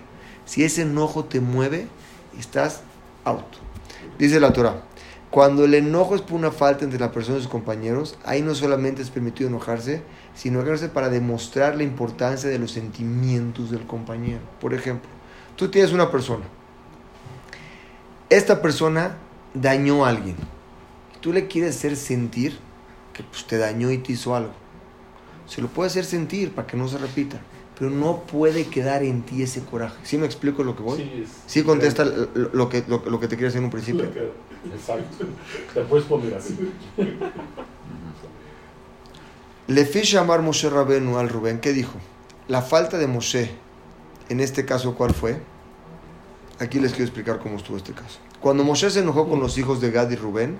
Si 0.52 0.62
ese 0.62 0.82
enojo 0.82 1.24
te 1.24 1.40
mueve, 1.40 1.86
estás 2.38 2.82
out. 3.24 3.46
Dice 4.18 4.38
la 4.38 4.52
Torah, 4.52 4.82
cuando 5.30 5.64
el 5.64 5.72
enojo 5.72 6.14
es 6.14 6.20
por 6.20 6.34
una 6.34 6.50
falta 6.50 6.84
entre 6.84 7.00
la 7.00 7.10
persona 7.10 7.38
y 7.38 7.40
sus 7.40 7.50
compañeros, 7.50 8.18
ahí 8.26 8.42
no 8.42 8.54
solamente 8.54 9.00
es 9.00 9.08
permitido 9.08 9.48
enojarse, 9.48 10.02
sino 10.34 10.60
enojarse 10.60 10.90
para 10.90 11.08
demostrar 11.08 11.74
la 11.74 11.84
importancia 11.84 12.50
de 12.50 12.58
los 12.58 12.70
sentimientos 12.70 13.70
del 13.70 13.86
compañero. 13.86 14.40
Por 14.60 14.74
ejemplo, 14.74 15.08
tú 15.56 15.70
tienes 15.70 15.90
una 15.92 16.10
persona, 16.10 16.44
esta 18.28 18.60
persona 18.60 19.16
dañó 19.54 20.04
a 20.04 20.10
alguien, 20.10 20.36
tú 21.22 21.32
le 21.32 21.48
quieres 21.48 21.76
hacer 21.76 21.96
sentir 21.96 22.58
que 23.14 23.22
pues, 23.22 23.46
te 23.46 23.56
dañó 23.56 23.90
y 23.90 23.96
te 23.96 24.12
hizo 24.12 24.36
algo. 24.36 24.52
Se 25.46 25.62
lo 25.62 25.68
puede 25.68 25.88
hacer 25.88 26.04
sentir 26.04 26.54
para 26.54 26.66
que 26.66 26.76
no 26.76 26.88
se 26.88 26.98
repita, 26.98 27.40
pero 27.82 27.90
no 27.90 28.20
puede 28.20 28.68
quedar 28.68 29.02
en 29.02 29.22
ti 29.22 29.42
ese 29.42 29.60
coraje. 29.64 29.96
¿Sí 30.04 30.16
me 30.16 30.24
explico 30.24 30.62
lo 30.62 30.76
que 30.76 30.84
voy? 30.84 30.98
Sí, 30.98 31.22
es- 31.24 31.30
Sí 31.46 31.64
contesta 31.64 32.04
lo, 32.04 32.28
lo 32.52 32.68
que, 32.68 32.84
lo, 32.86 33.02
lo 33.04 33.18
que 33.18 33.26
te 33.26 33.34
quería 33.34 33.46
decir 33.46 33.58
en 33.58 33.64
un 33.64 33.70
principio. 33.72 34.04
Exacto. 34.72 35.26
Te 35.74 35.80
puedes 35.80 36.04
poner 36.06 36.32
así. 36.32 36.56
Lefi 39.66 40.02
llamar 40.02 40.42
Moshe 40.42 40.70
Rabenu 40.70 41.18
al 41.18 41.28
Rubén, 41.28 41.58
¿qué 41.58 41.72
dijo? 41.72 41.94
La 42.46 42.62
falta 42.62 42.98
de 42.98 43.08
Moshe, 43.08 43.50
en 44.28 44.38
este 44.38 44.64
caso, 44.64 44.94
¿cuál 44.94 45.12
fue? 45.12 45.40
Aquí 46.60 46.78
les 46.78 46.92
quiero 46.92 47.06
explicar 47.06 47.40
cómo 47.40 47.56
estuvo 47.56 47.76
este 47.78 47.94
caso. 47.94 48.20
Cuando 48.40 48.62
Moshe 48.62 48.90
se 48.90 49.00
enojó 49.00 49.28
con 49.28 49.40
los 49.40 49.58
hijos 49.58 49.80
de 49.80 49.90
Gad 49.90 50.08
y 50.10 50.14
Rubén, 50.14 50.56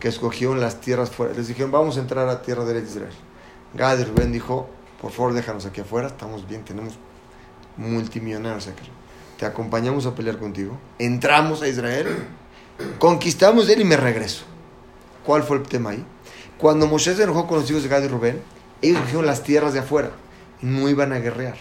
que 0.00 0.08
escogieron 0.08 0.60
las 0.60 0.80
tierras 0.80 1.10
fuera, 1.12 1.34
les 1.34 1.46
dijeron, 1.46 1.70
vamos 1.70 1.98
a 1.98 2.00
entrar 2.00 2.28
a 2.28 2.42
tierra 2.42 2.64
de 2.64 2.80
Israel. 2.80 3.12
Gad 3.74 4.00
y 4.00 4.04
Rubén 4.06 4.32
dijo, 4.32 4.68
por 5.04 5.12
favor 5.12 5.34
déjanos 5.34 5.66
aquí 5.66 5.82
afuera, 5.82 6.06
estamos 6.06 6.48
bien, 6.48 6.64
tenemos 6.64 6.94
multimillonarios 7.76 8.68
aquí. 8.68 8.88
Te 9.38 9.44
acompañamos 9.44 10.06
a 10.06 10.14
pelear 10.14 10.38
contigo. 10.38 10.78
Entramos 10.98 11.60
a 11.60 11.68
Israel, 11.68 12.06
conquistamos 12.98 13.68
él 13.68 13.82
y 13.82 13.84
me 13.84 13.98
regreso. 13.98 14.46
¿Cuál 15.26 15.42
fue 15.42 15.58
el 15.58 15.64
tema 15.64 15.90
ahí? 15.90 16.02
Cuando 16.56 16.86
Moshe 16.86 17.14
se 17.14 17.24
enojó 17.24 17.46
con 17.46 17.58
los 17.58 17.70
hijos 17.70 17.82
de 17.82 17.90
Gad 17.90 18.02
y 18.02 18.08
Rubén, 18.08 18.40
ellos 18.80 18.98
cogieron 19.02 19.26
las 19.26 19.42
tierras 19.42 19.74
de 19.74 19.80
afuera 19.80 20.10
y 20.62 20.64
no 20.64 20.88
iban 20.88 21.12
a 21.12 21.18
guerrear, 21.18 21.58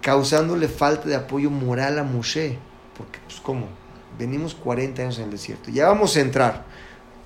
causándole 0.00 0.68
falta 0.68 1.06
de 1.06 1.16
apoyo 1.16 1.50
moral 1.50 1.98
a 1.98 2.02
Moshe. 2.02 2.58
Porque, 2.96 3.18
pues, 3.26 3.40
¿cómo? 3.40 3.66
Venimos 4.18 4.54
40 4.54 5.02
años 5.02 5.18
en 5.18 5.24
el 5.24 5.32
desierto, 5.32 5.70
ya 5.70 5.88
vamos 5.88 6.16
a 6.16 6.20
entrar. 6.20 6.64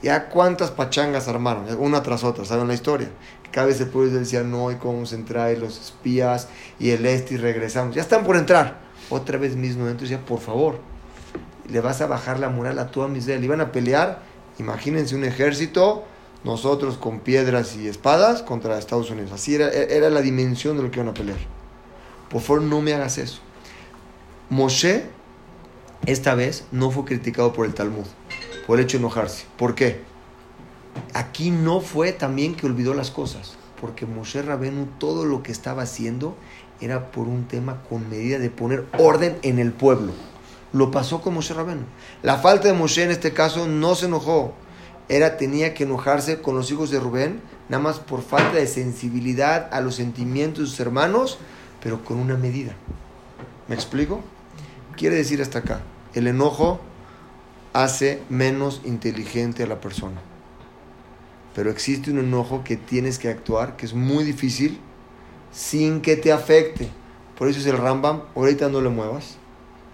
Ya 0.03 0.29
cuántas 0.31 0.73
pachangas 0.73 1.29
armaron, 1.29 1.65
una 1.79 2.03
tras 2.03 2.25
otra, 2.25 2.45
¿saben 2.45 2.67
la 2.67 2.75
historia? 2.75 3.09
Vez 3.55 3.81
el 3.81 3.89
pueblo 3.89 4.11
decía, 4.19 4.43
no, 4.43 4.71
y 4.71 4.77
cómo 4.77 4.95
vamos 4.95 5.13
a 5.13 5.17
entrar, 5.17 5.53
y 5.53 5.57
los 5.57 5.79
espías, 5.79 6.49
y 6.79 6.91
el 6.91 7.05
este, 7.05 7.35
y 7.35 7.37
regresamos. 7.37 7.95
Ya 7.95 8.03
están 8.03 8.25
por 8.25 8.37
entrar. 8.37 8.81
Otra 9.11 9.37
vez 9.39 9.57
mismo, 9.57 9.87
entonces 9.87 10.09
ya, 10.09 10.25
por 10.25 10.41
favor, 10.41 10.79
le 11.71 11.81
vas 11.81 12.01
a 12.01 12.07
bajar 12.07 12.39
la 12.39 12.49
moral 12.49 12.79
a 12.79 12.91
toda 12.91 13.15
Israel. 13.17 13.45
Iban 13.45 13.61
a 13.61 13.71
pelear, 13.71 14.23
imagínense 14.59 15.15
un 15.15 15.25
ejército, 15.25 16.05
nosotros 16.45 16.97
con 16.97 17.21
piedras 17.21 17.77
y 17.77 17.89
espadas 17.89 18.43
contra 18.43 18.79
Estados 18.79 19.11
Unidos. 19.11 19.33
Así 19.33 19.55
era, 19.55 19.69
era 19.71 20.09
la 20.11 20.23
dimensión 20.23 20.77
de 20.77 20.83
lo 20.83 20.91
que 20.91 21.01
iban 21.01 21.11
a 21.11 21.15
pelear. 21.15 21.39
Por 22.31 22.41
favor, 22.41 22.63
no 22.63 22.81
me 22.81 22.95
hagas 22.95 23.19
eso. 23.19 23.41
Moshe, 24.49 25.05
esta 26.07 26.35
vez, 26.35 26.65
no 26.73 26.91
fue 26.91 27.05
criticado 27.05 27.53
por 27.53 27.67
el 27.67 27.75
Talmud, 27.75 28.07
por 28.67 28.79
el 28.79 28.85
hecho 28.85 28.97
de 28.97 29.03
enojarse. 29.03 29.45
¿Por 29.57 29.75
qué? 29.75 30.12
Aquí 31.15 31.51
no 31.51 31.81
fue 31.81 32.13
también 32.13 32.55
que 32.55 32.67
olvidó 32.67 32.95
las 32.95 33.11
cosas, 33.11 33.55
porque 33.81 34.07
Moshe 34.07 34.43
Rabenu 34.43 34.87
todo 34.99 35.25
lo 35.25 35.43
que 35.43 35.53
estaba 35.53 35.83
haciendo 35.83 36.37
era 36.81 37.11
por 37.11 37.29
un 37.29 37.47
tema 37.47 37.83
con 37.89 38.09
medida 38.09 38.39
de 38.39 38.51
poner 38.51 38.87
orden 38.99 39.39
en 39.43 39.59
el 39.59 39.73
pueblo. 39.73 40.13
Lo 40.73 40.91
pasó 40.91 41.21
con 41.21 41.35
Moshe 41.35 41.55
Rabenu. 41.55 41.83
La 42.23 42.39
falta 42.39 42.69
de 42.69 42.75
Moshe 42.75 43.03
en 43.03 43.11
este 43.11 43.33
caso 43.33 43.67
no 43.69 43.95
se 43.95 44.07
enojó, 44.07 44.55
era 45.09 45.37
tenía 45.37 45.75
que 45.75 45.85
enojarse 45.85 46.41
con 46.41 46.57
los 46.57 46.71
hijos 46.71 46.91
de 46.91 47.01
Rubén, 47.01 47.43
nada 47.69 47.83
más 47.83 47.99
por 47.99 48.23
falta 48.23 48.57
de 48.57 48.67
sensibilidad 48.67 49.69
a 49.73 49.81
los 49.81 49.97
sentimientos 49.97 50.65
de 50.65 50.71
sus 50.71 50.81
hermanos, 50.81 51.39
pero 51.83 52.05
con 52.05 52.19
una 52.19 52.37
medida. 52.37 52.75
¿Me 53.69 53.75
explico? 53.75 54.21
Quiere 54.97 55.17
decir 55.17 55.43
hasta 55.43 55.59
acá, 55.59 55.81
el 56.15 56.29
enojo 56.29 56.81
hace 57.73 58.23
menos 58.29 58.81
inteligente 58.85 59.63
a 59.63 59.67
la 59.67 59.81
persona. 59.81 60.21
Pero 61.55 61.71
existe 61.71 62.11
un 62.11 62.19
enojo 62.19 62.65
que 62.65 62.77
tienes 62.77 63.19
que 63.19 63.29
actuar, 63.29 63.77
que 63.77 63.87
es 63.87 63.95
muy 63.95 64.25
difícil, 64.25 64.81
sin 65.53 66.01
que 66.01 66.17
te 66.17 66.33
afecte. 66.33 66.89
Por 67.39 67.49
eso 67.49 67.61
es 67.61 67.67
el 67.67 67.77
Rambam, 67.77 68.23
ahorita 68.35 68.69
no 68.69 68.81
le 68.81 68.89
muevas, 68.89 69.37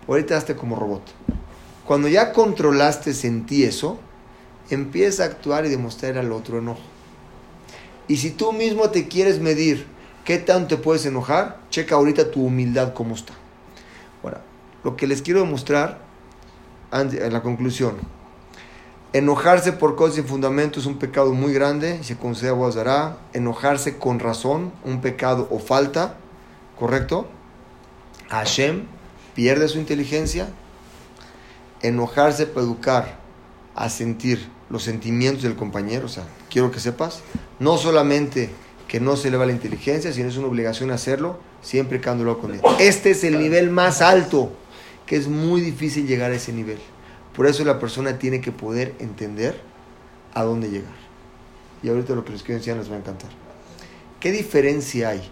ahorita 0.06 0.36
hazte 0.36 0.54
como 0.54 0.76
robot. 0.76 1.02
Cuando 1.84 2.08
ya 2.08 2.32
controlaste 2.32 3.12
en 3.26 3.46
ti 3.46 3.64
eso, 3.64 3.98
empieza 4.70 5.22
a 5.24 5.26
actuar 5.26 5.66
y 5.66 5.70
demostrar 5.70 6.18
al 6.18 6.32
otro 6.32 6.58
enojo. 6.58 6.82
Y 8.06 8.18
si 8.18 8.30
tú 8.30 8.52
mismo 8.52 8.90
te 8.90 9.08
quieres 9.08 9.40
medir 9.40 9.86
qué 10.24 10.38
tanto 10.38 10.76
te 10.76 10.82
puedes 10.82 11.06
enojar, 11.06 11.60
checa 11.70 11.94
ahorita 11.94 12.30
tu 12.30 12.44
humildad 12.44 12.92
cómo 12.92 13.14
está. 13.14 13.32
Ahora, 14.22 14.42
lo 14.84 14.96
que 14.96 15.06
les 15.06 15.22
quiero 15.22 15.40
demostrar 15.40 16.00
en 16.92 17.32
la 17.32 17.42
conclusión, 17.42 17.96
enojarse 19.12 19.72
por 19.72 19.96
cosas 19.96 20.16
sin 20.16 20.24
fundamento 20.24 20.80
es 20.80 20.86
un 20.86 20.98
pecado 20.98 21.32
muy 21.32 21.52
grande 21.52 22.02
se 22.02 22.16
considera 22.16 22.54
guazará. 22.54 23.18
Enojarse 23.32 23.98
con 23.98 24.18
razón, 24.18 24.72
un 24.84 25.00
pecado 25.00 25.48
o 25.50 25.58
falta, 25.58 26.16
¿correcto? 26.78 27.28
Hashem 28.28 28.84
pierde 29.34 29.68
su 29.68 29.78
inteligencia. 29.78 30.48
Enojarse 31.82 32.46
para 32.46 32.66
educar 32.66 33.18
a 33.74 33.88
sentir 33.88 34.50
los 34.68 34.82
sentimientos 34.82 35.44
del 35.44 35.54
compañero, 35.54 36.06
o 36.06 36.08
sea, 36.08 36.24
quiero 36.50 36.70
que 36.70 36.80
sepas, 36.80 37.20
no 37.58 37.78
solamente 37.78 38.50
que 38.88 39.00
no 39.00 39.16
se 39.16 39.28
eleva 39.28 39.46
la 39.46 39.52
inteligencia, 39.52 40.12
sino 40.12 40.28
es 40.28 40.36
una 40.36 40.48
obligación 40.48 40.90
hacerlo, 40.90 41.38
siempre 41.62 42.00
quedándolo 42.00 42.38
con 42.38 42.54
él. 42.54 42.60
Este 42.80 43.10
es 43.10 43.22
el 43.22 43.38
nivel 43.38 43.70
más 43.70 44.02
alto, 44.02 44.50
que 45.06 45.16
es 45.16 45.28
muy 45.28 45.60
difícil 45.60 46.06
llegar 46.06 46.32
a 46.32 46.34
ese 46.34 46.52
nivel. 46.52 46.78
Por 47.38 47.46
eso 47.46 47.64
la 47.64 47.78
persona 47.78 48.18
tiene 48.18 48.40
que 48.40 48.50
poder 48.50 48.96
entender 48.98 49.60
a 50.34 50.42
dónde 50.42 50.70
llegar. 50.70 50.90
Y 51.84 51.88
ahorita 51.88 52.16
lo 52.16 52.24
que 52.24 52.32
les 52.32 52.42
quiero 52.42 52.58
enseñar 52.58 52.78
les 52.78 52.90
va 52.90 52.96
a 52.96 52.98
encantar. 52.98 53.30
¿Qué 54.18 54.32
diferencia 54.32 55.10
hay 55.10 55.22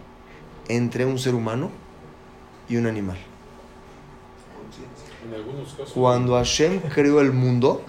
entre 0.68 1.04
un 1.04 1.18
ser 1.18 1.34
humano 1.34 1.72
y 2.68 2.76
un 2.76 2.86
animal? 2.86 3.16
Cuando 5.94 6.36
Hashem 6.36 6.78
creó 6.94 7.20
el 7.20 7.32
mundo, 7.32 7.82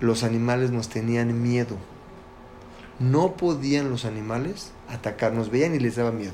los 0.00 0.22
animales 0.22 0.70
nos 0.70 0.88
tenían 0.88 1.42
miedo. 1.42 1.76
No 2.98 3.34
podían 3.36 3.90
los 3.90 4.06
animales 4.06 4.72
atacarnos, 4.88 5.50
veían 5.50 5.74
y 5.74 5.80
les 5.80 5.96
daba 5.96 6.12
miedo. 6.12 6.32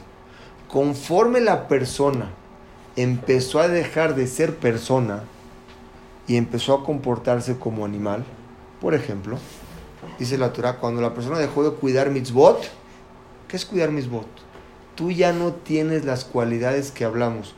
Conforme 0.69 1.41
la 1.41 1.67
persona 1.67 2.31
empezó 2.95 3.59
a 3.59 3.67
dejar 3.67 4.15
de 4.15 4.29
ser 4.29 4.55
persona 4.55 5.25
y 6.31 6.37
empezó 6.37 6.75
a 6.75 6.85
comportarse 6.85 7.59
como 7.59 7.85
animal, 7.85 8.25
por 8.81 8.95
ejemplo, 8.95 9.37
dice 10.17 10.39
la 10.39 10.53
Torah, 10.53 10.77
cuando 10.79 11.01
la 11.01 11.13
persona 11.13 11.41
dejó 11.41 11.69
de 11.69 11.77
cuidar 11.77 12.11
mitzvot, 12.11 12.71
¿qué 13.49 13.57
es 13.57 13.67
cuidar 13.67 13.91
mitzvot? 13.91 14.29
Tú 14.95 15.11
ya 15.11 15.33
no 15.33 15.55
tienes 15.55 16.05
las 16.05 16.25
cualidades 16.25 16.93
que 16.93 17.05
hablamos, 17.05 17.57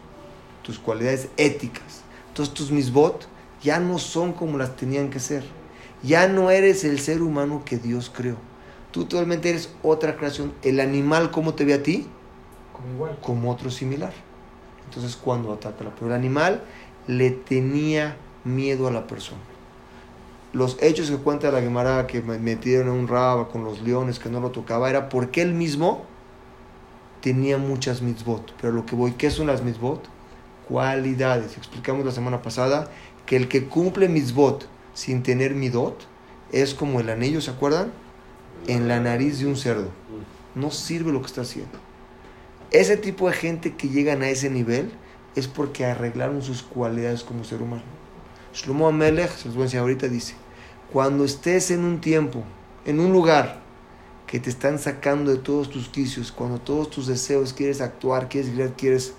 tus 0.62 0.78
cualidades 0.78 1.28
éticas. 1.36 2.00
Entonces 2.28 2.54
tus 2.54 2.70
mitzvot 2.70 3.26
ya 3.62 3.78
no 3.78 3.98
son 3.98 4.32
como 4.32 4.56
las 4.56 4.74
tenían 4.74 5.10
que 5.10 5.20
ser. 5.20 5.44
Ya 6.02 6.26
no 6.26 6.50
eres 6.50 6.82
el 6.84 6.98
ser 6.98 7.20
humano 7.20 7.64
que 7.66 7.76
Dios 7.76 8.10
creó. 8.10 8.36
Tú 8.90 9.04
totalmente 9.04 9.50
eres 9.50 9.68
otra 9.82 10.16
creación. 10.16 10.54
El 10.62 10.80
animal, 10.80 11.30
¿cómo 11.30 11.52
te 11.52 11.66
ve 11.66 11.74
a 11.74 11.82
ti? 11.82 12.06
Como 12.72 12.94
igual. 12.94 13.18
Como 13.20 13.50
otro 13.50 13.70
similar. 13.70 14.14
Entonces, 14.86 15.14
cuando 15.14 15.52
ataca 15.52 15.84
la 15.84 15.94
Pero 15.94 16.06
el 16.06 16.14
animal 16.14 16.64
le 17.06 17.32
tenía 17.32 18.16
miedo 18.44 18.88
a 18.88 18.90
la 18.90 19.06
persona. 19.06 19.40
Los 20.52 20.76
hechos 20.82 21.10
que 21.10 21.16
cuenta 21.16 21.50
la 21.50 21.60
Gemara 21.62 22.06
que 22.06 22.20
me- 22.20 22.38
metieron 22.38 22.88
a 22.88 22.92
un 22.92 23.08
raba 23.08 23.48
con 23.48 23.64
los 23.64 23.80
leones 23.82 24.18
que 24.18 24.28
no 24.28 24.40
lo 24.40 24.50
tocaba 24.50 24.90
era 24.90 25.08
porque 25.08 25.40
él 25.42 25.54
mismo 25.54 26.04
tenía 27.20 27.56
muchas 27.58 28.02
mitzvot. 28.02 28.52
Pero 28.60 28.72
lo 28.72 28.84
que 28.84 28.94
voy, 28.96 29.12
¿qué 29.12 29.30
son 29.30 29.46
las 29.46 29.62
mitzvot? 29.62 30.04
Cualidades. 30.68 31.56
Explicamos 31.56 32.04
la 32.04 32.12
semana 32.12 32.42
pasada 32.42 32.90
que 33.26 33.36
el 33.36 33.48
que 33.48 33.66
cumple 33.66 34.08
mitzvot 34.08 34.66
sin 34.94 35.22
tener 35.22 35.54
midot 35.54 36.06
es 36.50 36.74
como 36.74 37.00
el 37.00 37.08
anillo, 37.08 37.40
¿se 37.40 37.50
acuerdan? 37.50 37.92
En 38.66 38.88
la 38.88 39.00
nariz 39.00 39.38
de 39.38 39.46
un 39.46 39.56
cerdo. 39.56 39.88
No 40.54 40.70
sirve 40.70 41.12
lo 41.12 41.20
que 41.20 41.28
está 41.28 41.40
haciendo. 41.42 41.78
Ese 42.70 42.96
tipo 42.96 43.28
de 43.28 43.34
gente 43.34 43.74
que 43.74 43.88
llegan 43.88 44.22
a 44.22 44.28
ese 44.28 44.50
nivel 44.50 44.90
es 45.34 45.48
porque 45.48 45.86
arreglaron 45.86 46.42
sus 46.42 46.62
cualidades 46.62 47.22
como 47.22 47.44
ser 47.44 47.62
humano. 47.62 47.82
Shlomo 48.52 48.88
Amelech, 48.88 49.30
se 49.30 49.46
los 49.46 49.54
voy 49.54 49.62
a 49.62 49.64
enseñar 49.64 49.82
ahorita, 49.82 50.08
dice, 50.08 50.34
cuando 50.92 51.24
estés 51.24 51.70
en 51.70 51.84
un 51.84 52.00
tiempo, 52.00 52.44
en 52.84 53.00
un 53.00 53.12
lugar 53.12 53.60
que 54.26 54.40
te 54.40 54.50
están 54.50 54.78
sacando 54.78 55.30
de 55.30 55.38
todos 55.38 55.70
tus 55.70 55.88
quicios, 55.88 56.32
cuando 56.32 56.58
todos 56.58 56.90
tus 56.90 57.06
deseos 57.06 57.52
quieres 57.52 57.80
actuar, 57.80 58.28
quieres 58.28 58.54
gritar, 58.54 58.76
quieres, 58.76 59.14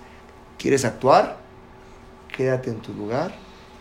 quieres 0.58 0.84
actuar, 0.84 1.38
quédate 2.36 2.70
en 2.70 2.80
tu 2.80 2.92
lugar 2.94 3.34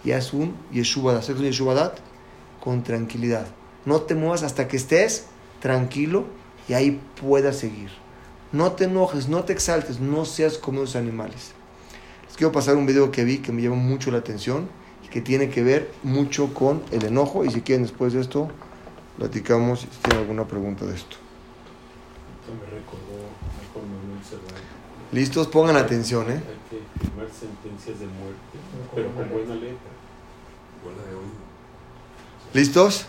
y 0.03 0.11
haz 0.11 0.33
un 0.33 0.55
yeshubadat, 0.71 1.21
haz 1.21 1.29
un 1.29 1.43
yeshubadat 1.43 1.97
con 2.59 2.83
tranquilidad. 2.83 3.47
No 3.85 4.01
te 4.01 4.15
muevas 4.15 4.43
hasta 4.43 4.67
que 4.67 4.77
estés 4.77 5.25
tranquilo 5.59 6.25
y 6.67 6.73
ahí 6.73 7.01
puedas 7.21 7.57
seguir. 7.57 7.89
No 8.51 8.73
te 8.73 8.85
enojes, 8.85 9.27
no 9.27 9.43
te 9.43 9.53
exaltes, 9.53 9.99
no 9.99 10.25
seas 10.25 10.57
como 10.57 10.81
los 10.81 10.95
animales. 10.95 11.51
Les 12.27 12.37
quiero 12.37 12.51
pasar 12.51 12.75
un 12.75 12.85
video 12.85 13.11
que 13.11 13.23
vi 13.23 13.39
que 13.39 13.51
me 13.51 13.61
llamó 13.61 13.75
mucho 13.75 14.11
la 14.11 14.19
atención 14.19 14.69
que 15.13 15.21
tiene 15.21 15.51
que 15.51 15.61
ver 15.61 15.91
mucho 16.01 16.55
con 16.55 16.81
el 16.89 17.05
enojo. 17.05 17.45
Y 17.45 17.51
si 17.51 17.61
quieren, 17.61 17.83
después 17.83 18.13
de 18.13 18.21
esto, 18.21 18.49
platicamos 19.19 19.81
si 19.81 19.87
tienen 20.01 20.21
alguna 20.23 20.45
pregunta 20.45 20.85
de 20.85 20.95
esto. 20.95 21.17
¿Listos? 25.11 25.45
Pongan 25.45 25.75
atención, 25.75 26.31
¿eh? 26.31 26.33
Hay 26.33 26.39
que 26.39 26.99
firmar 26.99 27.27
sentencias 27.29 27.99
de 27.99 28.07
muerte, 28.07 28.57
pero 28.95 29.13
con 29.13 29.29
buena 29.29 29.53
letra. 29.53 29.91
Buena 30.83 31.03
de 31.03 31.13
oído. 31.13 31.43
¿Listos? 32.55 33.05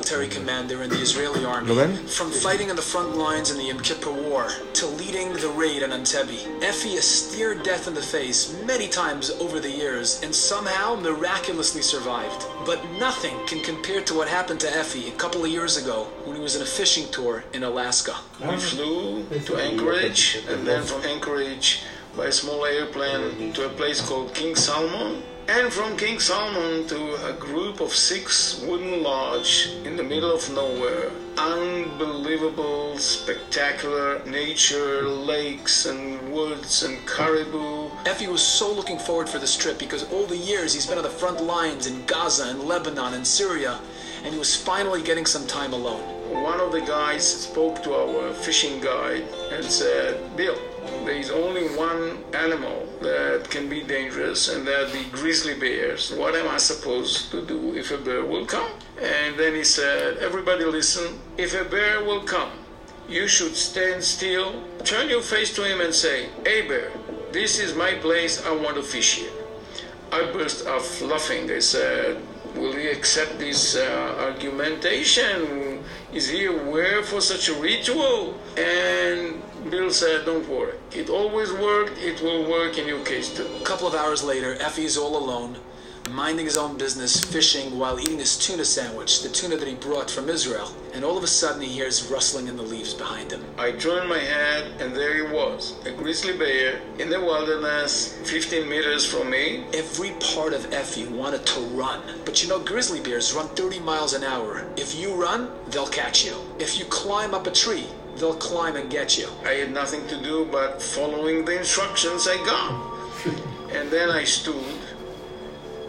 Military 0.00 0.28
commander 0.28 0.82
in 0.82 0.88
the 0.88 0.96
Israeli 0.96 1.44
army. 1.44 1.74
¿Lo? 1.74 1.86
From 2.06 2.30
fighting 2.30 2.70
on 2.70 2.76
the 2.76 2.80
front 2.82 3.16
lines 3.16 3.50
in 3.50 3.58
the 3.58 3.64
Yom 3.64 3.80
Kippur 3.80 4.10
War 4.10 4.48
to 4.72 4.86
leading 4.86 5.34
the 5.34 5.50
raid 5.50 5.82
on 5.82 5.90
Entebbe, 5.90 6.62
Effie 6.62 6.94
has 6.94 7.04
stared 7.04 7.62
death 7.62 7.86
in 7.86 7.92
the 7.92 8.00
face 8.00 8.56
many 8.64 8.88
times 8.88 9.28
over 9.40 9.60
the 9.60 9.70
years 9.70 10.22
and 10.22 10.34
somehow 10.34 10.94
miraculously 10.94 11.82
survived. 11.82 12.46
But 12.64 12.82
nothing 12.98 13.36
can 13.46 13.62
compare 13.62 14.00
to 14.00 14.14
what 14.14 14.26
happened 14.26 14.60
to 14.60 14.74
Effie 14.74 15.08
a 15.08 15.16
couple 15.22 15.44
of 15.44 15.50
years 15.50 15.76
ago 15.76 16.04
when 16.24 16.34
he 16.34 16.42
was 16.42 16.56
on 16.56 16.62
a 16.62 16.72
fishing 16.80 17.06
tour 17.12 17.44
in 17.52 17.62
Alaska. 17.62 18.16
We 18.40 18.56
flew 18.56 19.26
to 19.28 19.56
Anchorage 19.56 20.38
and 20.48 20.66
then 20.66 20.82
from 20.82 21.02
Anchorage 21.02 21.82
by 22.16 22.26
a 22.28 22.32
small 22.32 22.64
airplane 22.64 23.52
to 23.52 23.66
a 23.66 23.68
place 23.68 24.00
called 24.00 24.34
King 24.34 24.56
Salmon. 24.56 25.22
And 25.52 25.72
from 25.72 25.96
King 25.96 26.20
Salmon 26.20 26.86
to 26.86 27.28
a 27.28 27.32
group 27.32 27.80
of 27.80 27.92
six 27.92 28.60
wooden 28.60 29.02
lodge 29.02 29.70
in 29.84 29.96
the 29.96 30.02
middle 30.04 30.32
of 30.32 30.48
nowhere. 30.54 31.10
Unbelievable, 31.36 32.96
spectacular 32.98 34.24
nature, 34.26 35.02
lakes 35.02 35.86
and 35.86 36.32
woods 36.32 36.84
and 36.84 37.04
caribou. 37.04 37.90
Effie 38.06 38.28
was 38.28 38.40
so 38.40 38.72
looking 38.72 39.00
forward 39.00 39.28
for 39.28 39.40
this 39.40 39.56
trip 39.56 39.76
because 39.76 40.04
all 40.12 40.24
the 40.24 40.36
years 40.36 40.72
he's 40.72 40.86
been 40.86 40.98
on 40.98 41.02
the 41.02 41.10
front 41.10 41.42
lines 41.42 41.88
in 41.88 42.06
Gaza 42.06 42.44
and 42.44 42.60
Lebanon 42.60 43.14
and 43.14 43.26
Syria, 43.26 43.80
and 44.22 44.32
he 44.32 44.38
was 44.38 44.54
finally 44.54 45.02
getting 45.02 45.26
some 45.26 45.48
time 45.48 45.72
alone. 45.72 46.02
One 46.44 46.60
of 46.60 46.70
the 46.70 46.80
guys 46.80 47.26
spoke 47.28 47.82
to 47.82 47.94
our 47.94 48.32
fishing 48.34 48.80
guide 48.80 49.24
and 49.50 49.64
said, 49.64 50.36
Bill, 50.36 50.56
there 51.04 51.16
is 51.16 51.30
only 51.30 51.68
one 51.76 52.22
animal 52.34 52.86
that 53.00 53.48
can 53.50 53.68
be 53.68 53.82
dangerous, 53.82 54.48
and 54.48 54.66
that 54.66 54.92
the 54.92 55.04
grizzly 55.10 55.54
bears. 55.54 56.12
What 56.12 56.34
am 56.34 56.48
I 56.48 56.58
supposed 56.58 57.30
to 57.30 57.44
do 57.44 57.74
if 57.74 57.90
a 57.90 57.98
bear 57.98 58.24
will 58.24 58.46
come? 58.46 58.70
And 59.00 59.38
then 59.38 59.54
he 59.54 59.64
said, 59.64 60.18
Everybody 60.18 60.64
listen, 60.64 61.18
if 61.36 61.54
a 61.54 61.64
bear 61.64 62.04
will 62.04 62.22
come, 62.22 62.50
you 63.08 63.26
should 63.26 63.56
stand 63.56 64.04
still, 64.04 64.62
turn 64.84 65.08
your 65.08 65.22
face 65.22 65.54
to 65.56 65.64
him, 65.64 65.80
and 65.80 65.94
say, 65.94 66.28
Hey, 66.44 66.68
bear, 66.68 66.92
this 67.32 67.58
is 67.58 67.74
my 67.74 67.94
place, 67.94 68.44
I 68.44 68.52
want 68.54 68.76
to 68.76 68.82
fish 68.82 69.16
here. 69.18 69.32
I 70.12 70.30
burst 70.32 70.66
out 70.66 70.84
laughing. 71.02 71.50
I 71.50 71.60
said, 71.60 72.20
Will 72.56 72.72
he 72.72 72.88
accept 72.88 73.38
this 73.38 73.76
uh, 73.76 74.16
argumentation? 74.18 75.84
Is 76.12 76.28
he 76.28 76.46
aware 76.46 77.02
for 77.04 77.20
such 77.20 77.48
a 77.48 77.54
ritual? 77.54 78.34
And 78.56 79.40
Bill 79.70 79.90
said, 79.90 80.26
Don't 80.26 80.48
worry. 80.48 80.74
It 80.92 81.08
always 81.08 81.52
worked, 81.52 81.96
it 81.98 82.20
will 82.22 82.50
work 82.50 82.76
in 82.76 82.88
your 82.88 83.04
case 83.04 83.32
too. 83.32 83.46
A 83.60 83.64
couple 83.64 83.86
of 83.86 83.94
hours 83.94 84.24
later, 84.24 84.56
Effie's 84.56 84.96
all 84.96 85.16
alone, 85.16 85.58
minding 86.10 86.44
his 86.44 86.56
own 86.56 86.76
business, 86.76 87.22
fishing 87.22 87.78
while 87.78 88.00
eating 88.00 88.18
his 88.18 88.36
tuna 88.36 88.64
sandwich, 88.64 89.22
the 89.22 89.28
tuna 89.28 89.56
that 89.56 89.68
he 89.68 89.76
brought 89.76 90.10
from 90.10 90.28
Israel. 90.28 90.74
And 90.92 91.04
all 91.04 91.16
of 91.16 91.22
a 91.22 91.28
sudden, 91.28 91.62
he 91.62 91.68
hears 91.68 92.10
rustling 92.10 92.48
in 92.48 92.56
the 92.56 92.64
leaves 92.64 92.94
behind 92.94 93.30
him. 93.30 93.44
I 93.58 93.70
turned 93.70 94.08
my 94.08 94.18
head, 94.18 94.72
and 94.80 94.92
there 94.92 95.14
he 95.14 95.32
was, 95.32 95.76
a 95.86 95.92
grizzly 95.92 96.36
bear 96.36 96.80
in 96.98 97.08
the 97.08 97.20
wilderness, 97.20 98.18
15 98.24 98.68
meters 98.68 99.06
from 99.06 99.30
me. 99.30 99.66
Every 99.72 100.10
part 100.34 100.52
of 100.52 100.72
Effie 100.72 101.06
wanted 101.06 101.46
to 101.46 101.60
run. 101.60 102.02
But 102.24 102.42
you 102.42 102.48
know, 102.48 102.58
grizzly 102.58 102.98
bears 102.98 103.32
run 103.34 103.46
30 103.50 103.78
miles 103.78 104.14
an 104.14 104.24
hour. 104.24 104.66
If 104.76 104.98
you 104.98 105.14
run, 105.14 105.48
they'll 105.68 105.86
catch 105.86 106.24
you. 106.24 106.34
If 106.58 106.76
you 106.76 106.86
climb 106.86 107.34
up 107.34 107.46
a 107.46 107.52
tree, 107.52 107.86
they'll 108.20 108.34
climb 108.34 108.76
and 108.76 108.90
get 108.90 109.16
you. 109.18 109.28
I 109.44 109.52
had 109.54 109.72
nothing 109.72 110.06
to 110.08 110.22
do 110.22 110.46
but 110.52 110.82
following 110.82 111.44
the 111.44 111.58
instructions 111.58 112.28
I 112.28 112.36
got. 112.44 112.70
and 113.72 113.90
then 113.90 114.10
I 114.10 114.24
stood, 114.24 114.78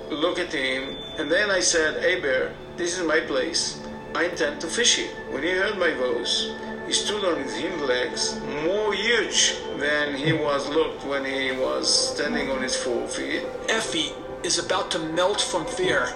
look 0.10 0.40
at 0.40 0.54
him, 0.54 0.96
and 1.18 1.30
then 1.30 1.52
I 1.52 1.60
said, 1.60 2.02
Hey 2.02 2.20
bear, 2.22 2.54
this 2.78 2.98
is 2.98 3.06
my 3.06 3.20
place. 3.20 3.82
I 4.16 4.26
intend 4.26 4.62
to 4.62 4.68
fish 4.68 4.96
here. 4.96 5.14
When 5.30 5.44
he 5.44 5.52
heard 5.52 5.78
my 5.78 5.92
voice, 5.92 6.52
he 6.88 6.94
stood 6.94 7.24
on 7.26 7.42
his 7.44 7.54
hind 7.60 7.82
legs, 7.82 8.40
more 8.66 8.94
huge 8.94 9.56
than 9.78 10.16
he 10.16 10.34
was 10.34 10.70
looked 10.70 11.06
when 11.06 11.26
he 11.26 11.52
was 11.52 12.14
standing 12.14 12.50
on 12.50 12.62
his 12.62 12.76
four 12.76 13.08
feet. 13.08 13.44
Effie 13.70 14.12
is 14.44 14.58
about 14.58 14.90
to 14.92 15.00
melt 15.00 15.40
from 15.40 15.66
fear, 15.66 16.08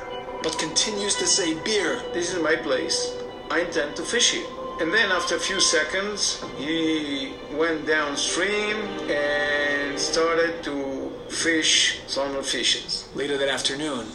but 0.43 0.57
continues 0.59 1.15
to 1.15 1.27
say 1.27 1.53
beer. 1.63 2.01
This 2.13 2.33
is 2.33 2.41
my 2.41 2.55
place. 2.55 3.15
I 3.51 3.61
intend 3.61 3.95
to 3.97 4.03
fish 4.03 4.31
here. 4.31 4.47
And 4.81 4.93
then 4.93 5.09
after 5.09 5.35
a 5.35 5.39
few 5.39 5.61
seconds, 5.61 6.43
he 6.57 7.33
went 7.53 7.87
downstream 7.87 8.75
and 9.09 9.97
started 9.97 10.61
to 10.63 11.13
fish 11.29 12.01
salmon 12.07 12.43
fishes. 12.43 13.07
Later 13.15 13.37
that 13.37 13.47
afternoon, 13.47 14.05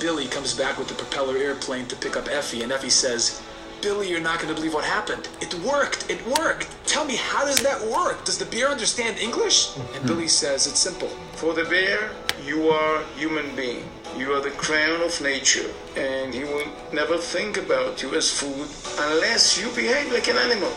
Billy 0.00 0.26
comes 0.26 0.54
back 0.54 0.76
with 0.76 0.88
the 0.88 0.94
propeller 0.94 1.36
airplane 1.36 1.86
to 1.86 1.94
pick 1.94 2.16
up 2.16 2.26
Effie, 2.28 2.62
and 2.62 2.72
Effie 2.72 2.90
says, 2.90 3.40
Billy, 3.80 4.10
you're 4.10 4.20
not 4.20 4.40
going 4.40 4.48
to 4.48 4.54
believe 4.54 4.74
what 4.74 4.84
happened. 4.84 5.28
It 5.40 5.54
worked. 5.60 6.10
It 6.10 6.24
worked. 6.38 6.68
Tell 6.86 7.04
me, 7.04 7.14
how 7.16 7.44
does 7.44 7.60
that 7.62 7.80
work? 7.86 8.24
Does 8.24 8.38
the 8.38 8.44
bear 8.46 8.68
understand 8.68 9.18
English? 9.18 9.76
And 9.94 10.06
Billy 10.06 10.28
says, 10.28 10.66
It's 10.66 10.78
simple. 10.80 11.08
For 11.34 11.54
the 11.54 11.64
bear, 11.64 12.10
You 12.44 12.70
are 12.70 13.02
human 13.16 13.54
being. 13.54 13.88
You 14.16 14.34
are 14.34 14.40
the 14.40 14.50
crown 14.50 15.00
of 15.00 15.20
nature, 15.22 15.70
and 15.96 16.34
he 16.34 16.44
will 16.44 16.66
never 16.92 17.16
think 17.16 17.56
about 17.56 18.02
you 18.02 18.14
as 18.14 18.30
food 18.30 18.68
unless 18.98 19.58
you 19.58 19.68
behave 19.70 20.12
like 20.12 20.28
an 20.28 20.36
animal. 20.36 20.72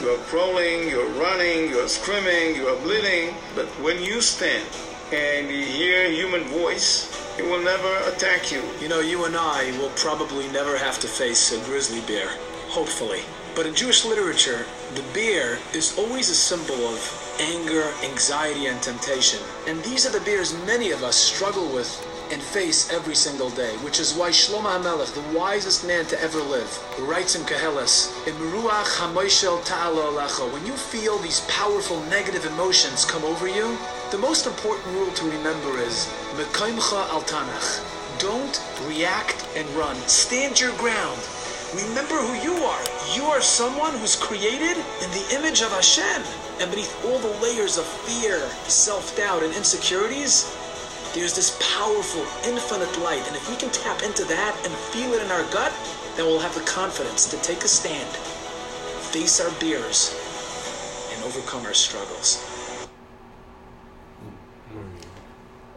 You 0.00 0.10
are 0.10 0.24
crawling, 0.24 0.88
you 0.88 1.00
are 1.00 1.20
running, 1.20 1.68
you 1.68 1.78
are 1.78 1.88
screaming, 1.88 2.56
you 2.56 2.66
are 2.68 2.80
bleeding, 2.80 3.34
but 3.54 3.66
when 3.82 4.02
you 4.02 4.22
stand 4.22 4.64
and 5.12 5.50
you 5.50 5.62
hear 5.62 6.10
human 6.10 6.44
voice, 6.44 7.10
he 7.36 7.42
will 7.42 7.62
never 7.62 7.96
attack 8.08 8.50
you. 8.50 8.62
You 8.80 8.88
know, 8.88 9.00
you 9.00 9.24
and 9.26 9.36
I 9.36 9.76
will 9.78 9.90
probably 9.90 10.48
never 10.48 10.78
have 10.78 10.98
to 11.00 11.06
face 11.06 11.52
a 11.52 11.62
grizzly 11.66 12.00
bear. 12.02 12.30
Hopefully. 12.68 13.20
But 13.54 13.66
in 13.66 13.74
Jewish 13.74 14.04
literature, 14.04 14.64
the 14.94 15.02
bear 15.12 15.58
is 15.74 15.98
always 15.98 16.30
a 16.30 16.34
symbol 16.34 16.86
of 16.86 17.36
anger, 17.40 17.92
anxiety, 18.04 18.66
and 18.66 18.80
temptation. 18.80 19.40
And 19.66 19.82
these 19.82 20.06
are 20.06 20.12
the 20.12 20.24
bears 20.24 20.54
many 20.66 20.92
of 20.92 21.02
us 21.02 21.16
struggle 21.16 21.66
with 21.74 21.90
and 22.30 22.40
face 22.40 22.92
every 22.92 23.14
single 23.14 23.50
day, 23.50 23.76
which 23.78 23.98
is 23.98 24.14
why 24.14 24.30
Shlomo 24.30 24.70
HaMelech, 24.70 25.12
the 25.14 25.38
wisest 25.38 25.86
man 25.86 26.06
to 26.06 26.20
ever 26.22 26.40
live, 26.40 26.70
writes 27.00 27.34
in 27.34 27.42
Koheles, 27.42 28.10
"Im 28.26 28.36
ruach 28.52 28.96
hamoshel 28.98 29.64
ta'ala 29.64 30.10
when 30.52 30.64
you 30.66 30.74
feel 30.74 31.18
these 31.18 31.40
powerful 31.48 32.00
negative 32.04 32.46
emotions 32.46 33.04
come 33.04 33.24
over 33.24 33.48
you, 33.48 33.76
the 34.10 34.18
most 34.18 34.46
important 34.46 34.86
rule 34.96 35.12
to 35.12 35.24
remember 35.24 35.78
is 35.80 36.06
al 36.38 37.22
Tanach. 37.22 37.80
Don't 38.18 38.60
react 38.86 39.44
and 39.56 39.68
run. 39.76 39.96
Stand 40.06 40.60
your 40.60 40.72
ground. 40.72 41.20
Remember 41.74 42.16
who 42.16 42.34
you 42.42 42.54
are. 42.64 42.82
You 43.14 43.24
are 43.26 43.40
someone 43.40 43.96
who's 43.98 44.16
created 44.16 44.76
in 45.02 45.10
the 45.12 45.24
image 45.36 45.62
of 45.62 45.70
Hashem. 45.70 46.22
And 46.60 46.70
beneath 46.70 46.92
all 47.04 47.18
the 47.18 47.34
layers 47.40 47.78
of 47.78 47.86
fear, 47.86 48.42
self 48.66 49.16
doubt, 49.16 49.42
and 49.42 49.54
insecurities, 49.54 50.46
there's 51.14 51.34
this 51.34 51.56
powerful, 51.76 52.22
infinite 52.48 52.92
light. 53.02 53.26
And 53.26 53.36
if 53.36 53.48
we 53.50 53.56
can 53.56 53.70
tap 53.70 54.02
into 54.02 54.24
that 54.24 54.54
and 54.64 54.72
feel 54.92 55.12
it 55.12 55.22
in 55.22 55.30
our 55.30 55.42
gut, 55.50 55.72
then 56.16 56.26
we'll 56.26 56.40
have 56.40 56.54
the 56.54 56.64
confidence 56.66 57.28
to 57.30 57.36
take 57.42 57.64
a 57.64 57.68
stand, 57.68 58.08
face 59.10 59.40
our 59.40 59.50
fears, 59.58 60.14
and 61.12 61.24
overcome 61.24 61.66
our 61.66 61.74
struggles. 61.74 62.38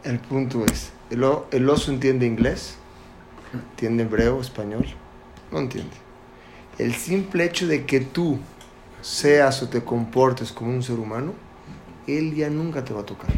El 0.04 0.20
punto 0.20 0.66
es, 0.66 0.92
¿el, 1.10 1.24
el 1.52 1.70
oso 1.70 1.92
entiende 1.92 2.26
inglés? 2.26 2.76
¿Entiende 3.54 4.04
hebreo, 4.04 4.42
español? 4.42 4.86
No 5.50 5.60
entiende. 5.60 5.96
El 6.78 6.94
simple 6.94 7.46
hecho 7.46 7.68
de 7.68 7.86
que 7.86 8.02
tú 8.02 8.38
seas 9.02 9.62
o 9.62 9.70
te 9.70 9.84
comportes 9.84 10.52
como 10.52 10.72
un 10.72 10.84
ser 10.84 11.00
humano, 11.00 11.34
él 12.08 12.36
ya 12.36 12.50
nunca 12.50 12.84
te 12.84 12.94
va 12.94 13.02
a 13.02 13.06
tocar. 13.06 13.32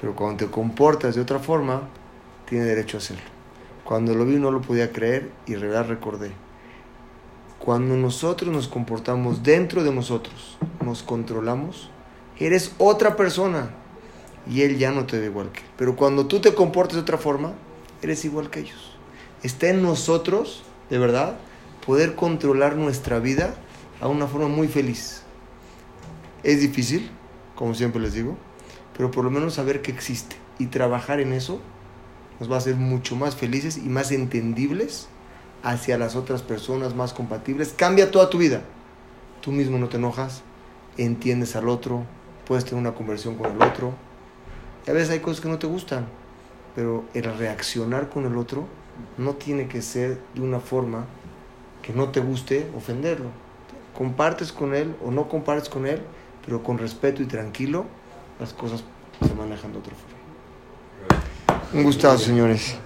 Pero 0.00 0.14
cuando 0.14 0.44
te 0.44 0.50
comportas 0.50 1.14
de 1.14 1.20
otra 1.20 1.38
forma, 1.38 1.88
tiene 2.48 2.64
derecho 2.64 2.96
a 2.96 3.00
hacerlo. 3.00 3.22
Cuando 3.84 4.14
lo 4.14 4.24
vi 4.24 4.36
no 4.36 4.50
lo 4.50 4.60
podía 4.60 4.92
creer 4.92 5.30
y 5.46 5.54
verdad 5.54 5.86
recordé. 5.88 6.32
Cuando 7.58 7.96
nosotros 7.96 8.52
nos 8.52 8.68
comportamos 8.68 9.42
dentro 9.42 9.82
de 9.82 9.92
nosotros, 9.92 10.58
nos 10.84 11.02
controlamos, 11.02 11.90
eres 12.38 12.72
otra 12.78 13.16
persona 13.16 13.70
y 14.48 14.62
él 14.62 14.78
ya 14.78 14.92
no 14.92 15.06
te 15.06 15.18
ve 15.18 15.26
igual 15.26 15.50
que 15.52 15.60
él. 15.60 15.66
Pero 15.76 15.96
cuando 15.96 16.26
tú 16.26 16.40
te 16.40 16.54
comportas 16.54 16.96
de 16.96 17.02
otra 17.02 17.18
forma, 17.18 17.54
eres 18.02 18.24
igual 18.24 18.50
que 18.50 18.60
ellos. 18.60 18.92
Está 19.42 19.68
en 19.68 19.82
nosotros, 19.82 20.62
de 20.90 20.98
verdad, 20.98 21.36
poder 21.84 22.14
controlar 22.14 22.76
nuestra 22.76 23.18
vida 23.18 23.54
a 24.00 24.08
una 24.08 24.26
forma 24.26 24.48
muy 24.48 24.68
feliz. 24.68 25.22
Es 26.42 26.60
difícil, 26.60 27.10
como 27.54 27.74
siempre 27.74 28.00
les 28.00 28.12
digo, 28.12 28.36
pero 28.96 29.10
por 29.10 29.24
lo 29.24 29.30
menos 29.30 29.54
saber 29.54 29.82
que 29.82 29.92
existe 29.92 30.36
y 30.58 30.66
trabajar 30.66 31.20
en 31.20 31.32
eso 31.32 31.60
nos 32.40 32.50
va 32.50 32.56
a 32.56 32.58
hacer 32.58 32.76
mucho 32.76 33.16
más 33.16 33.36
felices 33.36 33.78
y 33.78 33.88
más 33.88 34.12
entendibles 34.12 35.08
hacia 35.62 35.98
las 35.98 36.16
otras 36.16 36.42
personas, 36.42 36.94
más 36.94 37.12
compatibles. 37.12 37.74
Cambia 37.76 38.10
toda 38.10 38.30
tu 38.30 38.38
vida. 38.38 38.62
Tú 39.40 39.52
mismo 39.52 39.78
no 39.78 39.88
te 39.88 39.96
enojas, 39.96 40.42
entiendes 40.96 41.56
al 41.56 41.68
otro, 41.68 42.04
puedes 42.46 42.64
tener 42.64 42.80
una 42.80 42.94
conversión 42.94 43.36
con 43.36 43.52
el 43.52 43.62
otro. 43.62 43.94
Y 44.86 44.90
a 44.90 44.92
veces 44.92 45.10
hay 45.10 45.20
cosas 45.20 45.40
que 45.40 45.48
no 45.48 45.58
te 45.58 45.66
gustan, 45.66 46.06
pero 46.74 47.04
el 47.14 47.24
reaccionar 47.24 48.08
con 48.08 48.26
el 48.26 48.36
otro 48.36 48.66
no 49.18 49.34
tiene 49.34 49.68
que 49.68 49.82
ser 49.82 50.18
de 50.34 50.40
una 50.40 50.60
forma 50.60 51.06
que 51.82 51.92
no 51.92 52.10
te 52.10 52.20
guste 52.20 52.70
ofenderlo. 52.76 53.30
Compartes 53.96 54.52
con 54.52 54.74
él 54.74 54.94
o 55.04 55.10
no 55.10 55.28
compartes 55.28 55.68
con 55.68 55.86
él, 55.86 56.00
pero 56.44 56.62
con 56.62 56.78
respeto 56.78 57.22
y 57.22 57.26
tranquilo, 57.26 57.86
las 58.40 58.52
cosas 58.52 58.82
se 59.26 59.34
manejan 59.34 59.72
de 59.72 59.78
otra 59.78 59.92
forma. 59.94 61.22
Un 61.72 61.82
gustazo, 61.84 62.18
señores. 62.18 62.76